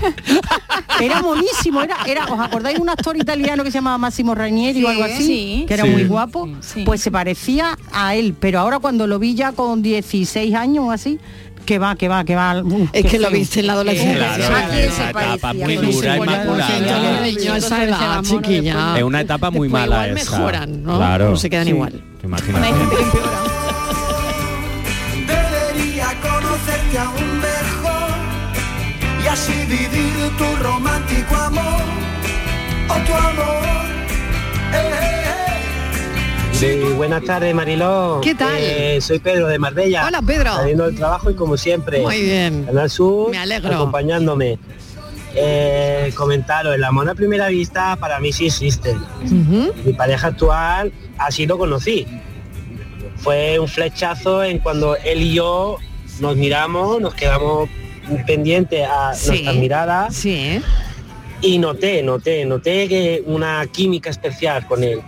Era 1.01 1.21
monísimo, 1.21 1.81
era, 1.83 1.97
era, 2.07 2.27
¿os 2.27 2.39
acordáis 2.39 2.77
de 2.77 2.81
un 2.81 2.87
actor 2.89 3.17
italiano 3.17 3.65
que 3.65 3.71
se 3.71 3.79
llamaba 3.79 3.97
Máximo 3.97 4.33
Rainieri 4.33 4.79
Sí, 4.79 4.85
o 4.85 4.87
algo 4.87 5.03
así? 5.03 5.23
sí. 5.25 5.65
Que 5.67 5.73
era 5.73 5.83
Sí. 5.83 5.89
muy 5.89 6.05
guapo. 6.05 6.47
Sí. 6.61 6.83
Pues 6.85 7.01
se 7.01 7.11
parecía 7.11 7.77
a 7.91 8.15
él, 8.15 8.35
pero 8.39 8.59
ahora 8.59 8.79
cuando 8.79 9.05
lo 9.05 9.19
vi 9.19 9.35
ya 9.35 9.51
con 9.51 9.81
16 9.81 10.55
años 10.55 10.85
o 10.85 10.91
así, 10.91 11.19
Que 11.65 11.77
va, 11.77 11.95
que 11.97 12.07
va, 12.07 12.23
que 12.23 12.35
va. 12.35 12.63
Es 12.93 13.05
que 13.05 13.19
lo 13.19 13.29
viste 13.31 13.59
en 13.61 13.67
la 13.67 13.73
adolescencia. 13.73 14.35
Claro, 14.37 14.55
¿A 14.55 14.69
quién 14.69 14.85
es 14.85 14.97
una 14.97 15.09
etapa 15.35 15.53
muy 15.53 15.75
dura, 15.75 16.15
inmaculada. 16.15 17.27
Es 18.97 19.03
una 19.03 19.19
etapa 19.21 19.51
mala 19.51 19.65
igual 20.07 20.17
esa. 20.17 20.31
mejoran, 20.37 20.83
¿no? 20.83 20.95
Claro. 20.97 21.31
No 21.31 21.35
se 21.37 21.49
quedan 21.49 21.65
Sí. 21.65 21.71
igual. 21.71 22.01
Imagínate. 22.23 22.67
Y 29.49 29.51
así 29.51 29.65
vivir 29.65 30.37
tu 30.37 30.63
romántico 30.63 31.35
amor 31.35 31.81
o 32.89 32.93
tu 33.05 33.13
amor. 33.13 33.63
Eh, 34.73 34.91
eh, 34.93 35.23
eh. 35.95 36.53
Sí, 36.53 36.93
buenas 36.95 37.23
tardes 37.23 37.53
Mariló. 37.53 38.21
¿Qué 38.21 38.35
tal? 38.35 38.55
Eh, 38.57 38.99
soy 39.01 39.19
Pedro 39.19 39.47
de 39.47 39.59
Marbella. 39.59 40.05
Hola, 40.07 40.21
Pedro. 40.21 40.53
Saliendo 40.55 40.85
del 40.85 40.95
trabajo 40.95 41.29
y 41.29 41.35
como 41.35 41.57
siempre. 41.57 42.01
Muy 42.01 42.21
bien. 42.21 42.65
Canal 42.65 42.89
Sur. 42.89 43.31
Me 43.31 43.37
alegro. 43.37 43.73
Acompañándome. 43.73 44.59
Eh, 45.35 46.13
comentaros, 46.15 46.75
el 46.75 46.83
amor 46.83 47.09
a 47.09 47.15
primera 47.15 47.47
vista 47.47 47.95
para 47.95 48.19
mí 48.19 48.31
sí 48.31 48.45
existe. 48.45 48.95
Mi 49.83 49.93
pareja 49.93 50.27
actual 50.27 50.93
así 51.17 51.45
lo 51.47 51.57
conocí. 51.57 52.05
Fue 53.17 53.57
un 53.59 53.67
flechazo 53.67 54.43
en 54.43 54.59
cuando 54.59 54.95
él 54.97 55.21
y 55.21 55.33
yo 55.33 55.77
nos 56.19 56.35
miramos, 56.35 57.01
nos 57.01 57.15
quedamos 57.15 57.67
pendientes 58.25 58.87
a 58.89 59.13
Sí. 59.13 59.29
nuestras 59.29 59.55
miradas. 59.55 60.15
Sí. 60.15 60.61
Y 61.41 61.57
noté, 61.57 62.01
noté, 62.03 62.45
noté 62.45 62.87
que 62.87 63.23
una 63.25 63.65
química 63.67 64.09
especial 64.09 64.65
con 64.67 64.83
él. 64.83 65.01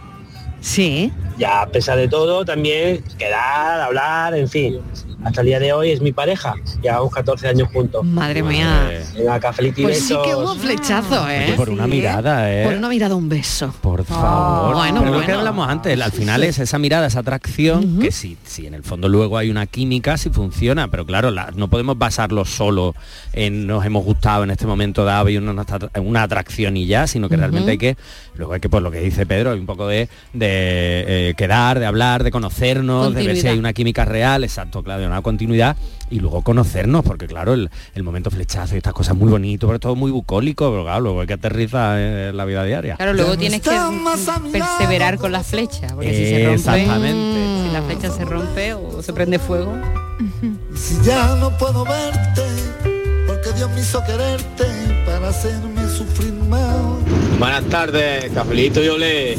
Sí. 0.60 1.12
Ya 1.38 1.62
a 1.62 1.68
pesar 1.68 1.98
de 1.98 2.08
todo, 2.08 2.44
también 2.44 3.04
quedar, 3.18 3.80
hablar, 3.82 4.36
en 4.36 4.50
fin. 4.50 4.80
Hasta 5.26 5.42
el 5.42 5.48
día 5.48 5.60
de 5.60 5.74
hoy 5.74 5.90
es 5.90 6.02
mi 6.02 6.12
pareja. 6.14 6.54
Llevamos 6.84 7.12
14 7.12 7.48
años 7.48 7.68
juntos. 7.74 8.06
Madre 8.06 8.44
mía. 8.44 8.92
Venga, 9.18 9.40
cafelito 9.40 9.82
y 9.82 9.84
Pues 9.86 10.00
sí 10.04 10.16
que 10.24 10.36
hubo 10.36 10.54
flechazo, 10.56 11.28
¿eh? 11.28 11.54
Por 11.58 11.70
una 11.72 11.88
mirada, 11.88 12.54
¿eh? 12.54 12.64
Por 12.64 12.76
una 12.76 12.88
mirada, 12.90 13.16
un 13.16 13.28
beso. 13.28 13.74
Por 13.82 14.06
favor. 14.06 14.76
Bueno, 14.76 15.00
Pero 15.02 15.20
lo 15.20 15.26
que 15.26 15.32
hablamos 15.32 15.68
antes, 15.68 16.00
al 16.00 16.12
final 16.12 16.44
es 16.44 16.60
esa 16.60 16.78
mirada, 16.78 17.08
esa 17.08 17.22
atracción, 17.22 18.00
que 18.00 18.12
si, 18.12 18.38
si 18.46 18.68
en 18.68 18.76
el 18.76 18.84
fondo 18.84 19.10
luego 19.10 19.40
hay 19.40 19.50
una 19.50 19.66
química, 19.66 20.16
sí 20.18 20.30
funciona, 20.30 20.90
pero 20.90 21.06
claro, 21.08 21.32
la- 21.32 21.52
no 21.56 21.70
podemos 21.70 21.98
basarlo 21.98 22.46
solo 22.46 22.94
en 23.34 23.66
nos 23.66 23.84
hemos 23.84 24.06
gustado 24.06 24.44
en 24.44 24.52
este 24.52 24.68
momento 24.68 25.06
dado 25.06 25.28
y 25.30 25.38
una, 25.38 25.66
una 26.02 26.22
atracción 26.24 26.78
y 26.78 26.86
ya, 26.86 27.08
sino 27.08 27.30
que 27.30 27.36
realmente 27.36 27.72
hay 27.72 27.78
que, 27.80 27.98
luego 28.36 28.54
hay 28.54 28.60
que, 28.60 28.70
pues 28.70 28.84
lo 28.84 28.92
que 28.92 29.00
dice 29.00 29.26
Pedro, 29.26 29.52
hay 29.54 29.60
un 29.60 29.66
poco 29.66 29.88
de, 29.88 30.08
de, 30.34 31.30
eh, 31.30 31.34
quedar, 31.36 31.80
de 31.80 31.88
hablar, 31.88 32.24
de 32.24 32.30
conocernos, 32.30 33.14
de 33.16 33.24
ver 33.26 33.38
si 33.38 33.48
hay 33.48 33.58
una 33.58 33.74
química 33.74 34.06
real, 34.06 34.44
exacto, 34.44 34.84
claro, 34.84 35.15
continuidad 35.22 35.76
y 36.10 36.20
luego 36.20 36.42
conocernos, 36.44 37.04
porque 37.04 37.28
claro, 37.28 37.54
el, 37.54 37.70
el 37.96 38.04
momento 38.04 38.30
flechazo 38.30 38.76
y 38.76 38.78
estas 38.78 38.94
cosas 38.94 39.16
muy 39.16 39.30
bonitas, 39.30 39.68
pero 39.68 39.80
todo 39.80 39.96
muy 39.96 40.12
bucólico, 40.12 40.70
pero 40.70 40.84
claro, 40.84 41.02
luego 41.02 41.22
hay 41.22 41.28
que 41.28 41.34
aterrizar 41.34 42.00
en 42.00 42.38
la 42.38 42.46
vida 42.46 42.64
diaria. 42.64 42.96
Claro, 42.96 43.14
luego 43.14 43.38
tienes 43.38 43.62
que 43.62 43.72
perseverar 44.52 45.18
con 45.18 45.32
la 45.32 45.44
flecha, 45.44 45.88
porque 45.94 46.14
si 46.14 46.26
se 46.26 46.46
rompe, 46.46 46.54
Exactamente. 46.54 47.68
si 47.68 47.74
la 47.74 47.82
flecha 47.82 48.12
se 48.12 48.26
rompe 48.26 48.74
o 48.74 49.02
se 49.02 49.14
prende 49.14 49.40
fuego. 49.40 49.74
Si 50.76 51.02
ya 51.04 51.36
no 51.36 51.50
puedo 51.58 51.84
verte, 51.84 52.44
porque 53.28 53.52
Dios 53.56 53.70
me 53.72 53.82
hizo 53.82 54.04
quererte 54.06 54.66
para 55.06 55.30
hacerme 55.30 55.88
sufrir 55.90 56.34
más. 56.34 56.76
Buenas 57.40 57.66
tardes, 57.66 58.32
cafelito 58.34 58.84
y 58.84 58.88
olé. 58.88 59.38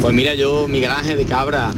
Pues 0.00 0.14
mira, 0.14 0.34
yo, 0.34 0.68
Miguel 0.68 0.90
Ángel 0.90 1.16
de 1.16 1.24
Cabra, 1.24 1.70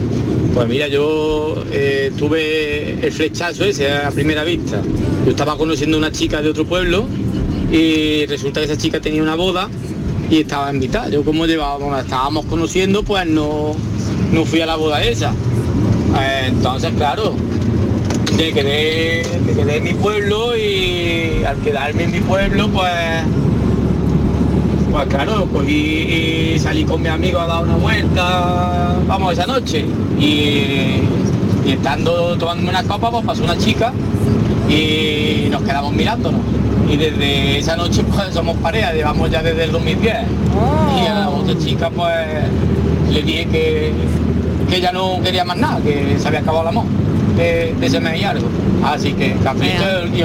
pues 0.57 0.69
mira, 0.69 0.89
yo 0.89 1.55
eh, 1.71 2.11
tuve 2.17 2.93
el 3.07 3.13
flechazo 3.13 3.67
ese 3.67 3.93
a 3.93 4.11
primera 4.11 4.43
vista. 4.43 4.81
Yo 5.27 5.33
estaba 5.33 5.59
conociendo 5.59 5.99
a 5.99 6.01
una 6.01 6.11
chica 6.11 6.41
de 6.41 6.49
otro 6.49 6.65
pueblo 6.65 7.05
y 7.71 8.25
resulta 8.25 8.61
que 8.61 8.65
esa 8.65 8.79
chica 8.79 8.99
tenía 8.99 9.23
una 9.23 9.35
boda 9.35 9.69
y 10.31 10.41
estaba 10.41 10.73
invitada. 10.73 11.11
Yo 11.11 11.23
como 11.25 11.45
llevábamos, 11.45 11.93
la 11.93 12.01
estábamos 12.01 12.47
conociendo, 12.47 13.03
pues 13.03 13.27
no, 13.27 13.77
no 14.33 14.45
fui 14.47 14.63
a 14.63 14.67
la 14.67 14.77
boda 14.77 15.05
esa. 15.05 15.33
Eh, 16.19 16.47
entonces, 16.47 16.91
claro, 16.97 17.35
me 18.39 18.51
quedé, 18.55 19.27
me 19.45 19.53
quedé 19.53 19.77
en 19.77 19.85
mi 19.85 19.93
pueblo 19.93 20.57
y 20.57 21.45
al 21.47 21.59
quedarme 21.59 22.05
en 22.05 22.13
mi 22.13 22.21
pueblo, 22.21 22.71
pues 22.71 22.93
pues 24.97 25.09
claro, 25.09 25.47
cogí 25.53 26.55
y 26.55 26.59
salí 26.59 26.83
con 26.83 27.03
mi 27.03 27.09
amigo 27.09 27.39
a 27.39 27.47
dar 27.47 27.63
una 27.63 27.77
vuelta, 27.77 28.95
vamos, 29.07 29.35
esa 29.35 29.47
noche. 29.47 29.85
Y, 30.19 31.03
y 31.67 31.73
estando 31.73 32.35
tomando 32.39 32.71
una 32.71 32.83
copa, 32.83 33.11
pues 33.11 33.27
pasó 33.27 33.45
una 33.45 33.59
chica 33.59 33.93
y 34.71 35.49
nos 35.51 35.63
quedamos 35.65 35.93
mirándonos. 35.93 36.41
Y 36.91 36.97
desde 36.97 37.59
esa 37.59 37.77
noche 37.77 38.05
pues 38.11 38.33
somos 38.33 38.57
pareja, 38.57 38.95
llevamos 38.95 39.31
ya 39.31 39.43
desde 39.43 39.65
el 39.65 39.73
2010. 39.73 40.17
Y 40.97 41.07
a 41.07 41.15
la 41.15 41.29
otra 41.29 41.59
chica 41.59 41.91
pues 41.91 42.17
le 43.13 43.23
dije 43.23 43.47
que, 43.49 43.93
que 44.71 44.77
ella 44.77 44.93
no 44.93 45.21
quería 45.23 45.45
más 45.45 45.59
nada, 45.59 45.79
que 45.83 46.17
se 46.19 46.27
había 46.27 46.41
acabado 46.41 46.63
el 46.63 46.69
amor 46.69 46.87
de, 47.37 47.75
de 47.79 47.87
ese 47.87 48.01
mes 48.01 48.19
y 48.19 48.25
algo. 48.25 48.49
Así 48.83 49.13
que 49.13 49.35
café 49.45 49.77
y, 50.15 50.23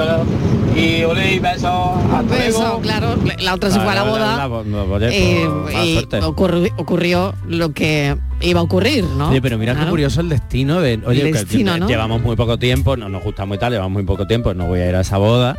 y 0.76 1.02
olé 1.04 1.34
y 1.34 1.38
besos 1.38 1.70
Beso, 2.28 2.80
claro. 2.82 3.16
La 3.40 3.54
otra 3.54 3.70
se 3.70 3.78
fue 3.80 3.92
a 3.92 3.94
la 3.94 4.02
boda. 4.02 5.08
eh, 5.10 5.42
y 5.84 5.96
ocurri- 6.20 6.72
ocurrió 6.76 7.34
lo 7.46 7.72
que 7.72 8.16
iba 8.40 8.60
a 8.60 8.62
ocurrir, 8.62 9.04
¿no? 9.04 9.30
Oye, 9.30 9.42
pero 9.42 9.58
mira 9.58 9.72
qué 9.72 9.78
Claro. 9.78 9.90
curioso 9.90 10.20
el 10.20 10.28
destino 10.28 10.80
de, 10.80 11.00
oye, 11.06 11.20
El 11.22 11.26
que 11.32 11.38
destino, 11.40 11.74
lle- 11.74 11.78
¿no? 11.80 11.88
llevamos 11.88 12.22
muy 12.22 12.36
poco 12.36 12.58
tiempo, 12.58 12.96
no 12.96 13.08
nos 13.08 13.22
gusta 13.22 13.44
muy 13.44 13.58
tal, 13.58 13.72
llevamos 13.72 13.92
muy 13.92 14.02
poco 14.04 14.26
tiempo, 14.26 14.54
no 14.54 14.66
voy 14.66 14.80
a 14.80 14.88
ir 14.88 14.94
a 14.96 15.00
esa 15.00 15.18
boda, 15.18 15.56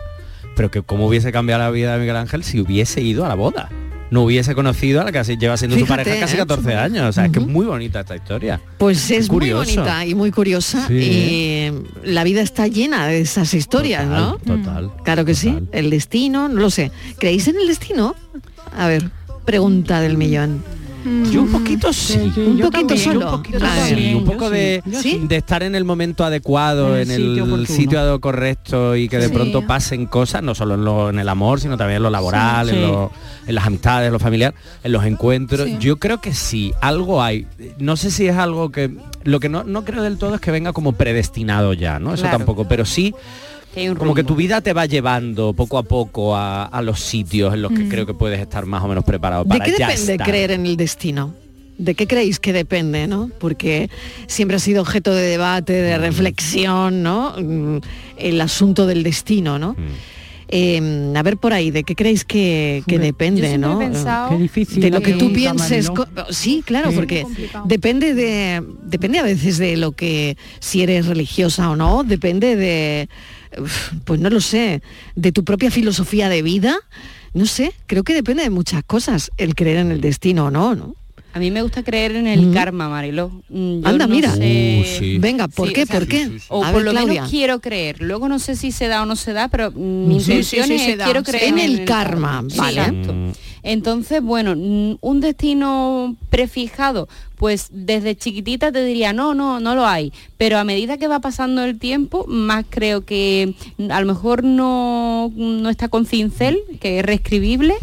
pero 0.55 0.69
que 0.71 0.81
cómo 0.81 1.07
hubiese 1.07 1.31
cambiado 1.31 1.61
la 1.63 1.69
vida 1.69 1.93
de 1.93 1.99
Miguel 1.99 2.15
Ángel 2.17 2.43
si 2.43 2.59
hubiese 2.59 3.01
ido 3.01 3.25
a 3.25 3.27
la 3.29 3.35
boda. 3.35 3.69
No 4.13 4.23
hubiese 4.25 4.53
conocido 4.53 5.01
a 5.01 5.05
la 5.05 5.11
que 5.11 5.23
lleva 5.37 5.57
siendo 5.57 5.75
su 5.75 5.85
Fíjate, 5.85 6.03
pareja 6.03 6.19
casi 6.21 6.35
¿eh? 6.35 6.37
14 6.37 6.75
años. 6.75 7.09
O 7.09 7.11
sea, 7.11 7.25
es 7.25 7.31
que 7.31 7.39
es 7.39 7.47
muy 7.47 7.65
bonita 7.65 8.01
esta 8.01 8.15
historia. 8.15 8.61
Pues 8.77 9.09
es 9.09 9.27
muy 9.27 9.51
bonita 9.51 10.05
y 10.05 10.13
muy 10.13 10.29
curiosa 10.29 10.85
Sí. 10.87 10.93
y 10.93 11.71
la 12.03 12.23
vida 12.23 12.41
está 12.41 12.67
llena 12.67 13.07
de 13.07 13.21
esas 13.21 13.51
historias, 13.55 14.05
¿no? 14.05 14.37
Total. 14.37 14.91
Claro 15.03 15.25
que 15.25 15.33
sí. 15.33 15.57
El 15.71 15.89
destino, 15.89 16.47
no 16.47 16.59
lo 16.61 16.69
sé. 16.69 16.91
¿Creéis 17.17 17.47
en 17.47 17.55
el 17.57 17.65
destino? 17.67 18.15
A 18.77 18.87
ver, 18.87 19.09
pregunta 19.45 19.99
del 19.99 20.15
millón. 20.15 20.63
Yo 21.31 21.41
un 21.41 21.51
poquito 21.51 21.91
sí. 21.91 22.17
un 22.37 22.59
poquito 22.59 22.97
solo. 22.97 23.25
Un 23.35 23.43
poquito 23.43 23.59
sí, 23.87 24.13
un 24.15 24.25
poco 24.25 24.49
de, 24.49 24.81
de 25.27 25.35
estar 25.35 25.61
en 25.63 25.75
el 25.75 25.83
momento 25.83 26.23
adecuado, 26.23 26.95
En 26.97 27.03
en 27.09 27.11
el 27.11 27.17
sitio 27.27 27.43
oportuno. 27.43 27.65
sitio 27.77 27.99
ado- 27.99 28.19
correcto 28.21 28.95
y 28.95 29.09
que 29.09 29.17
de 29.17 29.27
Sí. 29.27 29.33
pronto 29.33 29.65
pasen 29.67 30.05
cosas, 30.05 30.41
no 30.43 30.55
solo 30.55 30.75
en, 30.75 30.85
lo- 30.85 31.09
en 31.09 31.19
el 31.19 31.27
amor, 31.29 31.59
sino 31.59 31.75
también 31.77 31.97
en 31.97 32.03
lo 32.03 32.09
laboral, 32.09 32.69
Sí. 32.69 32.75
en, 32.75 32.81
Sí. 32.81 32.87
lo- 32.87 33.11
en 33.47 33.55
las 33.55 33.65
amistades, 33.67 34.07
en 34.07 34.13
lo 34.13 34.19
familiar, 34.19 34.53
en 34.83 34.91
los 34.91 35.03
encuentros. 35.05 35.67
Sí. 35.67 35.77
Yo 35.79 35.97
creo 35.97 36.21
que 36.21 36.33
sí, 36.33 36.73
algo 36.81 37.21
hay. 37.21 37.47
No 37.77 37.97
sé 37.97 38.09
si 38.11 38.27
es 38.27 38.35
algo 38.37 38.71
que... 38.71 38.91
Lo 39.23 39.39
que 39.39 39.49
no, 39.49 39.63
no 39.63 39.83
creo 39.85 40.03
del 40.03 40.17
todo 40.17 40.35
es 40.35 40.41
que 40.41 40.51
venga 40.51 40.73
como 40.73 40.93
predestinado 40.93 41.73
ya, 41.73 41.99
¿no? 41.99 42.13
Eso 42.13 42.23
Claro. 42.23 42.37
tampoco, 42.37 42.67
pero 42.67 42.85
sí... 42.85 43.13
Que 43.73 43.93
Como 43.95 44.13
que 44.13 44.23
tu 44.23 44.35
vida 44.35 44.61
te 44.61 44.71
va 44.73 44.85
llevando 44.85 45.53
poco 45.53 45.77
a 45.77 45.83
poco 45.83 46.35
a, 46.35 46.65
a 46.65 46.81
los 46.81 46.99
sitios 46.99 47.53
en 47.53 47.61
los 47.63 47.71
que 47.71 47.79
Mm. 47.85 47.89
creo 47.89 48.05
que 48.05 48.13
puedes 48.13 48.39
estar 48.39 48.65
más 48.65 48.83
o 48.83 48.87
menos 48.87 49.03
preparado 49.03 49.43
¿De 49.43 49.49
para 49.49 49.65
qué 49.65 49.71
ya 49.77 49.87
depende 49.89 50.11
estar. 50.13 50.27
creer 50.27 50.51
en 50.51 50.65
el 50.65 50.77
destino? 50.77 51.33
¿De 51.79 51.95
qué 51.95 52.05
creéis 52.05 52.39
que 52.39 52.53
depende, 52.53 53.07
no? 53.07 53.31
Porque 53.39 53.89
siempre 54.27 54.57
ha 54.57 54.59
sido 54.59 54.81
objeto 54.83 55.11
de 55.13 55.23
debate, 55.23 55.73
de 55.73 55.97
reflexión, 55.97 57.01
¿no? 57.01 57.33
Mm, 57.37 57.77
El 58.17 58.39
asunto 58.41 58.85
del 58.85 59.01
destino, 59.01 59.57
¿no? 59.57 59.75
Eh, 60.49 61.11
a 61.15 61.23
ver 61.23 61.37
por 61.37 61.51
ahí, 61.53 61.71
¿de 61.71 61.83
qué 61.83 61.95
creéis 61.95 62.23
que, 62.25 62.83
que 62.85 62.99
depende, 62.99 63.41
yo 63.41 63.47
siempre 63.47 63.69
he 63.71 63.73
no? 63.73 63.79
pensado- 63.79 64.29
Qué 64.29 64.37
difícil 64.37 64.81
de 64.81 64.91
lo 64.91 65.01
que 65.01 65.13
tú 65.13 65.33
pienses. 65.33 65.89
Sí, 66.29 66.61
claro, 66.63 66.91
Sí. 66.91 66.95
porque 66.95 67.25
depende 67.65 68.13
de 68.13 68.61
depende 68.83 69.17
a 69.17 69.23
veces 69.23 69.57
de 69.57 69.77
lo 69.77 69.93
que 69.93 70.37
si 70.59 70.83
eres 70.83 71.07
religiosa 71.07 71.71
o 71.71 71.75
no, 71.75 72.03
depende 72.03 72.55
de 72.55 73.09
pues 74.05 74.19
no 74.19 74.29
lo 74.29 74.41
sé, 74.41 74.81
de 75.15 75.31
tu 75.31 75.43
propia 75.43 75.71
filosofía 75.71 76.29
de 76.29 76.41
vida. 76.41 76.77
No 77.33 77.45
sé, 77.45 77.73
creo 77.87 78.03
que 78.03 78.13
depende 78.13 78.43
de 78.43 78.49
muchas 78.49 78.83
cosas 78.83 79.31
el 79.37 79.55
creer 79.55 79.77
en 79.77 79.91
el 79.91 80.01
destino 80.01 80.45
o 80.45 80.51
no, 80.51 80.75
¿no? 80.75 80.95
A 81.35 81.39
mí 81.39 81.49
me 81.49 81.63
gusta 81.63 81.81
creer 81.83 82.15
en 82.15 82.27
el 82.27 82.53
karma, 82.53 82.89
Mariló. 82.89 83.29
Mm, 83.49 83.81
yo 83.81 83.87
Anda, 83.87 84.05
no 84.07 84.13
mira. 84.15 84.31
sé- 84.35 84.79
Uh, 84.81 84.99
sí. 84.99 85.17
Venga, 85.17 85.47
¿por 85.47 85.67
Sí, 85.69 85.73
qué? 85.73 85.83
o 85.83 85.85
sea, 85.87 85.99
¿Por 85.99 86.07
qué? 86.07 86.29
O 86.49 86.63
A 86.63 86.67
por 86.71 86.75
ver, 86.77 86.85
lo 86.85 86.91
Claudia. 86.91 87.13
menos 87.13 87.29
quiero 87.31 87.59
creer. 87.59 88.01
Luego 88.01 88.29
no 88.29 88.37
sé 88.37 88.55
si 88.55 88.71
se 88.71 88.87
da 88.87 89.01
o 89.01 89.05
no 89.07 89.15
se 89.15 89.33
da, 89.33 89.47
pero 89.47 89.71
mm, 89.71 90.07
mi 90.07 90.19
Sí, 90.19 90.25
sí, 90.25 90.31
intención 90.57 90.67
sí, 90.67 90.73
es 90.75 90.81
se 90.83 90.95
da. 90.97 91.05
quiero 91.05 91.23
creer 91.23 91.45
En 91.45 91.57
el 91.59 91.85
karma, 91.85 92.43
Sí, 92.47 92.57
vale. 92.57 92.81
exacto. 92.81 93.15
Entonces, 93.63 94.21
bueno, 94.21 94.55
mm, 94.55 94.97
un 95.01 95.21
destino 95.21 96.15
prefijado, 96.29 97.07
pues 97.37 97.69
desde 97.71 98.15
chiquitita 98.15 98.71
te 98.71 98.83
diría, 98.83 99.13
no, 99.13 99.33
no, 99.33 99.59
no 99.59 99.73
lo 99.73 99.87
hay. 99.87 100.11
Pero 100.37 100.57
a 100.59 100.63
medida 100.65 100.97
que 100.97 101.07
va 101.07 101.19
pasando 101.19 101.63
el 101.63 101.79
tiempo, 101.79 102.25
más 102.27 102.65
creo 102.69 103.05
que 103.05 103.55
mm, 103.77 103.89
a 103.91 103.99
lo 104.01 104.05
mejor 104.07 104.43
no, 104.43 105.31
no 105.35 105.69
está 105.69 105.87
con 105.87 106.05
cincel, 106.05 106.59
que 106.79 106.99
es 106.99 107.05
reescribible, 107.05 107.73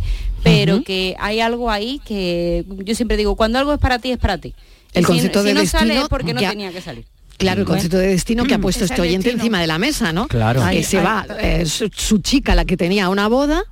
pero 0.42 0.82
que 0.82 1.14
hay 1.18 1.40
algo 1.40 1.70
ahí 1.70 2.00
que 2.04 2.64
yo 2.84 2.94
siempre 2.94 3.16
digo, 3.16 3.36
cuando 3.36 3.58
algo 3.58 3.72
es 3.74 3.78
para 3.78 3.98
ti, 3.98 4.10
es 4.12 4.18
para 4.18 4.38
ti. 4.38 4.54
El 4.92 5.04
si- 5.04 5.08
concepto 5.12 5.40
si, 5.42 5.48
de 5.48 5.54
no 5.54 5.66
sale 5.66 5.84
destino 5.86 6.02
es 6.04 6.08
porque 6.08 6.34
no 6.34 6.40
ya- 6.40 6.50
tenía 6.50 6.72
que 6.72 6.80
salir. 6.80 7.04
Claro, 7.36 7.60
el 7.62 7.66
concepto 7.66 7.96
de 7.96 8.08
destino 8.08 8.44
que 8.44 8.52
ha 8.54 8.58
puesto 8.58 8.84
Es 8.84 8.90
el 8.90 8.94
este 8.96 9.00
oyente 9.02 9.24
destino. 9.28 9.42
encima 9.42 9.60
de 9.60 9.66
la 9.66 9.78
mesa, 9.78 10.12
¿no? 10.12 10.28
Claro. 10.28 10.62
Que 10.70 10.82
se 10.82 11.00
va, 11.00 11.26
eh, 11.40 11.64
su, 11.64 11.88
su 11.94 12.18
chica, 12.18 12.54
la 12.54 12.66
que 12.66 12.76
tenía 12.76 13.08
una 13.08 13.28
boda, 13.28 13.62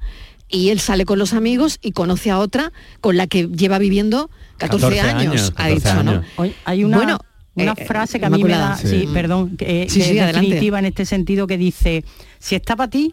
y 0.48 0.70
él 0.70 0.80
sale 0.80 1.04
con 1.04 1.18
los 1.18 1.34
amigos 1.34 1.78
y 1.82 1.92
conoce 1.92 2.30
a 2.30 2.38
otra 2.38 2.72
con 3.02 3.18
la 3.18 3.26
que 3.26 3.46
lleva 3.48 3.78
viviendo 3.78 4.30
14, 4.56 4.96
14 4.96 5.00
años, 5.00 5.32
años, 5.32 5.52
ha 5.56 5.68
14 5.68 5.74
dicho, 5.74 6.02
¿no? 6.02 6.22
Hoy 6.36 6.54
hay 6.64 6.84
una, 6.84 6.96
Bueno, 6.96 7.18
una 7.56 7.72
eh, 7.76 7.84
frase 7.84 8.18
que 8.18 8.24
a 8.24 8.30
mí 8.30 8.42
me 8.42 8.50
da, 8.52 8.78
sí, 8.78 8.88
Sí. 9.00 9.08
perdón, 9.12 9.58
que, 9.58 9.86
Sí, 9.90 9.98
que 9.98 10.04
sí, 10.06 10.10
es 10.16 10.22
adelante. 10.22 10.40
definitiva 10.46 10.78
en 10.78 10.84
este 10.86 11.04
sentido 11.04 11.46
que 11.46 11.58
dice, 11.58 12.04
si 12.38 12.54
está 12.54 12.74
para 12.74 12.88
ti, 12.88 13.12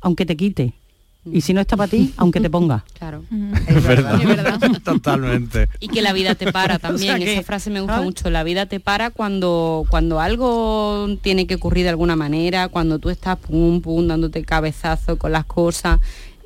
aunque 0.00 0.26
te 0.26 0.36
quite. 0.36 0.72
Y 1.30 1.40
si 1.40 1.54
no 1.54 1.60
está 1.60 1.76
para 1.76 1.90
ti, 1.90 2.12
aunque 2.16 2.40
te 2.40 2.50
ponga. 2.50 2.84
Claro. 3.04 3.22
Es 3.66 3.84
verdad. 3.84 4.18
Totalmente. 4.84 5.68
Y 5.78 5.88
que 5.88 6.00
la 6.00 6.12
vida 6.12 6.34
te 6.34 6.50
para 6.50 6.78
también. 6.78 7.14
O 7.14 7.16
sea 7.16 7.24
que, 7.24 7.32
Esa 7.34 7.42
frase 7.42 7.70
me 7.70 7.80
gusta 7.80 7.94
¿sabes? 7.96 8.06
mucho. 8.06 8.30
La 8.30 8.44
vida 8.44 8.66
te 8.66 8.80
para 8.80 9.10
cuando, 9.10 9.84
cuando 9.90 10.20
algo 10.20 11.18
tiene 11.20 11.46
que 11.46 11.56
ocurrir 11.56 11.84
de 11.84 11.90
alguna 11.90 12.16
manera, 12.16 12.68
cuando 12.68 12.98
tú 12.98 13.10
estás 13.10 13.36
pum, 13.38 13.80
pum, 13.80 14.06
dándote 14.06 14.42
cabezazo 14.44 15.18
con 15.18 15.32
las 15.32 15.44
cosas. 15.44 16.00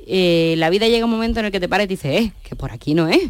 Eh, 0.05 0.55
la 0.57 0.69
vida 0.69 0.87
llega 0.87 1.05
un 1.05 1.11
momento 1.11 1.39
en 1.39 1.45
el 1.45 1.51
que 1.51 1.59
te 1.59 1.69
para 1.69 1.83
y 1.83 1.87
te 1.87 1.93
dice, 1.93 2.17
eh, 2.17 2.33
que 2.43 2.55
por 2.55 2.71
aquí 2.71 2.93
no 2.93 3.07
es. 3.07 3.29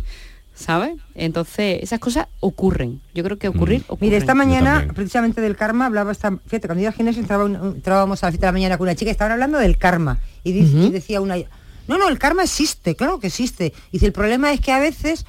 ¿Sabes? 0.60 0.98
Entonces, 1.16 1.80
esas 1.82 2.00
cosas 2.00 2.28
ocurren. 2.42 3.00
Yo 3.14 3.24
creo 3.24 3.38
que 3.40 3.48
ocurrir, 3.48 3.84
ocurren. 3.88 4.08
Mire, 4.10 4.18
esta 4.18 4.36
mañana, 4.36 4.88
precisamente 4.94 5.40
del 5.40 5.56
karma, 5.56 5.86
hablaba 5.86 6.12
esta, 6.12 6.32
fíjate, 6.48 6.68
cuando 6.68 6.82
iba 6.82 6.90
al 6.90 6.96
gimnasio 6.96 7.22
entraba 7.22 7.46
un- 7.46 7.56
un- 7.56 7.76
entrábamos 7.76 8.22
a 8.22 8.28
la 8.28 8.32
fiesta 8.34 8.48
de 8.48 8.50
la 8.50 8.54
mañana 8.54 8.78
con 8.78 8.86
una 8.86 8.96
chica 8.96 9.10
y 9.10 9.14
estaban 9.14 9.32
hablando 9.32 9.58
del 9.58 9.78
karma. 9.78 10.20
Y, 10.44 10.52
dice- 10.52 10.78
y 10.88 10.90
decía 10.90 11.22
una, 11.22 11.38
no, 11.88 11.98
no, 11.98 12.10
el 12.10 12.20
karma 12.20 12.44
existe, 12.44 12.96
claro 12.96 13.20
que 13.20 13.28
existe. 13.28 13.68
Y 13.90 13.94
dice, 13.94 14.08
el 14.08 14.12
problema 14.12 14.52
es 14.52 14.60
que 14.60 14.74
a 14.74 14.80
veces 14.80 15.26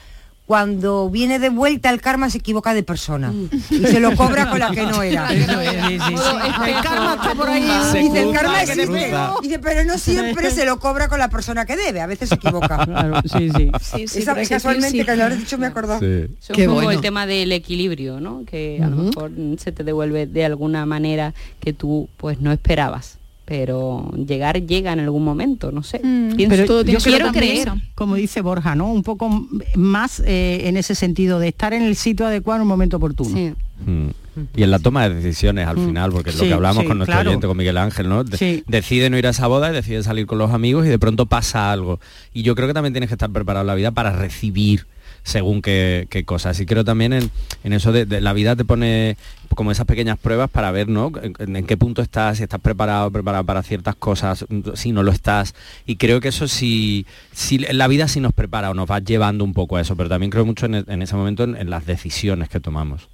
cuando 0.50 1.08
viene 1.08 1.38
de 1.38 1.48
vuelta 1.48 1.90
el 1.90 2.00
karma 2.00 2.28
se 2.28 2.38
equivoca 2.38 2.74
de 2.74 2.82
persona 2.82 3.32
y 3.70 3.86
se 3.86 4.00
lo 4.00 4.16
cobra 4.16 4.50
con 4.50 4.58
la 4.58 4.70
que 4.74 4.82
no 4.82 5.00
era. 5.00 5.32
Eso 5.32 5.60
es, 5.60 5.70
sí, 5.70 5.98
sí, 6.08 6.16
sí. 6.16 6.66
El 6.66 6.82
karma 6.82 7.14
está 7.14 7.34
por 7.36 7.48
ahí. 7.48 7.70
Se 7.92 7.98
Dice, 7.98 8.22
el 8.22 8.32
karma 8.32 8.62
existe. 8.62 9.12
Dice, 9.42 9.58
pero 9.60 9.84
no 9.84 9.96
siempre 9.96 10.50
se 10.50 10.64
lo 10.64 10.80
cobra 10.80 11.06
con 11.06 11.20
la 11.20 11.28
persona 11.28 11.66
que 11.66 11.76
debe, 11.76 12.00
a 12.00 12.08
veces 12.08 12.30
se 12.30 12.34
equivoca. 12.34 12.84
Claro, 12.90 13.20
sí, 13.24 13.48
sí. 13.56 13.70
Sí, 13.80 14.08
sí, 14.08 14.18
Esa- 14.18 14.34
casualmente, 14.34 14.98
sí. 14.98 15.04
que 15.04 15.14
lo 15.14 15.24
has 15.24 15.38
dicho, 15.38 15.56
me 15.56 15.72
Qué 15.72 16.28
es 16.48 16.66
como 16.66 16.74
bueno. 16.74 16.90
el 16.90 17.00
tema 17.00 17.26
del 17.26 17.52
equilibrio, 17.52 18.18
¿no? 18.18 18.44
Que 18.44 18.80
a 18.82 18.88
lo 18.88 18.96
mejor 18.96 19.30
mm, 19.30 19.58
se 19.58 19.70
te 19.70 19.84
devuelve 19.84 20.26
de 20.26 20.44
alguna 20.44 20.84
manera 20.84 21.32
que 21.60 21.72
tú 21.72 22.08
pues 22.16 22.40
no 22.40 22.50
esperabas. 22.50 23.19
Pero 23.50 24.08
llegar 24.14 24.64
llega 24.64 24.92
en 24.92 25.00
algún 25.00 25.24
momento, 25.24 25.72
no 25.72 25.82
sé. 25.82 25.98
Mm. 26.04 26.36
Pero 26.48 26.66
Todo 26.66 26.82
yo 26.84 27.00
quiero 27.00 27.32
creer, 27.32 27.66
eso. 27.66 27.76
como 27.96 28.14
dice 28.14 28.42
Borja, 28.42 28.76
¿no? 28.76 28.92
Un 28.92 29.02
poco 29.02 29.48
más 29.74 30.22
eh, 30.24 30.68
en 30.68 30.76
ese 30.76 30.94
sentido 30.94 31.40
de 31.40 31.48
estar 31.48 31.74
en 31.74 31.82
el 31.82 31.96
sitio 31.96 32.26
adecuado 32.26 32.58
en 32.58 32.62
un 32.62 32.68
momento 32.68 32.98
oportuno. 32.98 33.34
Sí. 33.36 33.52
Mm. 33.84 34.10
Y 34.54 34.62
en 34.62 34.70
la 34.70 34.78
toma 34.78 35.08
de 35.08 35.16
decisiones 35.16 35.66
al 35.66 35.78
Mm. 35.78 35.86
final, 35.86 36.12
porque 36.12 36.30
es 36.30 36.36
lo 36.38 36.44
que 36.44 36.52
hablamos 36.54 36.82
sí, 36.82 36.86
con 36.86 36.98
nuestro 36.98 37.16
claro. 37.16 37.30
oyente, 37.30 37.48
con 37.48 37.56
Miguel 37.56 37.76
Ángel, 37.78 38.08
¿no? 38.08 38.22
De- 38.22 38.36
Sí. 38.36 38.62
Decide 38.68 39.10
no 39.10 39.18
ir 39.18 39.26
a 39.26 39.30
esa 39.30 39.48
boda 39.48 39.68
y 39.70 39.74
decide 39.74 40.04
salir 40.04 40.26
con 40.26 40.38
los 40.38 40.52
amigos 40.52 40.86
y 40.86 40.88
de 40.88 41.00
pronto 41.00 41.26
pasa 41.26 41.72
algo. 41.72 41.98
Y 42.32 42.42
yo 42.44 42.54
creo 42.54 42.68
que 42.68 42.74
también 42.74 42.92
tienes 42.92 43.08
que 43.08 43.14
estar 43.14 43.30
preparado 43.30 43.62
en 43.64 43.66
la 43.66 43.74
vida 43.74 43.90
para 43.90 44.12
recibir 44.12 44.86
según 45.22 45.62
qué, 45.62 46.06
qué 46.10 46.24
cosas. 46.24 46.58
Y 46.60 46.66
creo 46.66 46.84
también 46.84 47.12
en, 47.12 47.30
en 47.64 47.72
eso 47.72 47.92
de, 47.92 48.06
de 48.06 48.20
la 48.20 48.32
vida 48.32 48.56
te 48.56 48.64
pone 48.64 49.16
como 49.54 49.70
esas 49.72 49.86
pequeñas 49.86 50.18
pruebas 50.18 50.48
para 50.48 50.70
ver, 50.70 50.88
¿no? 50.88 51.10
En, 51.38 51.56
en 51.56 51.66
qué 51.66 51.76
punto 51.76 52.02
estás, 52.02 52.36
si 52.38 52.42
estás 52.44 52.60
preparado, 52.60 53.10
preparado 53.10 53.44
para 53.44 53.62
ciertas 53.62 53.94
cosas, 53.96 54.44
si 54.74 54.92
no 54.92 55.02
lo 55.02 55.10
estás. 55.12 55.54
Y 55.86 55.96
creo 55.96 56.20
que 56.20 56.28
eso 56.28 56.46
sí, 56.48 57.04
sí 57.32 57.58
la 57.58 57.88
vida 57.88 58.06
sí 58.08 58.20
nos 58.20 58.32
prepara 58.32 58.70
o 58.70 58.74
nos 58.74 58.90
va 58.90 59.00
llevando 59.00 59.44
un 59.44 59.52
poco 59.52 59.76
a 59.76 59.80
eso, 59.80 59.96
pero 59.96 60.08
también 60.08 60.30
creo 60.30 60.44
mucho 60.46 60.66
en, 60.66 60.74
en 60.86 61.02
ese 61.02 61.16
momento 61.16 61.44
en- 61.44 61.56
en 61.56 61.68
las 61.70 61.84
decisiones 61.86 62.48
que 62.48 62.60
tomamos. 62.60 63.08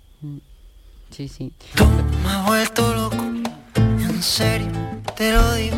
Sí, 1.11 1.29
sí. 1.29 1.53
Me 2.25 2.47
vuelto 2.47 2.95
loco, 2.95 3.25
en 3.77 4.23
serio, 4.23 4.69
te 5.17 5.33
lo 5.33 5.55
digo. 5.55 5.77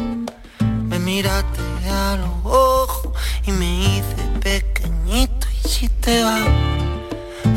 Me 0.89 0.99
miraste 0.99 1.61
a 1.89 2.17
los 2.17 2.45
ojos 2.53 3.13
y 3.47 3.53
me 3.53 3.85
hice 3.85 4.17
pequeñito 4.43 5.38
si 5.69 5.87
te 6.01 6.23
va, 6.23 6.39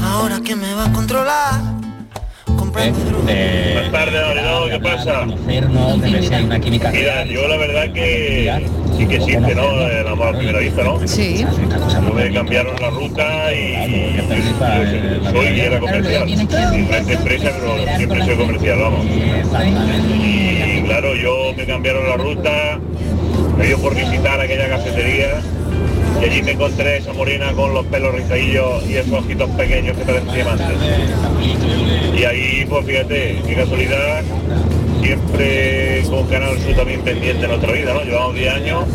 ahora 0.04 0.42
que 0.44 0.54
me 0.54 0.74
va 0.74 0.86
a 0.86 0.92
controlar, 0.92 1.62
comprendo 2.58 3.00
Buenas 3.24 3.92
tardes, 3.92 4.22
¿qué 4.70 4.80
pasa? 4.80 5.26
Mira, 5.48 7.24
yo 7.26 7.48
la 7.48 7.56
verdad 7.56 7.94
que 7.94 8.68
sí 8.98 9.08
que 9.08 9.16
existe, 9.16 9.56
¿no? 9.56 9.88
El 9.88 10.08
amor 10.08 10.28
a 10.28 10.38
primera 10.38 10.60
vista, 10.60 10.84
¿no? 10.84 11.08
Sí. 11.08 11.46
Yo 12.06 12.14
me 12.14 12.34
cambiaron 12.34 12.76
la 12.82 12.90
ruta 12.90 13.54
y, 13.54 13.58
y 13.58 14.18
yo 14.18 14.24
soy 15.32 15.48
y 15.48 15.60
era 15.62 15.80
comercial. 15.80 16.28
Diferente 16.28 17.14
empresa, 17.14 17.52
pero 17.58 17.96
siempre 17.96 18.26
soy 18.26 18.36
comercial, 18.36 18.80
vamos. 18.80 19.06
Y 19.06 20.82
claro, 20.84 21.16
yo 21.16 21.54
me 21.56 21.66
cambiaron 21.66 22.10
la 22.10 22.18
ruta, 22.18 22.80
me 23.62 23.68
dio 23.68 23.78
por 23.78 23.94
visitar 23.94 24.40
aquella 24.42 24.68
cafetería 24.70 25.40
y 26.20 26.26
allí 26.26 26.42
me 26.42 26.52
encontré 26.54 26.98
esa 26.98 27.14
morena 27.14 27.52
con 27.54 27.76
los 27.76 27.86
pelos 27.86 28.16
rizadillos 28.16 28.84
y 28.90 28.96
esos 28.96 29.14
ojitos 29.14 29.50
pequeños 29.52 29.96
que 29.98 30.04
parecen 30.04 30.34
diamantes. 30.34 30.68
Y 32.18 32.24
ahí, 32.24 32.66
pues 32.68 32.86
fíjate, 32.88 33.40
qué 33.46 33.56
casualidad, 33.56 34.24
siempre 35.02 36.04
con 36.10 36.26
Canal 36.28 36.60
Sur 36.60 36.76
también 36.76 37.02
pendiente 37.02 37.44
en 37.44 37.52
nuestra 37.52 37.72
vida, 37.72 37.94
¿no? 37.94 38.04
Llevamos 38.04 38.36
10 38.36 38.54
años, 38.54 38.86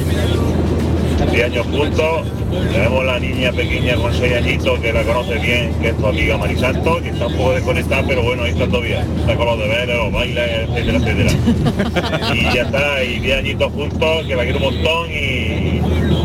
10 1.37 1.53
años 1.53 1.66
juntos, 1.66 2.26
tenemos 2.72 3.05
la 3.05 3.18
niña 3.18 3.53
pequeña 3.53 3.95
con 3.97 4.11
6 4.11 4.37
añitos 4.37 4.80
que 4.80 4.91
la 4.91 5.03
conoce 5.03 5.34
bien, 5.34 5.70
que 5.82 5.89
es 5.89 5.97
tu 5.99 6.07
amiga 6.07 6.39
Marisanto, 6.39 6.99
que 7.03 7.11
está 7.11 7.26
un 7.26 7.37
poco 7.37 7.53
desconectada, 7.53 8.03
pero 8.09 8.22
bueno, 8.22 8.45
ahí 8.45 8.53
está 8.53 8.66
todavía, 8.66 9.05
está 9.20 9.37
con 9.37 9.45
los 9.45 9.59
deberes, 9.59 9.97
los 9.99 10.12
bailes, 10.12 10.51
etcétera, 10.70 10.97
etcétera. 10.97 12.32
Y 12.34 12.55
ya 12.55 12.62
está, 12.62 13.05
y 13.05 13.18
10 13.18 13.39
añitos 13.39 13.70
juntos, 13.70 14.26
que 14.26 14.34
la 14.34 14.45
quiero 14.45 14.59
un 14.61 14.64
montón 14.64 15.11
y, 15.11 15.82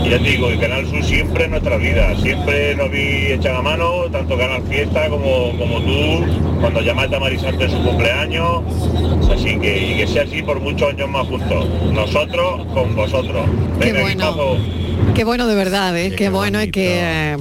y 0.07 0.09
ya 0.09 0.17
te 0.17 0.29
digo, 0.29 0.47
el 0.47 0.59
Canal 0.61 0.87
Sur 0.87 1.03
siempre 1.03 1.43
en 1.43 1.51
nuestra 1.51 1.75
vida, 1.75 2.15
siempre 2.21 2.75
nos 2.75 2.89
vi 2.89 3.33
echan 3.33 3.57
a 3.57 3.61
mano, 3.61 4.05
tanto 4.13 4.37
Canal 4.37 4.63
Fiesta 4.63 5.09
como, 5.09 5.51
como 5.57 5.81
tú, 5.81 6.25
cuando 6.61 6.79
llamaste 6.79 7.17
a 7.17 7.19
Marisanto 7.19 7.65
en 7.65 7.69
su 7.69 7.83
cumpleaños, 7.83 8.63
así 9.29 9.59
que, 9.59 9.91
y 9.91 9.97
que 9.97 10.07
sea 10.07 10.23
así 10.23 10.41
por 10.41 10.61
muchos 10.61 10.87
años 10.87 11.09
más 11.09 11.27
juntos, 11.27 11.67
nosotros 11.91 12.65
con 12.73 12.95
vosotros. 12.95 13.45
Qué 13.81 13.91
Venga, 13.91 14.01
bueno. 14.31 14.80
Qué 15.15 15.23
bueno 15.25 15.47
de 15.47 15.55
verdad, 15.55 15.97
¿eh? 15.97 16.15
qué, 16.15 16.29
bueno 16.29 16.61
y 16.61 16.71
qué, 16.71 16.99
eh, 17.01 17.37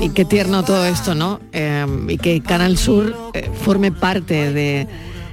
y 0.00 0.10
qué 0.10 0.24
tierno 0.24 0.62
todo 0.62 0.84
esto, 0.84 1.14
¿no? 1.14 1.40
Eh, 1.52 1.86
y 2.08 2.18
que 2.18 2.40
Canal 2.40 2.76
Sur 2.76 3.16
eh, 3.34 3.50
forme 3.62 3.92
parte 3.92 4.52
de, 4.52 4.86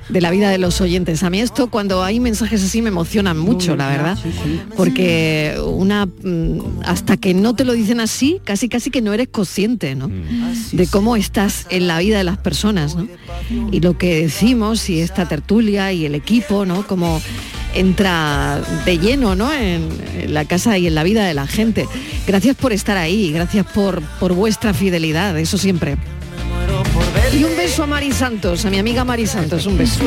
de 0.09 0.21
la 0.21 0.31
vida 0.31 0.49
de 0.49 0.57
los 0.57 0.79
oyentes. 0.81 1.23
A 1.23 1.29
mí 1.29 1.39
esto 1.41 1.67
cuando 1.69 2.03
hay 2.03 2.19
mensajes 2.19 2.63
así 2.63 2.81
me 2.81 2.89
emocionan 2.89 3.37
mucho, 3.37 3.75
la 3.75 3.89
verdad, 3.89 4.17
porque 4.77 5.57
una 5.63 6.05
mm, 6.05 6.81
hasta 6.85 7.17
que 7.17 7.33
no 7.33 7.55
te 7.55 7.65
lo 7.65 7.73
dicen 7.73 7.99
así, 7.99 8.39
casi 8.43 8.69
casi 8.69 8.89
que 8.89 9.01
no 9.01 9.13
eres 9.13 9.27
consciente, 9.27 9.95
¿no? 9.95 10.09
De 10.71 10.87
cómo 10.87 11.15
estás 11.15 11.67
en 11.69 11.87
la 11.87 11.99
vida 11.99 12.17
de 12.17 12.23
las 12.23 12.37
personas, 12.37 12.95
¿no? 12.95 13.07
Y 13.71 13.81
lo 13.81 13.97
que 13.97 14.21
decimos 14.21 14.89
y 14.89 15.01
esta 15.01 15.27
tertulia 15.27 15.91
y 15.91 16.05
el 16.05 16.15
equipo, 16.15 16.65
¿no? 16.65 16.87
Como 16.87 17.21
entra 17.75 18.61
de 18.85 18.97
lleno 18.97 19.35
¿no? 19.35 19.53
en, 19.53 19.87
en 20.19 20.33
la 20.33 20.45
casa 20.45 20.77
y 20.77 20.87
en 20.87 20.95
la 20.95 21.03
vida 21.03 21.25
de 21.25 21.33
la 21.33 21.45
gente. 21.47 21.87
Gracias 22.25 22.55
por 22.55 22.73
estar 22.73 22.97
ahí, 22.97 23.31
gracias 23.31 23.65
por, 23.67 24.01
por 24.19 24.33
vuestra 24.33 24.73
fidelidad, 24.73 25.37
eso 25.37 25.57
siempre. 25.57 25.97
Y 27.33 27.43
un 27.43 27.55
beso 27.57 27.83
a 27.83 27.87
Mari 27.87 28.11
Santos, 28.11 28.65
a 28.65 28.69
mi 28.69 28.79
amiga 28.79 29.03
Mari 29.03 29.27
Santos, 29.27 29.65
un 29.65 29.77
beso. 29.77 29.99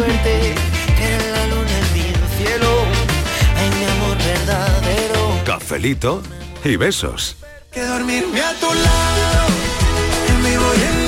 Cafelito 5.44 6.22
y 6.64 6.76
besos. 6.76 7.36
que 7.72 7.82
dormirme 7.84 8.40
a 8.40 8.52
tu 8.54 8.66
lado, 8.66 9.46
en 10.28 10.44
vivo 10.44 10.64
y 10.74 10.82
en 10.82 10.92
directo. 10.92 11.07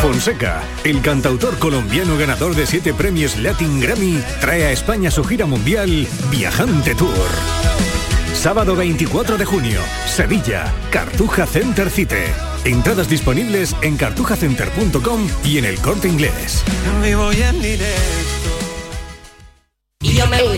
Fonseca, 0.00 0.62
el 0.84 1.02
cantautor 1.02 1.58
colombiano 1.58 2.16
ganador 2.16 2.54
de 2.54 2.66
siete 2.66 2.94
premios 2.94 3.36
Latin 3.36 3.80
Grammy, 3.80 4.22
trae 4.40 4.66
a 4.66 4.70
España 4.70 5.10
su 5.10 5.24
gira 5.24 5.44
mundial 5.44 6.06
Viajante 6.30 6.94
Tour. 6.94 7.28
Sábado 8.32 8.76
24 8.76 9.36
de 9.36 9.44
junio, 9.44 9.80
Sevilla, 10.06 10.72
Cartuja 10.90 11.46
Center 11.46 11.90
Cite. 11.90 12.32
Entradas 12.64 13.08
disponibles 13.08 13.74
en 13.82 13.96
cartujacenter.com 13.96 15.28
y 15.44 15.58
en 15.58 15.64
el 15.64 15.80
corte 15.80 16.06
inglés. 16.06 16.62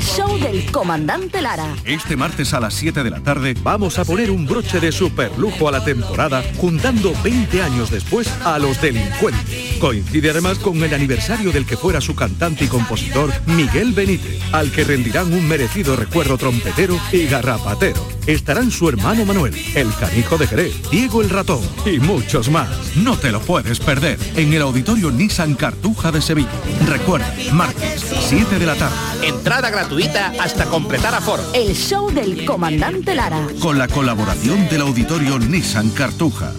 Show 0.00 0.38
del 0.38 0.70
comandante 0.72 1.42
Lara. 1.42 1.74
Este 1.84 2.16
martes 2.16 2.54
a 2.54 2.60
las 2.60 2.74
7 2.74 3.04
de 3.04 3.10
la 3.10 3.20
tarde 3.20 3.54
vamos 3.62 3.98
a 3.98 4.04
poner 4.04 4.30
un 4.30 4.46
broche 4.46 4.80
de 4.80 4.92
superlujo 4.92 5.68
a 5.68 5.72
la 5.72 5.84
temporada, 5.84 6.42
juntando 6.56 7.12
20 7.22 7.62
años 7.62 7.90
después 7.90 8.28
a 8.44 8.58
los 8.58 8.80
delincuentes. 8.80 9.78
Coincide 9.78 10.30
además 10.30 10.58
con 10.58 10.82
el 10.82 10.94
aniversario 10.94 11.52
del 11.52 11.66
que 11.66 11.76
fuera 11.76 12.00
su 12.00 12.14
cantante 12.14 12.64
y 12.64 12.68
compositor 12.68 13.30
Miguel 13.46 13.92
Benítez, 13.92 14.40
al 14.52 14.72
que 14.72 14.84
rendirán 14.84 15.32
un 15.32 15.46
merecido 15.46 15.96
recuerdo 15.96 16.38
trompetero 16.38 16.98
y 17.12 17.26
garrapatero. 17.26 18.19
Estarán 18.26 18.70
su 18.70 18.88
hermano 18.88 19.24
Manuel, 19.24 19.54
el 19.74 19.92
canijo 19.94 20.38
de 20.38 20.46
Jerez, 20.46 20.90
Diego 20.90 21.22
el 21.22 21.30
ratón 21.30 21.60
y 21.86 21.98
muchos 21.98 22.50
más. 22.50 22.96
No 22.96 23.16
te 23.16 23.30
lo 23.30 23.40
puedes 23.40 23.80
perder 23.80 24.18
en 24.36 24.52
el 24.52 24.62
auditorio 24.62 25.10
Nissan 25.10 25.54
Cartuja 25.54 26.12
de 26.12 26.22
Sevilla. 26.22 26.50
Recuerda, 26.88 27.32
martes, 27.52 28.04
7 28.28 28.58
de 28.58 28.66
la 28.66 28.74
tarde. 28.74 28.96
Entrada 29.26 29.70
gratuita 29.70 30.32
hasta 30.40 30.66
completar 30.66 31.14
aforo. 31.14 31.42
El 31.54 31.74
show 31.74 32.10
del 32.10 32.44
comandante 32.44 33.14
Lara. 33.14 33.46
Con 33.60 33.78
la 33.78 33.88
colaboración 33.88 34.68
del 34.68 34.82
auditorio 34.82 35.38
Nissan 35.38 35.90
Cartuja. 35.90 36.52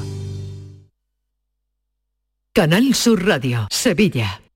Canal 2.54 2.94
Sur 2.96 3.26
Radio, 3.26 3.68
Sevilla. 3.72 4.42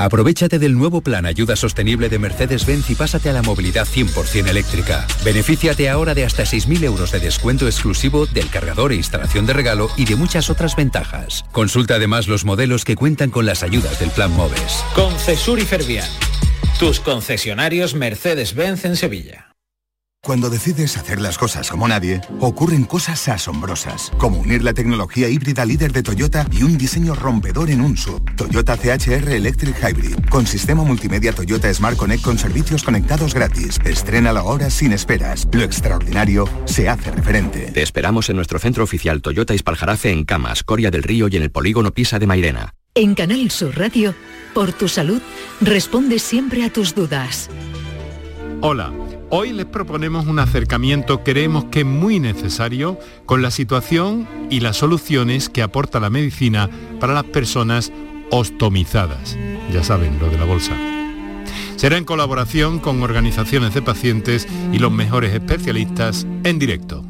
Aprovechate 0.00 0.58
del 0.58 0.78
nuevo 0.78 1.02
plan 1.02 1.26
Ayuda 1.26 1.56
Sostenible 1.56 2.08
de 2.08 2.18
Mercedes-Benz 2.18 2.88
y 2.88 2.94
pásate 2.94 3.28
a 3.28 3.34
la 3.34 3.42
movilidad 3.42 3.86
100% 3.86 4.48
eléctrica. 4.48 5.06
Benefíciate 5.22 5.90
ahora 5.90 6.14
de 6.14 6.24
hasta 6.24 6.44
6.000 6.44 6.84
euros 6.84 7.12
de 7.12 7.20
descuento 7.20 7.66
exclusivo 7.66 8.24
del 8.24 8.48
cargador 8.48 8.92
e 8.92 8.96
instalación 8.96 9.44
de 9.44 9.52
regalo 9.52 9.90
y 9.98 10.06
de 10.06 10.16
muchas 10.16 10.48
otras 10.48 10.74
ventajas. 10.74 11.44
Consulta 11.52 11.96
además 11.96 12.28
los 12.28 12.46
modelos 12.46 12.86
que 12.86 12.96
cuentan 12.96 13.28
con 13.28 13.44
las 13.44 13.62
ayudas 13.62 14.00
del 14.00 14.08
plan 14.08 14.32
MOVES. 14.32 14.84
Concesur 14.94 15.58
y 15.58 15.66
Fervial. 15.66 16.08
Tus 16.78 16.98
concesionarios 16.98 17.94
Mercedes-Benz 17.94 18.86
en 18.86 18.96
Sevilla. 18.96 19.49
Cuando 20.22 20.50
decides 20.50 20.98
hacer 20.98 21.18
las 21.18 21.38
cosas 21.38 21.70
como 21.70 21.88
nadie, 21.88 22.20
ocurren 22.40 22.84
cosas 22.84 23.26
asombrosas, 23.28 24.12
como 24.18 24.38
unir 24.38 24.62
la 24.62 24.74
tecnología 24.74 25.30
híbrida 25.30 25.64
líder 25.64 25.92
de 25.92 26.02
Toyota 26.02 26.46
y 26.52 26.62
un 26.62 26.76
diseño 26.76 27.14
rompedor 27.14 27.70
en 27.70 27.80
un 27.80 27.96
sub. 27.96 28.22
Toyota 28.36 28.76
CHR 28.76 29.30
Electric 29.30 29.82
Hybrid, 29.82 30.26
con 30.28 30.46
sistema 30.46 30.84
multimedia 30.84 31.32
Toyota 31.32 31.72
Smart 31.72 31.96
Connect 31.96 32.22
con 32.22 32.38
servicios 32.38 32.82
conectados 32.82 33.32
gratis. 33.32 33.78
Estrena 33.82 34.34
la 34.34 34.42
hora 34.42 34.68
sin 34.68 34.92
esperas. 34.92 35.48
Lo 35.52 35.62
extraordinario 35.62 36.46
se 36.66 36.90
hace 36.90 37.10
referente. 37.10 37.70
Te 37.72 37.82
esperamos 37.82 38.28
en 38.28 38.36
nuestro 38.36 38.58
centro 38.58 38.84
oficial 38.84 39.22
Toyota 39.22 39.54
Ispaljarafe 39.54 40.10
en 40.10 40.24
Camas, 40.26 40.64
Coria 40.64 40.90
del 40.90 41.02
Río 41.02 41.28
y 41.28 41.36
en 41.38 41.44
el 41.44 41.50
polígono 41.50 41.92
Pisa 41.92 42.18
de 42.18 42.26
Mairena. 42.26 42.74
En 42.94 43.14
Canal 43.14 43.50
Sur 43.50 43.78
Radio, 43.78 44.14
por 44.52 44.74
tu 44.74 44.86
salud, 44.86 45.22
responde 45.62 46.18
siempre 46.18 46.62
a 46.62 46.70
tus 46.70 46.94
dudas. 46.94 47.48
Hola, 48.62 48.92
hoy 49.30 49.52
les 49.52 49.66
proponemos 49.66 50.26
un 50.26 50.38
acercamiento 50.38 51.24
creemos 51.24 51.64
que 51.66 51.84
muy 51.84 52.20
necesario 52.20 52.98
con 53.26 53.42
la 53.42 53.50
situación 53.50 54.28
y 54.50 54.60
las 54.60 54.76
soluciones 54.76 55.48
que 55.48 55.62
aporta 55.62 56.00
la 56.00 56.10
medicina 56.10 56.68
para 56.98 57.14
las 57.14 57.24
personas 57.24 57.92
ostomizadas. 58.30 59.38
Ya 59.72 59.82
saben, 59.82 60.18
lo 60.18 60.28
de 60.28 60.38
la 60.38 60.44
bolsa. 60.44 60.76
Será 61.76 61.96
en 61.96 62.04
colaboración 62.04 62.78
con 62.78 63.02
organizaciones 63.02 63.72
de 63.72 63.80
pacientes 63.80 64.46
y 64.72 64.78
los 64.78 64.92
mejores 64.92 65.32
especialistas 65.32 66.26
en 66.44 66.58
directo. 66.58 67.02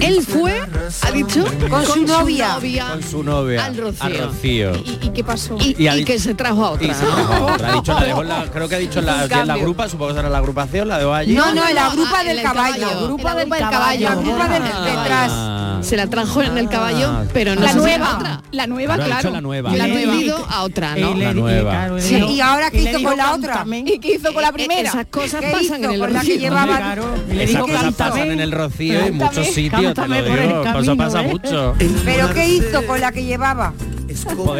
Él 0.00 0.24
fue, 0.26 0.66
ha 1.02 1.10
dicho, 1.10 1.44
Con 1.68 1.84
su 1.86 2.06
novia. 2.06 2.56
Con 2.90 3.02
su 3.02 3.22
novia. 3.22 3.66
Al 3.66 3.76
Rocío. 3.76 4.04
Al 4.04 4.18
Rocío. 4.18 4.72
¿Y, 4.76 4.98
y 5.06 5.10
qué 5.10 5.24
pasó? 5.24 5.56
Y, 5.60 5.74
que 6.04 6.18
se 6.18 6.34
trajo 6.34 6.64
a 6.64 6.70
otra. 6.70 6.86
Y 6.86 6.94
se 6.94 7.04
trajo 7.04 7.32
a 7.34 7.54
otra. 7.54 7.68
Ha 7.68 7.72
dicho, 7.74 7.92
la 7.92 8.00
dejó 8.04 8.22
en 8.22 8.28
la- 8.28 8.44
creo 8.50 8.68
que 8.68 8.74
ha 8.74 8.78
dicho 8.78 8.98
en 9.00 9.06
la, 9.06 9.24
en 9.24 9.46
la 9.46 9.56
grupa, 9.56 9.88
supongo 9.88 10.10
que 10.12 10.16
será 10.16 10.28
la 10.30 10.38
agrupación, 10.38 10.88
la 10.88 10.98
dejó 10.98 11.12
allí. 11.14 11.34
No, 11.34 11.54
no, 11.54 11.68
en 11.68 11.74
la 11.74 11.90
grupa 11.90 12.18
ah, 12.20 12.24
del 12.24 12.42
caballo. 12.42 12.88
Grupa 13.06 13.34
del 13.34 13.44
grupa 13.48 13.56
del 13.56 13.70
caballo. 13.70 14.08
La 14.08 14.14
grupa 14.16 14.48
del 14.48 14.62
Ah. 14.62 14.84
detrás. 14.84 15.59
Se 15.82 15.96
la 15.96 16.06
trajo 16.08 16.42
en 16.42 16.56
el 16.58 16.68
caballo, 16.68 17.24
pero 17.32 17.54
no 17.54 17.62
la 17.62 17.72
nueva, 17.74 18.16
otra. 18.16 18.42
la 18.52 18.66
nueva, 18.66 18.94
dicho 18.96 19.06
claro. 19.06 19.30
la 19.30 19.40
nueva. 19.40 19.72
La 19.76 19.86
nueva. 19.86 20.14
a 20.48 20.62
otra, 20.62 20.98
Y 20.98 21.00
¿no? 21.02 21.14
La 21.14 21.30
y 21.30 21.34
nueva. 21.34 21.70
claro, 21.70 22.00
Sí, 22.00 22.16
¿y 22.16 22.40
ahora 22.40 22.70
qué 22.70 22.82
hizo 22.82 23.02
con 23.02 23.16
la 23.16 23.32
otra? 23.34 23.64
¿Y 23.84 23.98
qué 23.98 24.14
hizo 24.14 24.32
con 24.32 24.42
la 24.42 24.48
Eh, 24.48 24.52
primera? 24.52 24.88
Esas 24.88 25.06
cosas 25.06 25.40
¿Qué 25.40 25.46
pasan 25.48 25.62
hizo 25.64 25.74
en 25.76 25.84
el 25.84 26.00
con 26.00 26.12
la 26.12 26.20
que 26.20 26.26
Rocío. 26.26 26.40
llevaba- 26.40 26.76
Claro, 26.76 27.14
Esas 27.30 27.48
dijo 27.48 27.60
cosas 27.66 27.82
cántame. 27.82 28.10
pasan 28.10 28.30
en 28.30 28.40
el 28.40 28.52
Rocío 28.52 28.92
y 29.04 29.08
en 29.08 29.16
muchos 29.16 29.46
sitios, 29.48 29.94
te 29.94 30.08
lo 30.08 30.14
digo. 30.22 30.64
Eso 30.80 30.96
pasa 30.96 31.22
¿eh? 31.22 31.28
mucho. 31.28 31.74
¿Pero 32.04 32.32
qué 32.34 32.48
hizo 32.48 32.86
con 32.86 33.00
la 33.00 33.12
que 33.12 33.24
llevaba? 33.24 33.72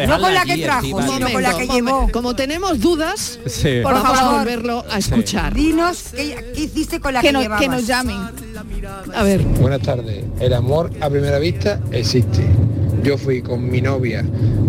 No 0.07 0.19
con 0.19 0.33
la 0.33 0.43
que 0.45 0.57
trajo, 0.57 1.01
sino 1.01 1.31
con 1.31 1.43
la 1.43 1.57
que 1.57 1.67
llevó. 1.67 2.09
Como 2.11 2.35
tenemos 2.35 2.79
dudas, 2.79 3.39
Sí. 3.45 3.79
Por 3.83 3.93
vamos 3.93 4.11
a 4.11 4.15
favor. 4.15 4.39
volverlo 4.39 4.85
a 4.89 4.97
escuchar. 4.97 5.53
Dinos 5.53 6.05
qué, 6.15 6.51
qué 6.55 6.61
hiciste 6.61 6.99
con 6.99 7.13
la 7.13 7.21
que, 7.21 7.27
Que, 7.27 7.33
nos, 7.33 7.41
llevabas. 7.43 7.61
que 7.61 7.67
nos 7.69 7.87
llamen. 7.87 8.17
A 9.15 9.23
ver. 9.23 9.41
Buenas 9.41 9.81
tardes. 9.81 10.23
El 10.39 10.53
amor 10.53 10.89
a 11.01 11.09
primera 11.09 11.39
vista 11.39 11.79
existe. 11.91 12.45
Yo 13.03 13.17
fui 13.17 13.41
con 13.41 13.69
mi 13.69 13.81
novia 13.81 14.23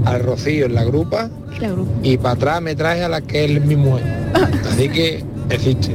al 0.06 0.22
Rocío 0.22 0.66
en 0.66 0.74
la 0.74 0.84
grupa 0.84 1.28
La 1.60 1.68
grupa. 1.68 1.90
y 2.02 2.16
para 2.16 2.34
atrás 2.34 2.62
me 2.62 2.74
traje 2.74 3.04
a 3.04 3.08
la 3.08 3.20
que 3.20 3.44
es 3.44 3.64
mi 3.64 3.76
mujer. 3.76 4.04
Así 4.72 4.88
que 4.88 5.22
existe. 5.50 5.94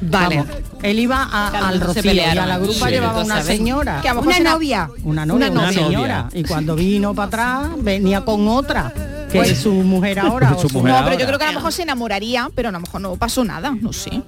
Vale. 0.00 0.36
Vamos, 0.38 0.52
él 0.90 0.98
iba 0.98 1.22
a- 1.30 1.50
Claro, 1.50 1.66
al 1.66 1.80
Rocío 1.80 2.12
y 2.12 2.20
a 2.20 2.34
la 2.46 2.58
grupa 2.58 2.86
Sí, 2.86 2.92
llevaba 2.92 3.24
una 3.24 3.40
saben. 3.40 3.56
señora. 3.58 4.00
Que 4.02 4.08
a 4.08 4.14
lo 4.14 4.22
mejor 4.22 4.40
Una 4.40 4.50
novia. 4.52 4.90
Una 5.02 5.26
novia, 5.26 5.46
Una 5.50 5.50
una, 5.60 5.66
novia. 5.72 5.84
señora. 5.86 6.28
Y 6.32 6.42
cuando 6.44 6.76
vino 6.76 7.14
para 7.14 7.26
atrás, 7.28 7.68
venía 7.78 8.24
con 8.24 8.46
otra, 8.48 8.92
que 9.32 9.40
es 9.40 9.58
su 9.58 9.72
mujer 9.72 10.18
ahora. 10.20 10.56
Su 10.58 10.68
mujer 10.70 10.92
No, 10.92 11.04
pero 11.04 11.18
yo 11.18 11.26
creo 11.26 11.38
que 11.38 11.44
a 11.44 11.48
lo 11.48 11.54
mejor 11.54 11.72
se 11.72 11.82
enamoraría, 11.82 12.50
pero 12.54 12.68
a 12.68 12.72
lo 12.72 12.80
mejor 12.80 13.00
no 13.00 13.16
pasó 13.16 13.44
nada, 13.44 13.74
no 13.80 13.92
sé. 13.92 14.22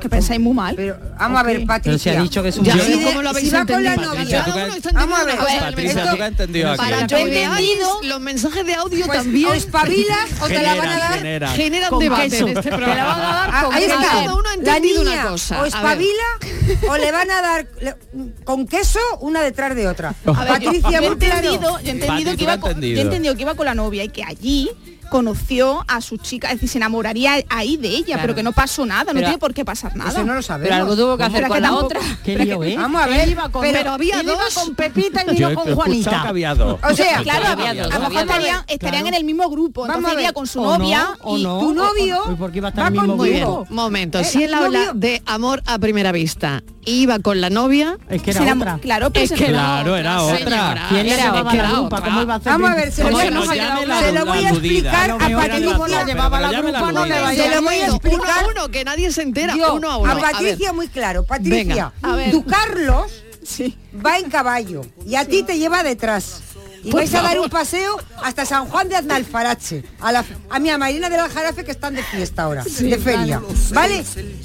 Que 0.00 0.08
pensáis 0.08 0.40
muy 0.40 0.54
mal. 0.54 0.74
Pero 0.76 0.96
vamos 1.18 1.40
a 1.40 1.42
ver. 1.42 1.66
Patricia. 1.66 1.82
Pero 1.82 1.98
se 1.98 2.10
ha 2.18 2.22
dicho 2.22 2.42
que 2.42 2.48
es 2.50 2.58
un 2.58 2.64
Si 2.66 3.02
cómo 3.04 3.22
lo 3.22 3.30
habéis 3.30 3.48
si 3.48 3.54
va 3.54 3.66
con 3.66 3.82
la 3.82 3.94
entendido. 3.94 4.14
novia. 4.14 4.44
Patricia, 4.44 4.44
Cada 4.44 4.64
uno 4.66 4.74
está 4.74 4.90
Vamos 4.92 5.18
a 5.18 5.22
entendiendo 5.22 5.24
ver, 5.24 5.34
una 5.34 5.44
cosa. 5.58 5.70
Patricia, 5.70 5.90
esto- 6.00 6.10
¿tú 6.10 6.16
qué 6.16 6.22
has 6.22 6.28
entendido 6.28 6.70
aquí? 6.70 6.78
Para 6.78 7.06
que 7.06 7.14
veáis, 7.24 7.68
entendido- 7.70 8.00
los 8.04 8.20
mensajes 8.20 8.66
de 8.66 8.74
audio 8.74 9.06
Pues, 9.06 9.18
también 9.18 9.46
o 9.48 9.52
espabilas 9.54 10.28
o 10.40 10.46
te 10.46 10.62
la 10.62 10.74
van 10.74 10.88
a 10.88 10.98
dar. 10.98 11.12
generan. 11.18 11.54
generan 11.56 11.90
Con 11.90 11.98
debate 11.98 12.30
queso. 12.30 12.46
en 12.48 12.56
este 12.58 12.70
Te 12.70 12.76
la 12.78 12.86
van 12.86 13.20
a 13.20 13.22
dar 13.22 13.50
Ah, 13.52 13.62
con 13.64 13.74
ahí 13.74 13.82
queso. 13.84 13.94
está. 13.94 14.08
Cada 14.12 14.22
uno 14.34 14.38
ha 14.38 14.42
la 14.48 14.54
entendido 14.54 15.02
una 15.02 15.22
cosa. 15.28 15.62
O 15.62 15.64
espabila 15.64 16.24
o 16.88 16.96
le 16.96 17.12
van 17.12 17.30
a 17.30 17.42
dar 17.42 17.66
le- 17.80 17.96
con 18.44 18.66
queso 18.66 19.00
una 19.20 19.42
detrás 19.42 19.74
de 19.74 19.88
otra. 19.88 20.14
A 20.26 20.44
ver, 20.44 20.60
yo- 20.60 20.70
Patricia, 20.70 21.00
yo, 21.00 21.12
entendido, 21.12 21.78
he 21.78 21.90
entendido 21.90 22.34
yo 22.34 22.50
entendido. 22.50 22.98
he 22.98 23.02
entendido 23.02 23.34
que 23.36 23.42
iba 23.42 23.54
con 23.54 23.66
la 23.66 23.74
novia 23.74 24.04
y 24.04 24.08
que 24.08 24.22
allí 24.24 24.70
conoció 25.08 25.84
a 25.88 26.00
su 26.00 26.16
chica, 26.16 26.48
es 26.48 26.54
decir, 26.54 26.68
se 26.68 26.78
enamoraría 26.78 27.44
ahí 27.48 27.76
de 27.76 27.88
ella, 27.88 28.04
Claro. 28.06 28.22
pero 28.22 28.34
que 28.34 28.42
no 28.42 28.52
pasó 28.52 28.86
nada, 28.86 29.12
no 29.12 29.20
tiene 29.20 29.38
por 29.38 29.54
qué 29.54 29.64
pasar 29.64 29.96
nada. 29.96 30.10
Eso 30.10 30.24
no 30.24 30.34
lo 30.34 30.42
sabemos. 30.42 30.68
Pero 30.70 30.82
algo 30.82 30.96
tuvo 30.96 31.16
que 31.16 31.22
hacer 31.24 31.36
Pero 31.36 31.48
con 31.48 31.56
que 31.56 31.60
la 31.60 31.68
tampoco- 31.68 31.86
otra. 31.86 32.00
Lío, 32.44 32.60
que- 32.60 32.72
¿eh? 32.72 32.76
Vamos 32.76 33.02
a 33.02 33.06
ver, 33.06 33.20
Él 33.20 33.30
iba 33.30 33.48
con, 33.48 33.62
pero 33.62 33.90
había 33.90 34.20
él 34.20 34.26
iba 34.26 34.34
dos. 34.44 34.54
con 34.54 34.74
Pepita 34.74 35.22
y 35.32 35.36
Yo 35.36 35.48
vino 35.50 35.62
con 35.62 35.74
Juanita. 35.74 36.10
que 36.22 36.28
había 36.28 36.54
dos. 36.54 36.78
O 36.82 36.94
sea, 36.94 37.22
Claro, 37.22 37.46
Había 37.48 37.70
a 37.70 37.74
lo 37.74 37.82
dos. 37.88 37.98
mejor 38.00 38.12
estarían, 38.22 38.64
estarían 38.68 39.02
claro. 39.02 39.06
en 39.08 39.14
el 39.14 39.24
mismo 39.24 39.48
grupo, 39.50 39.82
Vamos 39.82 39.96
entonces 39.96 40.12
a 40.12 40.16
ver. 40.16 40.22
iría 40.24 40.32
con 40.32 40.46
su 40.46 40.62
novia 40.62 41.08
o 41.20 41.36
y 41.38 41.42
no. 41.42 41.58
tu 41.60 41.72
novio 41.74 42.22
¿Y 42.32 42.34
por 42.36 42.52
qué 42.52 42.58
iba 42.58 42.68
a 42.68 42.70
estar 42.70 42.84
va 42.84 42.88
en 42.88 42.94
el 42.94 43.00
mismo 43.00 43.12
con 43.16 43.18
Muy 43.18 43.30
bien, 43.30 43.44
grupo? 43.44 43.66
momento. 43.70 44.18
Eh, 44.18 44.24
Si 44.24 44.42
él 44.42 44.54
habla 44.54 44.92
de 44.94 45.22
amor 45.26 45.62
a 45.66 45.78
primera 45.78 46.12
vista, 46.12 46.62
iba 46.84 47.18
con 47.18 47.40
la 47.40 47.50
novia, 47.50 47.98
Es 48.08 48.22
que 48.22 48.30
era 48.30 48.54
otra. 48.54 48.78
Claro, 48.80 49.10
pero 49.10 49.24
es 49.24 49.32
que 49.32 49.46
Claro, 49.46 49.96
era 49.96 50.22
otra. 50.22 50.38
señora, 50.38 50.86
¿Quién 50.88 51.06
era 51.06 51.14
era 51.24 51.30
grupa? 51.70 51.96
otra. 51.96 52.00
¿Cómo 52.08 52.22
iba 52.22 52.34
a 52.34 52.36
hacer? 52.36 52.52
Vamos 52.52 52.70
a 52.70 52.74
ver, 52.74 52.92
se 52.92 53.04
lo 53.04 53.10
voy, 53.10 53.22
se 53.24 53.30
lo 53.30 53.40
a 53.40 53.42
aludida. 53.42 54.90
Explicar 55.06 55.40
A 55.40 55.48
Patricia. 55.48 55.72
como 55.72 55.86
la 55.88 56.04
llevaba 56.04 56.40
la 56.40 56.48
Pero 56.48 56.60
llame 56.60 56.72
la 56.72 56.78
grupa, 56.78 56.92
no 56.92 57.06
le 57.06 57.14
aludida. 57.14 57.28
vaya 57.28 57.42
Se 57.44 57.54
lo 57.54 57.62
voy 57.62 57.74
a 57.80 57.84
Uno, 57.84 57.94
explicar. 57.94 58.44
uno, 58.44 58.52
uno, 58.52 58.68
que 58.68 58.84
nadie 58.84 59.12
se 59.12 59.22
entera. 59.22 59.56
Yo, 59.56 59.74
uno 59.74 59.90
a 59.90 59.96
uno. 59.98 60.10
a 60.10 60.14
ver. 60.14 60.24
Patricia 60.24 60.72
muy 60.72 60.88
claro. 60.88 61.24
Patricia, 61.24 61.92
Carlos 62.48 63.12
Sí. 63.44 63.78
va 64.04 64.18
en 64.18 64.30
caballo 64.30 64.82
y 65.06 65.14
a 65.14 65.24
ti 65.24 65.42
te 65.42 65.58
lleva 65.58 65.82
detrás. 65.82 66.40
Y 66.84 66.92
vais 66.92 67.12
a 67.12 67.22
dar 67.22 67.40
un 67.40 67.50
paseo 67.50 67.98
hasta 68.22 68.46
San 68.46 68.66
Juan 68.68 68.88
de 68.88 68.94
Aznalfarache, 68.94 69.82
a, 70.00 70.12
la, 70.12 70.24
a 70.48 70.58
mi 70.60 70.70
Marina 70.78 71.10
del 71.10 71.18
Aljarafe 71.20 71.64
que 71.64 71.72
están 71.72 71.92
de 71.94 72.04
fiesta 72.04 72.44
ahora, 72.44 72.62
Sí, 72.62 72.88
de 72.88 72.96
feria. 72.98 73.42
¿Vale? 73.72 74.04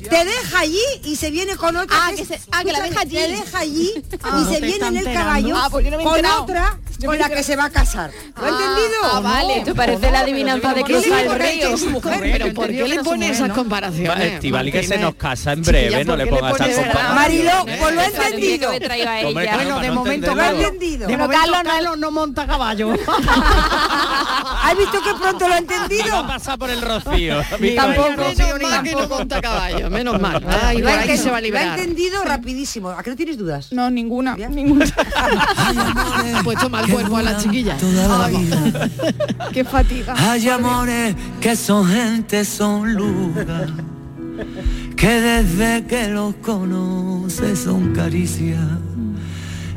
Te 0.09 0.25
deja 0.25 0.59
allí 0.59 0.81
y 1.03 1.15
se 1.15 1.29
viene 1.29 1.55
con 1.55 1.75
otra. 1.77 1.95
Ah, 1.95 2.11
que 2.15 2.25
se- 2.25 2.39
ah, 2.51 2.63
que 2.63 2.71
la 2.71 2.81
deja 2.81 3.01
allí. 3.01 3.15
Te 3.15 3.27
deja 3.27 3.59
allí 3.59 3.91
Ah, 4.23 4.43
y 4.49 4.53
se 4.55 4.61
viene 4.61 4.87
en 4.87 4.97
el 4.97 5.07
enterando. 5.07 5.13
caballo 5.13 5.55
Ah, 5.57 5.67
pues 5.69 5.85
no 5.85 5.97
con 5.99 6.15
enterado. 6.15 6.43
otra 6.43 6.79
con 7.05 7.17
la 7.17 7.29
que 7.29 7.43
se 7.43 7.55
va 7.55 7.65
a 7.65 7.69
casar. 7.69 8.11
¿Lo 8.35 8.43
ha 8.43 8.47
Ah, 8.47 8.49
entendido? 8.49 8.97
ah, 9.03 9.19
vale, 9.19 9.57
esto 9.59 9.75
parece 9.75 10.09
la 10.11 10.19
adivinanza 10.19 10.73
de 10.73 10.83
¿Qué 10.83 10.93
le 10.93 10.99
cruzar 11.01 11.19
el 11.19 11.25
importa 11.25 11.45
río. 11.45 11.67
que 11.67 11.73
es 11.73 11.79
su 11.79 11.89
mujer? 11.89 12.19
Pero 12.21 12.53
¿por 12.53 12.67
qué 12.67 12.87
le 12.87 13.03
pone 13.03 13.29
esas 13.29 13.49
comparaciones? 13.51 14.33
Estivali 14.33 14.71
que 14.71 14.83
se 14.83 14.97
nos 14.97 15.15
casa 15.15 15.53
en 15.53 15.61
breve, 15.63 16.03
no 16.05 16.11
¿por 16.13 16.17
le 16.19 16.27
pongas 16.27 16.51
pones 16.53 16.69
esa 16.69 16.81
esa- 16.81 16.91
comparación. 16.91 17.15
Mariló, 17.15 17.65
pues 17.79 17.95
lo 17.95 18.01
que 18.01 18.07
entendido. 18.07 18.71
Bueno, 19.33 19.79
de 19.79 19.87
no 19.87 19.93
momento 19.95 20.33
Lo 20.35 20.41
he 20.41 20.45
entenderlo. 20.45 20.61
entendido. 20.73 21.07
De 21.07 21.13
Pero 21.13 21.19
momento 21.27 21.51
Carlos 21.53 21.83
no- 21.83 21.95
no 21.95 22.11
monta 22.11 22.47
caballo. 22.47 22.93
¿Has 24.63 24.77
visto 24.77 25.01
que 25.03 25.13
pronto 25.19 25.47
lo 25.47 25.53
ha 25.53 25.59
Y 25.59 25.65
va 25.65 25.73
a 25.73 25.75
entendido? 25.83 26.27
pasar 26.27 26.57
por 26.57 26.69
el 26.69 26.81
rocío. 26.81 27.41
Tampoco. 27.75 28.09
Menos 28.17 28.61
mal 28.61 28.83
que 28.83 28.91
no 28.95 29.07
monta 29.07 29.41
caballo, 29.41 29.89
menos 29.89 30.19
mal. 30.21 30.43
Ay, 30.63 30.77
Lo 30.77 30.83
por 30.89 30.97
ha 30.97 31.01
ahí 31.01 31.17
se 31.17 31.29
va 31.31 31.37
a 31.37 31.41
lo 31.41 31.57
ha 31.57 31.63
entendido 31.75 32.23
rapidísimo. 32.23 32.89
¿A 32.89 33.03
qué 33.03 33.09
no 33.09 33.15
tienes 33.15 33.37
dudas? 33.37 33.71
No, 33.71 33.89
ninguna. 33.89 34.33
Ha 34.33 34.35
mal 36.87 36.91
cuerpo 36.91 37.17
a 37.17 37.23
la 37.23 37.37
chiquilla. 37.37 37.77
Qué 39.51 39.63
fatiga. 39.63 40.13
Hay 40.17 40.47
amores 40.49 41.15
que 41.39 41.55
son 41.55 41.87
gente, 41.87 42.45
son 42.45 42.93
lugar, 42.93 43.69
que 44.95 45.21
desde 45.21 45.85
que 45.85 46.09
los 46.09 46.35
conoces 46.35 47.59
son 47.59 47.93
caricias 47.93 48.61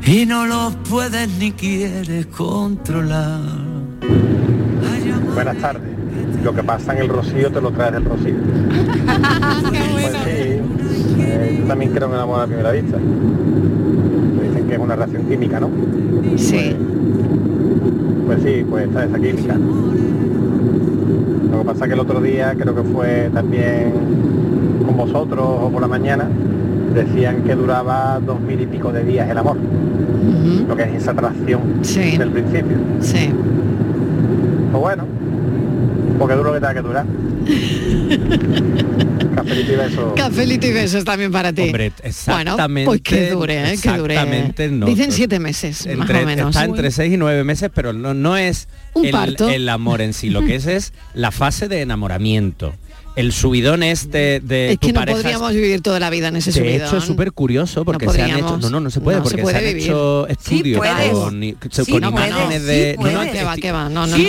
y 0.05 0.25
no 0.25 0.45
los 0.45 0.75
puedes 0.89 1.29
ni 1.37 1.51
quieres 1.51 2.27
controlar. 2.27 3.41
Buenas 5.33 5.57
tardes. 5.57 5.97
Lo 6.43 6.53
que 6.53 6.63
pasa 6.63 6.93
en 6.93 6.99
el 6.99 7.09
rocío 7.09 7.51
te 7.51 7.61
lo 7.61 7.71
traes 7.71 7.93
del 7.93 8.05
rocío. 8.05 8.35
Pues 9.69 10.13
sí, 10.23 11.19
eh, 11.19 11.57
yo 11.59 11.67
también 11.67 11.91
creo 11.91 12.07
en 12.07 12.13
el 12.13 12.19
amor 12.19 12.41
a 12.41 12.47
primera 12.47 12.71
vista. 12.71 12.97
Que 14.67 14.73
es 14.73 14.79
una 14.79 14.95
reacción 14.95 15.23
química, 15.23 15.59
¿no? 15.59 15.69
Sí. 16.35 16.75
Pues 18.25 18.43
sí, 18.43 18.65
pues 18.69 18.87
está 18.87 19.05
esa 19.05 19.17
química. 19.19 19.55
Lo 21.51 21.59
que 21.59 21.65
pasa 21.65 21.87
que 21.87 21.93
el 21.93 21.99
otro 21.99 22.19
día, 22.21 22.53
creo 22.57 22.75
que 22.75 22.83
fue 22.83 23.29
también 23.33 23.93
con 24.85 24.97
vosotros 24.97 25.45
o 25.61 25.69
por 25.69 25.81
la 25.81 25.87
mañana, 25.87 26.27
decían 26.93 27.43
que 27.43 27.55
duraba 27.55 28.19
dos 28.25 28.39
mil 28.41 28.59
y 28.61 28.65
pico 28.65 28.91
de 28.91 29.03
días 29.03 29.29
el 29.29 29.37
amor. 29.37 29.57
Lo 30.67 30.75
que 30.75 30.83
es 30.83 30.95
esa 30.95 31.11
atracción 31.11 31.61
Sí. 31.81 32.17
del 32.17 32.29
principio. 32.31 32.75
Sí. 32.99 33.29
Pues 34.71 34.81
bueno, 34.81 35.03
porque 36.19 36.35
duro 36.35 36.51
que 36.53 36.59
tenga 36.59 36.73
que 36.73 36.81
durar. 36.81 37.05
Cafelito 39.47 39.71
y 39.71 39.75
beso. 39.75 40.13
Cafelito 40.15 40.67
y 40.67 40.71
besos 40.73 41.03
también 41.05 41.31
para 41.31 41.53
ti. 41.53 41.61
Hombre, 41.63 41.89
Bueno, 41.91 42.07
exactamente. 42.09 42.85
pues 42.85 43.01
que 43.01 43.29
dure, 43.31 43.73
¿eh? 43.73 43.77
que 43.81 43.89
dure. 43.91 44.13
Exactamente, 44.15 44.69
no. 44.69 44.85
Dicen 44.85 45.11
siete 45.11 45.39
meses, 45.39 45.85
más 45.95 46.07
Entre- 46.09 46.23
o 46.23 46.25
menos. 46.25 46.49
Está 46.55 46.65
entre 46.65 46.91
6 46.91 47.13
y 47.13 47.17
9 47.17 47.43
meses, 47.43 47.69
pero 47.73 47.93
no, 47.93 48.13
no 48.13 48.37
es 48.37 48.67
Un 48.93 49.05
el, 49.05 49.11
parto. 49.11 49.49
el 49.49 49.67
amor 49.69 50.01
en 50.01 50.13
sí, 50.13 50.29
lo 50.29 50.43
que 50.43 50.55
es 50.55 50.65
es 50.67 50.93
la 51.13 51.31
fase 51.31 51.67
de 51.67 51.81
enamoramiento. 51.81 52.73
El 53.15 53.31
subidón 53.33 53.81
este 53.81 54.41
de 54.41 54.73
Es 54.73 54.79
tu 54.79 54.89
no 54.89 54.93
pareja 54.93 55.17
podríamos 55.17 55.51
vivir 55.51 55.81
toda 55.81 55.99
la 55.99 56.11
vida 56.11 56.27
en 56.27 56.35
ese 56.35 56.51
de 56.51 56.59
subidón. 56.59 56.87
hecho 56.87 56.97
es 56.97 57.03
súper 57.03 57.31
curioso 57.31 57.83
porque 57.83 58.07
se 58.09 58.21
han 58.21 58.29
hecho 58.37 58.59
no 58.59 58.69
no 58.69 58.79
no 58.79 58.89
se 58.91 59.01
puede 59.01 59.17
No 59.17 59.23
se 59.25 59.29
porque 59.31 59.41
puede 59.41 59.55
se 59.59 59.65
han 59.65 59.73
vivir. 59.73 59.83
hecho 59.89 60.27
estudios 60.27 60.77
puedes. 60.77 61.09
con, 61.09 61.41
Sí 61.41 61.91
con 61.93 62.01
puedes, 62.11 62.29
imágenes 62.29 62.61
sí 62.61 62.67
de 62.67 62.95
no, 62.99 63.03
no, 63.05 63.11
puedes. 63.17 63.31
Que 63.31 63.43
va, 63.43 63.55
que 63.57 63.71
va, 63.71 63.89
no, 63.89 64.05
no, 64.05 64.07
no. 64.07 64.15
Sí, 64.17 64.23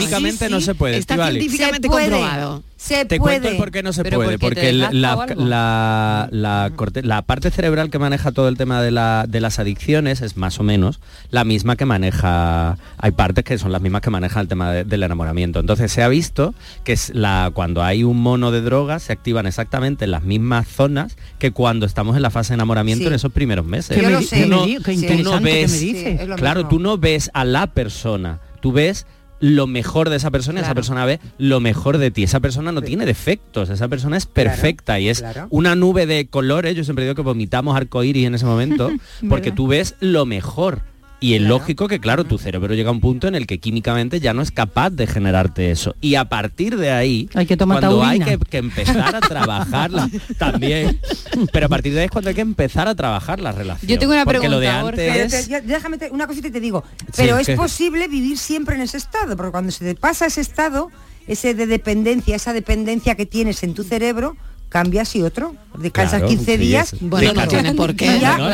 no 0.48 0.58
sí, 0.60 0.64
se 0.64 0.74
puede 0.74 0.96
está 0.96 1.16
científicamente 1.16 1.86
Se 1.86 1.90
puede. 1.90 2.04
comprobado. 2.08 2.62
Se 2.80 3.04
Te 3.04 3.18
puede. 3.18 3.38
cuento 3.40 3.48
el 3.48 3.56
por 3.56 3.72
qué 3.72 3.82
no 3.82 3.92
se 3.92 4.04
Pero 4.04 4.18
puede, 4.18 4.38
porque 4.38 4.72
la, 4.72 4.92
la, 4.92 6.28
la 6.30 6.70
corte- 6.76 7.02
la 7.02 7.22
parte 7.22 7.50
cerebral 7.50 7.90
que 7.90 7.98
maneja 7.98 8.30
todo 8.30 8.46
el 8.48 8.56
tema 8.56 8.80
de, 8.80 8.92
la, 8.92 9.24
de 9.28 9.40
las 9.40 9.58
adicciones 9.58 10.20
es 10.22 10.36
más 10.36 10.60
o 10.60 10.62
menos 10.62 11.00
la 11.30 11.42
misma 11.44 11.74
que 11.74 11.84
maneja, 11.86 12.78
hay 12.98 13.10
partes 13.10 13.42
que 13.44 13.58
son 13.58 13.72
las 13.72 13.82
mismas 13.82 14.00
que 14.00 14.10
maneja 14.10 14.40
el 14.40 14.46
tema 14.46 14.70
de- 14.72 14.84
del 14.84 15.02
enamoramiento. 15.02 15.58
Entonces 15.58 15.90
se 15.90 16.04
ha 16.04 16.08
visto 16.08 16.54
que 16.84 16.92
es 16.92 17.10
la, 17.14 17.50
cuando 17.52 17.82
hay 17.82 18.04
un 18.04 18.22
mono 18.22 18.52
de 18.52 18.60
drogas 18.60 19.02
se 19.02 19.12
activan 19.12 19.46
exactamente 19.46 20.04
en 20.04 20.12
las 20.12 20.22
mismas 20.22 20.68
zonas 20.68 21.16
que 21.40 21.50
cuando 21.50 21.84
estamos 21.84 22.14
en 22.16 22.22
la 22.22 22.30
fase 22.30 22.50
de 22.52 22.54
enamoramiento 22.54 23.02
Sí. 23.02 23.08
en 23.08 23.14
esos 23.14 23.32
primeros 23.32 23.66
meses. 23.66 24.00
Yo 24.00 24.08
lo 24.08 24.22
sé. 24.22 24.44
tú 24.44 24.48
no 24.50 24.64
que 25.38 25.40
me 25.40 25.66
dices. 25.66 26.20
Claro, 26.36 26.60
mismo. 26.60 26.68
tú 26.70 26.78
no 26.78 26.96
ves 26.96 27.28
a 27.34 27.44
la 27.44 27.66
persona, 27.66 28.38
tú 28.60 28.70
ves 28.70 29.04
lo 29.40 29.66
mejor 29.66 30.10
de 30.10 30.16
esa 30.16 30.30
persona 30.30 30.60
y 30.60 30.62
esa 30.62 30.68
Claro. 30.68 30.74
persona 30.76 31.04
ve 31.04 31.20
lo 31.38 31.60
mejor 31.60 31.98
de 31.98 32.10
ti. 32.10 32.22
Esa 32.24 32.40
persona 32.40 32.72
no 32.72 32.82
tiene 32.82 33.06
defectos, 33.06 33.70
esa 33.70 33.88
persona 33.88 34.16
es 34.16 34.26
Claro, 34.26 34.50
perfecta 34.50 34.98
y 34.98 35.08
es 35.08 35.20
claro. 35.20 35.46
una 35.50 35.74
nube 35.74 36.06
de 36.06 36.26
colores. 36.28 36.74
Yo 36.76 36.84
siempre 36.84 37.04
digo 37.04 37.14
que 37.14 37.22
vomitamos 37.22 37.76
arcoíris 37.76 38.26
en 38.26 38.34
ese 38.34 38.46
momento 38.46 38.90
porque 39.28 39.52
tú 39.52 39.66
ves 39.68 39.94
lo 40.00 40.26
mejor. 40.26 40.82
Y 41.20 41.34
es 41.34 41.42
lógico 41.42 41.88
que, 41.88 41.98
claro, 41.98 42.24
tu 42.24 42.38
cerebro 42.38 42.74
llega 42.74 42.90
a 42.90 42.92
un 42.92 43.00
punto 43.00 43.26
en 43.26 43.34
el 43.34 43.46
que 43.48 43.58
químicamente 43.58 44.20
ya 44.20 44.34
no 44.34 44.40
es 44.42 44.52
capaz 44.52 44.90
de 44.90 45.06
generarte 45.08 45.72
eso. 45.72 45.96
Y 46.00 46.14
a 46.14 46.26
partir 46.28 46.76
de 46.76 46.92
ahí, 46.92 47.28
Hay 47.34 47.44
que 47.46 47.56
tomar 47.56 47.80
cuando 47.80 48.04
hay 48.04 48.20
que, 48.20 48.38
que 48.38 48.58
empezar 48.58 49.16
a 49.16 49.20
trabajarla, 49.20 50.08
también. 50.38 51.00
Pero 51.52 51.66
a 51.66 51.68
partir 51.68 51.92
de 51.92 52.00
ahí 52.00 52.04
es 52.06 52.10
cuando 52.12 52.28
hay 52.28 52.36
que 52.36 52.40
empezar 52.42 52.86
a 52.86 52.94
trabajar 52.94 53.40
la 53.40 53.50
relación. 53.50 53.90
Yo 53.90 53.98
tengo 53.98 54.12
una 54.12 54.24
Porque 54.24 54.48
lo 54.48 54.60
de 54.60 54.68
pregunta, 54.68 54.88
antes... 55.12 55.44
Te- 55.46 55.50
ya- 55.50 55.60
déjame 55.60 55.98
te- 55.98 56.10
una 56.10 56.26
cosita 56.28 56.48
y 56.48 56.50
te 56.52 56.60
digo, 56.60 56.84
pero 57.16 57.36
es 57.38 57.50
posible 57.50 58.06
vivir 58.06 58.38
siempre 58.38 58.76
en 58.76 58.82
ese 58.82 58.96
estado, 58.98 59.36
porque 59.36 59.50
cuando 59.50 59.72
se 59.72 59.84
te 59.84 59.94
pasa 59.96 60.26
ese 60.26 60.40
estado, 60.40 60.90
ese 61.26 61.52
de 61.54 61.66
dependencia, 61.66 62.36
esa 62.36 62.52
dependencia 62.52 63.16
que 63.16 63.26
tienes 63.26 63.62
en 63.64 63.74
tu 63.74 63.82
cerebro, 63.82 64.36
cambias 64.68 65.14
y 65.16 65.22
otro. 65.22 65.54
Descansas 65.78 66.18
Claro, 66.20 66.28
15 66.28 66.52
sí, 66.52 66.58
días. 66.58 66.94
Bueno, 67.00 67.32
no 67.34 67.46
tiene 67.46 67.72
por 67.74 67.94
qué. 67.94 68.08
Hay- 68.08 68.20
no, 68.20 68.46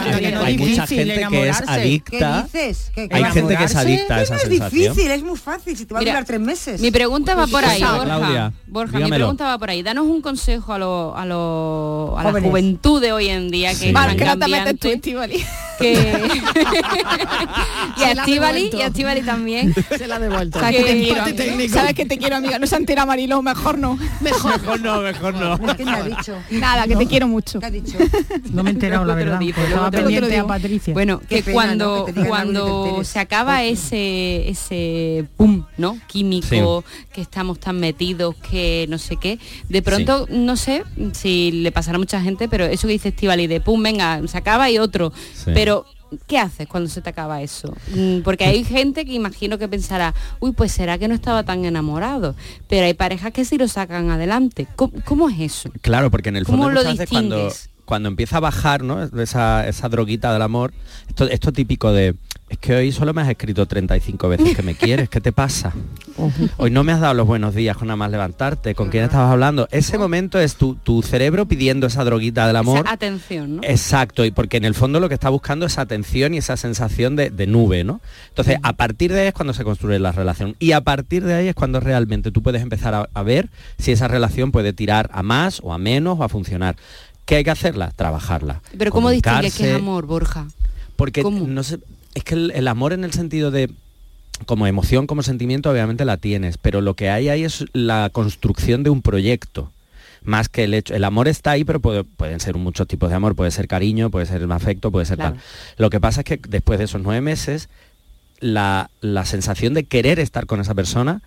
hay 0.42 0.54
es 0.54 0.60
mucha 0.60 0.82
difícil 0.82 0.98
gente 0.98 1.04
que 1.06 1.12
es 1.12 1.18
enamorarse. 1.18 1.64
¿Qué 1.64 1.70
adicta. 1.72 2.42
dices? 2.42 2.90
¿Qué- 2.94 3.08
Hay 3.10 3.24
gente 3.24 3.56
que 3.56 3.64
es 3.64 3.70
enamorarse? 3.72 3.78
adicta 3.78 4.14
a 4.16 4.22
esa 4.22 4.34
no 4.34 4.40
es 4.40 4.48
sensación. 4.48 4.82
difícil, 4.94 5.10
es 5.10 5.22
muy 5.22 5.38
fácil, 5.38 5.76
si 5.76 5.86
te 5.86 5.94
va 5.94 6.00
Mira, 6.00 6.12
a 6.12 6.14
durar 6.16 6.24
tres 6.26 6.40
meses. 6.40 6.80
Mi 6.82 6.90
pregunta 6.90 7.34
va 7.34 7.46
por 7.46 7.64
ahí, 7.64 7.80
Borja. 7.82 8.04
Claudia, 8.04 8.52
Borja, 8.66 8.98
mi 8.98 9.08
pregunta 9.10 9.44
va 9.46 9.58
por 9.58 9.70
ahí. 9.70 9.82
Danos 9.82 10.06
un 10.06 10.20
consejo 10.20 10.72
a, 10.74 10.78
lo- 10.78 11.16
a, 11.16 11.24
lo- 11.24 12.14
a 12.18 12.22
la 12.24 12.28
Jóvenes. 12.30 12.50
juventud 12.50 13.00
de 13.00 13.12
hoy 13.12 13.28
en 13.28 13.50
día 13.50 13.70
que 13.70 13.76
Sí. 13.76 13.86
es 13.88 13.92
Vale, 13.94 14.08
tan 14.08 14.16
que 14.18 14.24
no 14.26 14.38
te 14.38 14.48
metes 14.50 14.78
tú. 14.78 14.88
Que 15.79 15.93
y 17.97 18.03
a 18.03 18.12
Estivali 18.12 18.70
y 18.72 18.83
a 18.83 18.87
Estivali 18.87 19.22
también. 19.22 19.75
Se 19.99 20.07
la 20.07 20.16
ha 20.16 20.18
devuelto. 20.18 20.61
Sabes 20.61 20.77
que 20.77 20.85
te 20.85 21.03
quiero, 21.03 21.22
amiga. 21.22 21.37
técnico. 21.37 21.75
Sabes 21.75 21.95
que 21.95 22.07
te 22.07 22.18
quiero, 22.18 22.37
amiga. 22.37 22.59
No 22.59 22.66
se 22.66 22.77
entera 22.77 23.07
Mariló, 23.07 23.43
mejor 23.43 23.79
no. 23.79 23.99
Mejor. 24.20 24.61
Mejor 24.61 24.81
no, 24.81 25.01
mejor 25.01 25.35
no. 25.35 25.68
Es 25.68 25.75
que 25.75 25.85
me 25.85 25.93
ha 25.93 26.03
dicho. 26.03 26.37
Nada, 26.51 26.87
que 26.87 26.97
te 26.97 27.07
quiero 27.07 27.29
mucho. 27.29 27.61
¿Qué 27.61 27.66
ha 27.66 27.70
dicho? 27.70 27.99
No 28.53 28.62
me 28.62 28.70
he 28.70 28.72
enterado, 28.72 29.05
la 29.05 29.14
verdad. 29.14 29.39
digo, 29.39 29.61
estaba 29.62 29.91
pendiente 29.91 30.39
a 30.39 30.47
Patricia. 30.47 30.95
Bueno, 30.95 31.20
Qué 31.20 31.37
que 31.37 31.43
pena, 31.43 31.55
cuando, 31.55 32.07
¿no? 32.09 32.22
Que 32.22 32.29
cuando 32.29 33.05
se 33.05 33.18
acaba 33.18 33.62
ese 33.64 34.49
ese 34.49 35.27
pum, 35.37 35.64
¿no? 35.77 35.99
Químico, 36.07 36.85
que 37.12 37.20
estamos 37.20 37.59
tan 37.59 37.81
metidos 37.81 38.35
que 38.37 38.87
no 38.89 38.99
sé 38.99 39.16
qué, 39.16 39.39
de 39.68 39.83
pronto 39.83 40.27
no 40.31 40.57
sé 40.57 40.85
si 41.12 41.53
le 41.53 41.72
pasará 41.72 41.97
a 41.97 41.99
mucha 41.99 42.20
gente, 42.20 42.49
pero 42.49 42.64
eso 42.64 42.87
que 42.87 42.93
dice 42.93 43.09
Estivali 43.09 43.47
de 43.47 43.61
pum, 43.61 43.83
venga, 43.83 44.20
se 44.27 44.39
acaba 44.39 44.70
y 44.70 44.79
otro. 44.79 45.12
Sí. 45.35 45.51
Pero 45.55 45.63
¿qué 46.26 46.38
haces 46.38 46.68
cuando 46.68 46.88
se 46.88 47.00
te 47.00 47.10
acaba 47.10 47.42
eso? 47.42 47.74
Mm, 47.94 48.20
Porque 48.20 48.44
hay 48.44 48.64
gente 48.64 49.04
que 49.04 49.12
imagino 49.12 49.58
que 49.58 49.68
pensará, 49.68 50.14
uy, 50.40 50.52
pues 50.52 50.72
será 50.72 50.98
que 50.98 51.08
no 51.08 51.14
estaba 51.14 51.42
tan 51.44 51.64
enamorado. 51.64 52.34
Pero 52.68 52.86
hay 52.86 52.94
parejas 52.94 53.32
que 53.32 53.44
sí 53.44 53.58
lo 53.58 53.68
sacan 53.68 54.10
adelante. 54.10 54.66
¿Cómo, 54.76 54.92
cómo 55.04 55.28
es 55.28 55.40
eso? 55.40 55.70
Claro, 55.80 56.10
porque 56.10 56.28
en 56.28 56.36
el 56.36 56.44
¿Cómo 56.44 56.64
fondo 56.64 56.82
lo 56.82 56.88
veces 56.88 57.08
cuando, 57.08 57.36
distingues? 57.36 57.70
cuando 57.84 58.08
empieza 58.08 58.36
a 58.36 58.40
bajar, 58.40 58.82
¿no? 58.82 59.02
Esa, 59.20 59.66
esa 59.66 59.88
droguita 59.88 60.32
del 60.32 60.42
amor, 60.42 60.72
esto, 61.08 61.28
esto 61.28 61.52
típico 61.52 61.92
de 61.92 62.14
es 62.55 62.59
que 62.59 62.74
hoy 62.74 62.92
solo 62.92 63.12
me 63.12 63.22
has 63.22 63.28
escrito 63.28 63.66
35 63.66 64.28
veces 64.28 64.57
que 64.57 64.62
me 64.62 64.74
quieres, 64.74 65.09
¿qué 65.09 65.20
te 65.20 65.32
pasa? 65.32 65.72
Hoy 66.57 66.70
no 66.70 66.84
me 66.84 66.92
has 66.92 67.00
dado 67.00 67.14
los 67.14 67.26
buenos 67.26 67.55
días 67.55 67.76
con 67.76 67.88
nada 67.88 67.96
más 67.96 68.11
levantarte, 68.11 68.74
¿con 68.74 68.90
quién 68.90 69.05
estabas 69.05 69.32
hablando? 69.32 69.66
Ese 69.72 69.98
momento 69.98 70.38
es 70.38 70.55
tu, 70.55 70.76
tu 70.76 71.02
cerebro 71.02 71.46
pidiendo 71.46 71.86
esa 71.86 72.05
droguita 72.05 72.46
del 72.46 72.57
amor. 72.57 72.80
Esa 72.80 72.92
atención, 72.92 73.57
¿no? 73.57 73.62
Exacto, 73.64 74.24
y 74.24 74.30
porque 74.30 74.57
en 74.57 74.64
el 74.64 74.74
fondo 74.74 75.00
lo 75.00 75.09
que 75.09 75.14
está 75.14 75.30
buscando 75.30 75.66
es 75.66 75.78
atención 75.78 76.34
y 76.34 76.38
esa 76.38 76.57
sensación 76.57 77.16
de, 77.16 77.30
de 77.30 77.46
nube, 77.46 77.82
¿no? 77.82 78.00
Entonces, 78.28 78.59
a 78.62 78.72
partir 78.74 79.12
de 79.12 79.22
ahí 79.22 79.26
es 79.28 79.34
cuando 79.34 79.52
se 79.52 79.64
construye 79.64 79.98
la 79.98 80.12
relación. 80.12 80.55
Y 80.61 80.72
a 80.72 80.80
partir 80.80 81.24
de 81.24 81.34
ahí 81.34 81.48
es 81.48 81.55
cuando 81.55 81.80
realmente 81.80 82.30
tú 82.30 82.42
puedes 82.42 82.62
empezar 82.62 82.94
a, 82.94 83.09
a 83.12 83.22
ver 83.24 83.50
si 83.78 83.90
esa 83.90 84.07
relación 84.07 84.52
puede 84.52 84.72
tirar 84.72 85.11
a 85.12 85.22
más 85.24 85.61
o 85.62 85.72
a 85.72 85.78
menos 85.78 86.18
o 86.20 86.22
a 86.22 86.28
funcionar. 86.28 86.76
¿Qué 87.24 87.36
hay 87.36 87.44
que 87.44 87.50
hacerla? 87.50 87.90
Trabajarla. 87.90 88.61
Pero 88.78 88.92
¿cómo 88.92 89.11
distingues 89.11 89.57
que 89.57 89.70
es 89.70 89.76
amor, 89.76 90.07
Borja? 90.07 90.46
Porque 90.96 91.22
¿Cómo? 91.22 91.46
no 91.46 91.62
sé, 91.62 91.80
es 92.14 92.24
que 92.24 92.34
el, 92.34 92.50
el 92.54 92.68
amor 92.68 92.92
en 92.92 93.04
el 93.04 93.12
sentido 93.12 93.50
de 93.50 93.70
como 94.46 94.66
emoción, 94.66 95.06
como 95.06 95.22
sentimiento, 95.22 95.70
obviamente 95.70 96.04
la 96.04 96.16
tienes, 96.16 96.58
pero 96.58 96.80
lo 96.80 96.94
que 96.94 97.08
hay 97.10 97.28
ahí 97.28 97.44
es 97.44 97.64
la 97.72 98.10
construcción 98.12 98.82
de 98.82 98.90
un 98.90 99.00
proyecto. 99.02 99.70
Más 100.22 100.48
que 100.48 100.64
el 100.64 100.74
hecho, 100.74 100.94
el 100.94 101.04
amor 101.04 101.28
está 101.28 101.52
ahí, 101.52 101.64
pero 101.64 101.80
puede- 101.80 102.02
pueden 102.02 102.40
ser 102.40 102.56
muchos 102.56 102.88
tipos 102.88 103.10
de 103.10 103.14
amor, 103.16 103.36
puede 103.36 103.50
ser 103.50 103.68
cariño, 103.68 104.10
puede 104.10 104.26
ser 104.26 104.42
afecto, 104.50 104.90
puede 104.90 105.06
ser 105.06 105.18
Claro. 105.18 105.34
tal. 105.36 105.42
Lo 105.76 105.90
que 105.90 106.00
pasa 106.00 106.22
es 106.22 106.24
que 106.24 106.40
después 106.48 106.78
de 106.78 106.86
esos 106.86 107.02
nueve 107.02 107.20
meses, 107.20 107.68
la, 108.40 108.90
la 109.00 109.24
sensación 109.24 109.74
de 109.74 109.84
querer 109.84 110.18
estar 110.18 110.46
con 110.46 110.60
esa 110.60 110.74
persona 110.74 111.20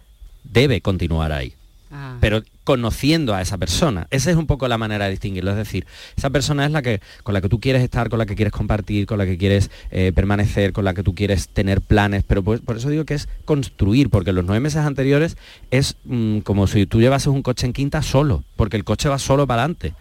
debe 0.44 0.82
continuar 0.82 1.32
ahí. 1.32 1.54
Ah. 1.92 2.18
Pero 2.20 2.44
conociendo 2.64 3.34
a 3.34 3.42
esa 3.42 3.58
persona. 3.58 4.08
Esa 4.12 4.30
es 4.30 4.36
un 4.36 4.46
poco 4.46 4.68
la 4.68 4.78
manera 4.78 5.06
de 5.06 5.12
distinguirlo. 5.12 5.52
Es 5.52 5.58
decir, 5.58 5.86
esa 6.16 6.30
persona 6.30 6.66
es 6.66 6.72
la 6.72 6.82
que 6.82 7.02
con 7.24 7.34
la 7.34 7.42
que 7.42 7.50
tú 7.50 7.60
quieres 7.60 7.82
estar, 7.82 8.10
con 8.10 8.20
la 8.20 8.26
que 8.26 8.36
quieres 8.36 8.52
compartir, 8.52 9.06
con 9.06 9.18
la 9.18 9.26
que 9.26 9.38
quieres 9.38 9.72
eh, 9.92 10.12
permanecer, 10.14 10.74
con 10.74 10.84
la 10.84 10.94
que 10.94 11.04
tú 11.04 11.16
quieres 11.16 11.48
tener 11.50 11.82
planes. 11.82 12.24
Pero 12.28 12.44
pues, 12.44 12.62
por 12.62 12.78
eso 12.78 12.90
digo 12.90 13.06
que 13.06 13.14
es 13.14 13.30
construir, 13.46 14.10
porque 14.10 14.34
los 14.34 14.44
nueve 14.44 14.60
meses 14.60 14.82
anteriores 14.82 15.38
es 15.72 15.96
mm, 16.06 16.40
como 16.40 16.68
si 16.68 16.86
tú 16.86 17.00
llevases 17.00 17.28
un 17.28 17.42
coche 17.42 17.66
en 17.66 17.74
quinta 17.74 18.02
solo, 18.02 18.44
porque 18.56 18.78
el 18.78 18.84
coche 18.84 19.08
va 19.10 19.20
solo 19.20 19.48
para 19.48 19.64
adelante 19.64 19.94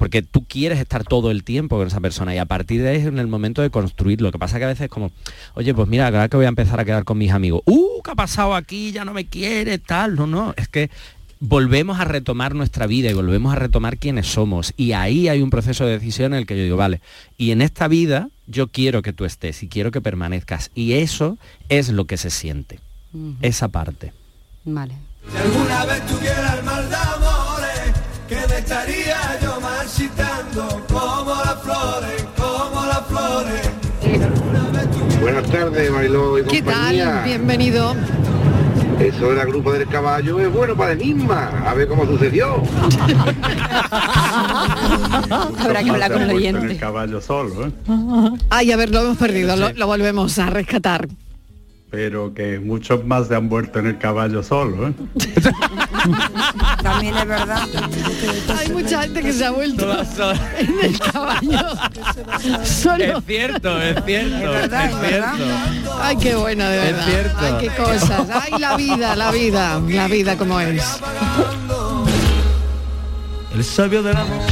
porque 0.00 0.22
tú 0.22 0.46
quieres 0.46 0.80
estar 0.80 1.04
todo 1.04 1.30
el 1.30 1.44
tiempo 1.44 1.76
con 1.76 1.86
esa 1.86 2.00
persona 2.00 2.34
y 2.34 2.38
a 2.38 2.46
partir 2.46 2.80
de 2.80 2.88
ahí 2.88 3.02
en 3.02 3.18
el 3.18 3.26
momento 3.26 3.60
de 3.60 3.68
construir. 3.68 4.22
Lo 4.22 4.32
que 4.32 4.38
pasa 4.38 4.58
que 4.58 4.64
a 4.64 4.68
veces 4.68 4.84
es 4.84 4.90
como, 4.90 5.12
oye, 5.52 5.74
pues 5.74 5.88
mira, 5.88 6.06
ahora 6.06 6.26
que 6.30 6.38
voy 6.38 6.46
a 6.46 6.48
empezar 6.48 6.80
a 6.80 6.86
quedar 6.86 7.04
con 7.04 7.18
mis 7.18 7.30
amigos, 7.32 7.60
¡uh! 7.66 8.00
¿Qué 8.02 8.10
ha 8.10 8.14
pasado 8.14 8.54
aquí? 8.54 8.92
Ya 8.92 9.04
no 9.04 9.12
me 9.12 9.26
quiere, 9.26 9.76
tal. 9.76 10.16
No, 10.16 10.26
no, 10.26 10.54
es 10.56 10.68
que 10.68 10.88
volvemos 11.40 11.98
a 11.98 12.04
retomar 12.04 12.54
nuestra 12.54 12.86
vida 12.86 13.10
y 13.10 13.14
volvemos 13.14 13.52
a 13.52 13.56
retomar 13.56 13.96
quiénes 13.96 14.26
somos. 14.26 14.72
Y 14.76 14.92
ahí 14.92 15.28
hay 15.28 15.42
un 15.42 15.50
proceso 15.50 15.86
de 15.86 15.92
decisión 15.92 16.34
en 16.34 16.40
el 16.40 16.46
que 16.46 16.56
yo 16.56 16.62
digo, 16.62 16.76
vale, 16.76 17.00
y 17.36 17.50
en 17.50 17.62
esta 17.62 17.88
vida 17.88 18.28
yo 18.46 18.68
quiero 18.68 19.02
que 19.02 19.12
tú 19.12 19.24
estés 19.24 19.62
y 19.62 19.68
quiero 19.68 19.90
que 19.90 20.00
permanezcas. 20.00 20.70
Y 20.74 20.92
eso 20.92 21.38
es 21.68 21.88
lo 21.88 22.04
que 22.04 22.18
se 22.18 22.30
siente, 22.30 22.78
esa 23.40 23.68
parte. 23.68 24.12
Vale. 24.64 24.94
Si 25.30 25.36
alguna 25.36 25.84
vez 25.86 26.06
tuviera 26.06 26.54
el 26.58 26.64
mal 26.64 26.88
de 26.88 26.96
amores, 26.96 27.92
que 28.28 28.36
me 28.46 28.58
estaría 28.58 29.40
yo 29.42 29.60
marchitando 29.60 30.86
como 30.88 31.34
las 31.34 31.62
flores, 31.62 32.26
como 32.36 32.86
las 32.86 33.06
flores. 33.06 33.70
Buenas 35.20 35.50
tardes, 35.50 35.90
Mariló 35.90 36.38
y 36.38 36.44
¿Qué 36.44 36.62
tal? 36.62 37.24
Bienvenido. 37.24 37.94
Eso 39.00 39.30
de 39.30 39.34
la 39.36 39.44
grupo 39.46 39.72
del 39.72 39.88
caballo 39.88 40.38
es 40.40 40.52
bueno 40.52 40.76
para 40.76 40.92
el 40.92 40.98
misma. 40.98 41.48
A 41.66 41.72
ver 41.72 41.88
cómo 41.88 42.04
sucedió. 42.04 42.56
Habrá 45.58 45.82
que 45.82 45.90
hablar 45.90 46.12
con 46.12 46.22
el 46.22 46.30
oyente. 46.30 46.66
el 46.72 46.78
caballo 46.78 47.20
solo, 47.20 47.66
¿eh? 47.66 47.72
Ay, 48.50 48.72
a 48.72 48.76
ver, 48.76 48.90
lo 48.90 49.00
hemos 49.00 49.16
perdido, 49.16 49.56
lo, 49.56 49.72
lo 49.72 49.86
volvemos 49.86 50.38
a 50.38 50.50
rescatar. 50.50 51.08
Pero 51.90 52.32
que 52.32 52.60
muchos 52.60 53.04
más 53.04 53.26
se 53.26 53.34
han 53.34 53.46
muerto 53.46 53.80
en 53.80 53.86
el 53.88 53.98
caballo 53.98 54.42
solo, 54.44 54.88
¿eh? 54.88 54.92
También 56.82 57.16
es 57.16 57.26
verdad. 57.26 57.68
Hay 58.58 58.68
mucha 58.70 59.02
gente 59.02 59.22
que 59.22 59.32
se 59.32 59.44
ha 59.44 59.50
vuelto 59.50 59.90
en 59.92 60.78
el 60.84 60.98
caballo. 61.00 61.58
Solo. 62.64 63.04
Es 63.18 63.24
cierto, 63.26 63.80
es 63.82 64.04
cierto, 64.04 64.36
Es 64.38 64.52
verdad, 64.70 64.84
es 64.86 64.92
es 64.94 65.00
verdad. 65.00 65.34
cierto. 65.36 65.98
Ay, 66.00 66.16
qué 66.16 66.34
buena, 66.36 66.68
de 66.68 66.76
Es 66.78 66.84
verdad. 66.84 67.06
cierto. 67.06 67.38
Ay, 67.40 67.54
qué 67.60 67.68
cosas. 67.82 68.28
Ay, 68.30 68.52
la 68.60 68.76
vida, 68.76 69.16
la 69.16 69.30
vida, 69.32 69.80
la 69.88 70.06
vida 70.08 70.36
como 70.38 70.60
es. 70.60 71.00
El 73.54 73.64
sabio 73.64 74.02
del 74.02 74.16
amor 74.16 74.46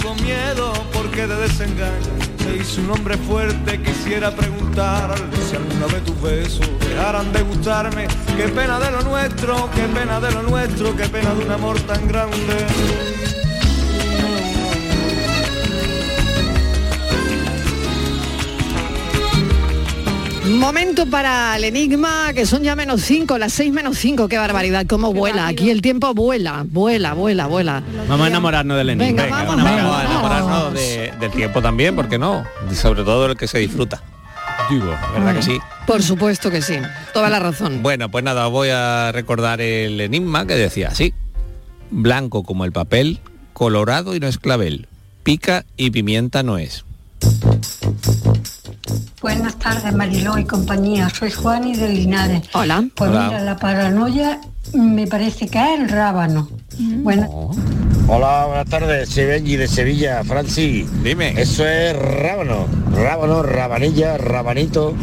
tuvo 0.00 0.14
miedo 0.16 0.72
porque 1.12 1.26
de 1.26 1.36
desengaño 1.36 2.10
se 2.42 2.56
hizo 2.56 2.80
un 2.80 2.90
hombre 2.90 3.18
fuerte. 3.18 3.78
Quisiera 3.82 4.30
preguntarle 4.30 5.36
si 5.46 5.56
alguna 5.56 5.86
vez 5.86 6.02
tus 6.04 6.22
besos 6.22 6.66
dejaran 6.80 7.30
de 7.34 7.42
gustarme. 7.42 8.06
Qué 8.34 8.48
pena 8.48 8.80
de 8.80 8.90
lo 8.90 9.02
nuestro, 9.02 9.68
qué 9.74 9.82
pena 9.94 10.20
de 10.20 10.32
lo 10.32 10.42
nuestro, 10.42 10.96
qué 10.96 11.06
pena 11.08 11.34
de 11.34 11.44
un 11.44 11.50
amor 11.50 11.78
tan 11.80 12.08
grande. 12.08 13.41
Momento 20.52 21.06
para 21.06 21.56
el 21.56 21.64
enigma, 21.64 22.32
que 22.34 22.46
son 22.46 22.62
ya 22.62 22.76
menos 22.76 23.00
5, 23.02 23.38
las 23.38 23.52
6 23.54 23.72
menos 23.72 23.96
5, 23.98 24.28
qué 24.28 24.38
barbaridad, 24.38 24.86
cómo 24.86 25.12
vuela. 25.12 25.46
Aquí 25.48 25.70
el 25.70 25.80
tiempo 25.82 26.12
vuela, 26.14 26.64
vuela, 26.68 27.14
vuela, 27.14 27.46
vuela. 27.46 27.82
Vamos 28.08 28.24
a 28.26 28.28
enamorarnos 28.28 28.76
del 28.76 28.90
enigma. 28.90 29.22
Venga, 29.22 29.36
vamos, 29.44 29.56
Vamos 29.64 29.80
vamos. 29.82 29.96
a 29.96 30.04
enamorarnos 30.04 30.74
de- 30.74 31.12
del 31.18 31.30
tiempo 31.32 31.62
también, 31.62 31.96
¿por 31.96 32.08
qué 32.08 32.18
no? 32.18 32.44
Sobre 32.74 33.02
todo 33.02 33.26
el 33.26 33.36
que 33.36 33.48
se 33.48 33.58
disfruta. 33.58 34.02
¿Verdad 35.14 35.34
que 35.34 35.42
sí? 35.42 35.58
Por 35.86 36.02
supuesto 36.02 36.50
que 36.50 36.62
sí, 36.62 36.76
toda 37.12 37.28
la 37.28 37.38
razón. 37.40 37.82
Bueno, 37.82 38.10
pues 38.10 38.24
nada, 38.24 38.46
voy 38.46 38.68
a 38.70 39.10
recordar 39.12 39.60
el 39.60 40.00
enigma 40.00 40.46
que 40.46 40.54
decía 40.54 40.88
así. 40.88 41.12
Blanco 41.90 42.42
como 42.42 42.64
el 42.64 42.72
papel, 42.72 43.20
colorado 43.52 44.14
y 44.14 44.20
no 44.20 44.28
es 44.28 44.38
clavel. 44.38 44.88
Pica 45.24 45.64
y 45.76 45.90
pimienta 45.90 46.42
no 46.42 46.56
es. 46.58 46.84
Buenas 49.22 49.56
tardes, 49.56 49.94
Mariló 49.94 50.36
y 50.36 50.44
compañía. 50.44 51.08
Soy 51.08 51.30
Juani 51.30 51.76
de 51.76 51.88
Linares. 51.88 52.42
Hola. 52.54 52.84
Pues 52.96 53.10
Hola. 53.10 53.26
mira, 53.26 53.40
la 53.40 53.56
paranoia 53.56 54.40
me 54.74 55.06
parece 55.06 55.46
que 55.48 55.58
es 55.58 55.80
el 55.80 55.88
rábano. 55.88 56.48
Buenas 56.78 57.30
Hola, 58.08 58.46
buenas 58.48 58.66
tardes. 58.66 59.08
Soy 59.10 59.26
Benji 59.26 59.56
de 59.56 59.68
Sevilla, 59.68 60.24
Francis. 60.24 60.86
Dime. 61.04 61.40
Eso 61.40 61.64
es 61.64 61.96
rábano. 61.96 62.66
Rábano, 62.96 63.44
rabanilla, 63.44 64.18
rabanito. 64.18 64.94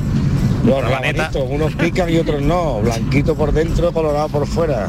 Los 0.66 0.82
Rabaneta. 0.84 1.30
rabanitos, 1.30 1.50
unos 1.50 1.76
pican 1.76 2.10
y 2.10 2.18
otros 2.18 2.42
no. 2.42 2.82
Blanquito 2.82 3.36
por 3.36 3.54
dentro, 3.54 3.94
colorado 3.94 4.28
por 4.28 4.46
fuera. 4.46 4.88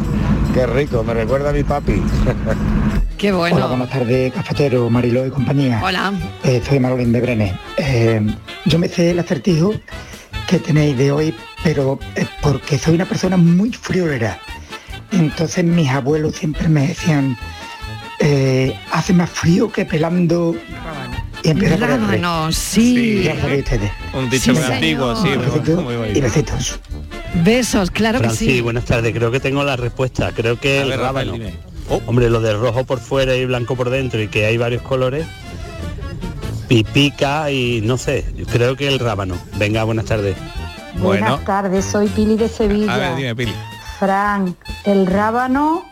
Qué 0.53 0.67
rico, 0.67 1.05
me 1.05 1.15
recuerda 1.15 1.51
a 1.51 1.53
mi 1.53 1.63
papi. 1.63 2.03
Qué 3.21 3.33
bueno. 3.33 3.57
Hola, 3.57 3.67
buenas 3.67 3.91
tardes, 3.91 4.33
cafetero, 4.33 4.89
Mariló 4.89 5.27
y 5.27 5.31
compañía. 5.31 5.79
Hola. 5.85 6.11
Eh, 6.43 6.63
soy 6.67 6.81
Marolín 6.81 7.13
de 7.13 7.21
Brenes. 7.21 7.53
Eh, 7.77 8.19
yo 8.65 8.79
me 8.79 8.89
sé 8.89 9.11
el 9.11 9.19
acertijo 9.19 9.75
que 10.47 10.59
tenéis 10.59 10.97
de 10.97 11.13
hoy, 11.13 11.35
pero 11.63 11.99
es 12.15 12.27
porque 12.41 12.79
soy 12.79 12.95
una 12.95 13.05
persona 13.05 13.37
muy 13.37 13.75
friolera. 13.75 14.39
Entonces 15.13 15.63
mis 15.67 15.91
abuelos 15.91 16.35
siempre 16.35 16.67
me 16.71 16.87
decían, 16.89 17.37
eh, 18.21 18.75
hace 18.91 19.13
más 19.13 19.29
frío 19.29 19.71
que 19.71 19.85
pelando... 19.85 20.57
Y 21.43 21.51
empieza 21.51 21.77
por 21.77 21.91
el. 21.91 22.01
Rábano, 22.01 22.53
sí. 22.53 23.23
Ya 23.23 23.39
sabéis 23.39 23.65
ustedes. 23.65 23.91
Un 24.15 24.31
dicho 24.31 24.45
Sí, 24.45 24.51
muy 24.53 24.63
antiguo, 24.63 25.17
sí, 25.17 25.29
y 26.15 26.21
besitos. 26.23 26.81
Besos, 27.45 27.91
claro 27.91 28.19
que 28.19 28.27
Francis, 28.27 28.53
sí. 28.53 28.61
buenas 28.63 28.87
tardes. 28.87 29.15
Creo 29.15 29.31
que 29.31 29.41
tengo 29.41 29.63
la 29.63 29.77
respuesta. 29.77 30.33
Creo 30.33 30.59
que 30.59 30.79
A 30.79 30.83
el 30.83 30.91
Rafael, 30.91 31.29
rábano. 31.29 31.70
Oh. 31.91 32.01
Hombre, 32.07 32.31
lo 32.31 32.41
de 32.41 32.55
rojo 32.55 32.85
por 32.85 33.01
fuera 33.01 33.35
y 33.35 33.45
blanco 33.45 33.77
por 33.77 33.91
dentro 33.91 34.23
y 34.23 34.29
que 34.29 34.47
hay 34.47 34.57
varios 34.57 34.83
colores. 34.83 35.27
Y 36.69 36.85
pica 36.85 37.51
y 37.51 37.81
no 37.83 37.99
sé. 37.99 38.25
Creo 38.53 38.77
que 38.77 38.87
el 38.89 38.99
rábano. 39.01 39.37
Venga, 39.57 39.83
buenas 39.85 40.05
tardes. 40.05 40.37
Bueno, 40.95 41.27
Buenas 41.27 41.45
tardes, 41.45 41.85
soy 41.85 42.09
Pili 42.09 42.37
de 42.37 42.49
Sevilla. 42.49 42.95
a 42.95 42.99
ver, 42.99 43.17
dime, 43.17 43.35
Pili. 43.35 43.53
Fran, 43.99 44.57
el 44.85 45.07
rábano 45.07 45.85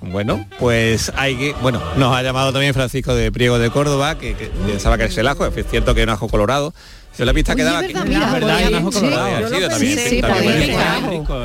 Bueno, 0.00 0.44
pues 0.58 1.12
hay 1.16 1.36
que... 1.36 1.54
Bueno, 1.62 1.80
nos 1.96 2.14
ha 2.14 2.22
llamado 2.22 2.52
también 2.52 2.74
Francisco 2.74 3.14
de 3.14 3.32
Priego 3.32 3.58
de 3.58 3.70
Córdoba, 3.70 4.18
que, 4.18 4.34
que 4.34 4.46
pensaba 4.66 4.98
que 4.98 5.04
es 5.04 5.18
el 5.18 5.28
ajo, 5.28 5.46
es 5.46 5.66
cierto 5.68 5.94
que 5.94 6.00
es 6.02 6.06
un 6.06 6.12
ajo 6.12 6.28
colorado. 6.28 6.74
Si 7.18 7.24
la 7.24 7.34
pista 7.34 7.52
Oye, 7.52 7.62
quedaba... 7.64 7.80
es 7.84 7.92
verdad, 7.92 8.04
mira, 8.06 8.30
podía- 8.38 8.78
ajo 8.78 8.92
sí, 8.92 8.98
colorado. 9.00 9.28
yo 9.28 9.36
ha 9.36 9.40
lo 9.40 9.48
sido 9.48 9.58
pensé, 9.58 9.68
también, 9.70 9.98
sí, 10.08 10.20
también 10.20 10.52
¿eh? 10.62 10.66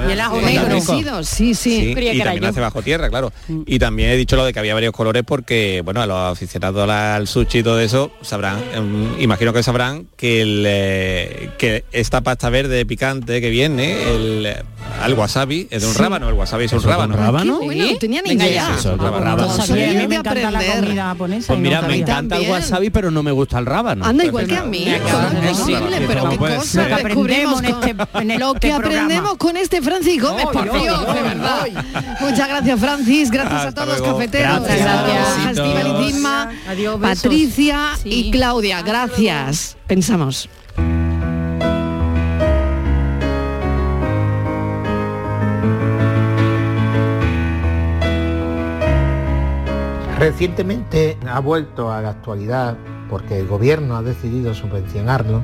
Y 0.08 0.12
el 0.12 0.22
ajo 0.22 0.40
Sí, 0.40 0.46
negro. 0.46 1.24
sí, 1.24 1.56
sí. 1.56 1.94
Sí, 1.96 1.96
y 2.12 2.20
también 2.20 2.46
hace 2.46 2.60
bajo 2.60 2.82
tierra, 2.84 3.10
claro. 3.10 3.34
Y 3.66 3.80
también 3.80 4.12
he 4.12 4.16
dicho 4.16 4.36
lo 4.36 4.46
de 4.46 4.54
que 4.54 4.60
había 4.60 4.76
varios 4.76 4.94
colores 4.94 5.24
porque, 5.26 5.82
bueno, 5.84 6.00
a 6.04 6.06
los 6.06 6.32
aficionados 6.34 6.88
al 6.88 7.28
sushi 7.28 7.58
y 7.60 7.64
todo 7.64 7.80
eso 7.80 8.12
sabrán, 8.22 8.60
em, 8.76 9.20
imagino 9.20 9.52
que 9.52 9.64
sabrán 9.64 10.06
que, 10.16 10.42
el, 10.44 10.64
eh, 10.68 11.50
que 11.58 11.86
esta 11.92 12.22
pasta 12.22 12.52
verde 12.52 12.86
picante 12.86 13.42
que 13.42 13.50
viene, 13.50 13.94
el, 14.14 14.46
eh, 14.46 14.64
al 15.02 15.14
wasabi, 15.16 15.68
es 15.72 15.82
de 15.82 15.88
un 15.88 15.94
Sí. 15.96 16.00
rábano, 16.04 16.30
el 16.30 16.36
wasabi 16.36 16.66
es 16.66 16.72
un 16.74 16.78
¿Eso 16.78 16.88
es 16.88 16.96
un 16.96 17.02
rábano. 17.02 17.18
rábano? 17.18 17.60
Bueno, 17.62 17.98
tenía 18.00 18.22
ni 18.22 18.34
idea. 18.34 18.70
me 18.70 20.16
encanta 20.16 20.52
la 20.52 20.62
comida 20.76 21.04
japonesa 21.06 21.48
Pues 21.48 21.60
mira, 21.60 21.82
me 21.82 21.96
encanta 21.98 22.38
el 22.38 22.48
wasabi, 22.52 22.92
pero 22.92 23.10
no 23.10 23.24
me 23.24 23.32
gusta 23.32 23.58
el 23.58 23.66
rábano. 23.66 24.06
Anda 24.06 24.24
igual 24.26 24.46
que 24.48 24.56
a 24.58 24.66
mí. 24.66 24.86
Me 25.66 25.74
¿Cómo 25.74 25.86
acabas 25.86 25.94
es 25.94 26.00
de 26.00 26.00
posible? 26.00 26.00
decir. 26.00 26.08
Pero 26.08 26.30
qué. 26.30 26.38
Lo 26.38 26.98
que 26.98 27.04
descubrimos 27.04 27.60
aprendemos 27.60 27.64
en 27.64 27.66
este- 27.92 28.34
en 28.34 28.40
Lo 28.40 28.48
este 28.54 28.60
que 28.68 28.74
aprendemos 28.74 29.38
con 29.38 29.58
este 29.58 29.82
Francis 29.82 30.22
Gómez, 30.22 30.46
por 30.52 30.64
Dios, 30.82 31.14
de 31.16 31.22
verdad. 31.22 31.68
Muchas 32.22 32.48
gracias, 32.48 32.80
Francis. 32.80 33.32
Gracias 33.32 33.66
a 33.66 33.72
todos, 33.72 34.00
luego. 34.00 34.18
cafeteros. 34.18 34.60
Gracias. 34.64 35.56
Gracias, 35.56 36.16
Inma, 36.16 36.52
Adiós. 36.68 37.00
Patricia 37.00 37.90
Sí. 38.02 38.10
y 38.28 38.32
Claudia. 38.32 38.82
Gracias. 38.82 39.78
Pensamos. 39.88 40.50
Recientemente 50.20 51.18
ha 51.28 51.40
vuelto 51.40 51.92
a 51.92 52.02
la 52.02 52.10
actualidad 52.12 52.78
porque 53.14 53.38
el 53.38 53.48
gobierno 53.48 53.96
ha 53.96 54.02
decidido 54.02 54.56
subvencionarlo 54.56 55.44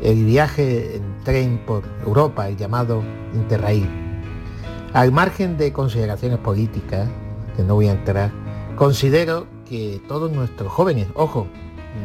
el 0.00 0.24
viaje 0.24 0.96
en 0.96 1.22
tren 1.22 1.62
por 1.66 1.82
Europa, 2.02 2.48
el 2.48 2.56
llamado 2.56 3.02
Interrail. 3.34 3.86
Al 4.94 5.12
margen 5.12 5.58
de 5.58 5.70
consideraciones 5.70 6.38
políticas, 6.38 7.06
que 7.54 7.62
no 7.62 7.74
voy 7.74 7.88
a 7.88 7.92
entrar, 7.92 8.30
considero 8.74 9.46
que 9.68 10.00
todos 10.08 10.32
nuestros 10.32 10.72
jóvenes, 10.72 11.08
ojo, 11.12 11.46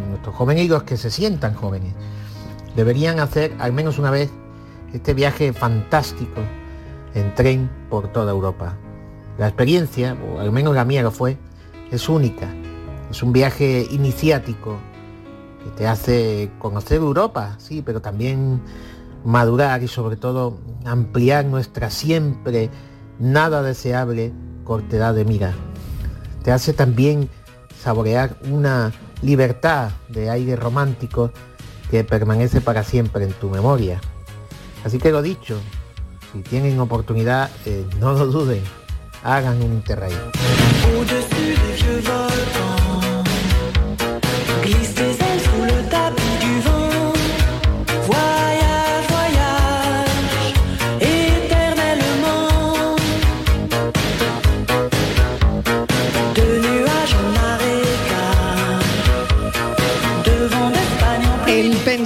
nuestros 0.09 0.35
jóvenes 0.35 0.65
y 0.65 0.67
los 0.67 0.83
que 0.83 0.97
se 0.97 1.09
sientan 1.09 1.53
jóvenes, 1.53 1.93
deberían 2.75 3.21
hacer 3.21 3.55
al 3.59 3.71
menos 3.71 3.99
una 3.99 4.11
vez 4.11 4.31
este 4.91 5.13
viaje 5.13 5.53
fantástico 5.53 6.41
en 7.15 7.33
tren 7.35 7.69
por 7.89 8.09
toda 8.09 8.33
Europa. 8.33 8.75
La 9.37 9.47
experiencia, 9.47 10.17
o 10.27 10.41
al 10.41 10.51
menos 10.51 10.75
la 10.75 10.83
mía 10.83 11.03
lo 11.03 11.11
fue, 11.11 11.37
es 11.89 12.09
única. 12.09 12.49
Es 13.13 13.21
un 13.21 13.31
viaje 13.31 13.87
iniciático 13.91 14.79
que 15.63 15.69
te 15.77 15.85
hace 15.85 16.49
conocer 16.57 16.97
Europa, 16.97 17.57
sí, 17.59 17.83
pero 17.85 18.01
también 18.01 18.59
madurar 19.23 19.83
y 19.83 19.87
sobre 19.87 20.15
todo 20.15 20.57
ampliar 20.83 21.45
nuestra 21.45 21.91
siempre 21.91 22.71
nada 23.19 23.61
deseable 23.61 24.33
cortedad 24.63 25.13
de 25.13 25.25
mira. 25.25 25.53
Te 26.43 26.51
hace 26.51 26.73
también 26.73 27.29
saborear 27.79 28.35
una 28.49 28.91
libertad 29.21 29.91
de 30.09 30.31
aire 30.31 30.55
romántico 30.55 31.31
que 31.91 32.03
permanece 32.03 32.61
para 32.61 32.83
siempre 32.83 33.25
en 33.25 33.33
tu 33.33 33.47
memoria. 33.47 34.01
Así 34.83 34.97
que 34.97 35.11
lo 35.11 35.21
dicho, 35.21 35.59
si 36.31 36.41
tienen 36.41 36.79
oportunidad, 36.79 37.51
eh, 37.67 37.85
no 37.99 38.13
lo 38.13 38.25
duden, 38.25 38.63
hagan 39.23 39.61
un 39.61 39.71
interrail. 39.71 40.17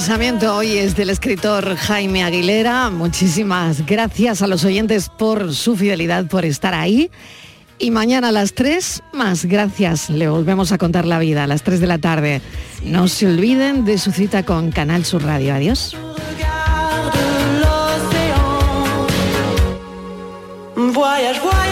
Pensamiento 0.07 0.55
hoy 0.55 0.77
es 0.77 0.95
del 0.95 1.09
escritor 1.09 1.75
Jaime 1.75 2.23
Aguilera. 2.23 2.89
Muchísimas 2.89 3.85
gracias 3.85 4.41
a 4.41 4.47
los 4.47 4.63
oyentes 4.63 5.09
por 5.09 5.53
su 5.53 5.75
fidelidad, 5.75 6.27
por 6.27 6.45
estar 6.45 6.73
ahí. 6.73 7.11
Y 7.77 7.91
mañana 7.91 8.29
a 8.29 8.31
las 8.31 8.53
3, 8.53 9.03
más 9.11 9.43
gracias. 9.43 10.09
Le 10.09 10.29
volvemos 10.29 10.71
a 10.71 10.77
contar 10.77 11.05
la 11.05 11.19
vida 11.19 11.43
a 11.43 11.47
las 11.47 11.61
3 11.61 11.81
de 11.81 11.87
la 11.87 11.97
tarde. 11.97 12.41
No 12.85 13.09
se 13.09 13.27
olviden 13.27 13.83
de 13.83 13.97
su 13.97 14.13
cita 14.13 14.43
con 14.43 14.71
Canal 14.71 15.03
Sur 15.03 15.25
Radio. 15.25 15.53
Adiós. 15.53 15.93
Voyage, 20.77 21.41
voyage 21.41 21.66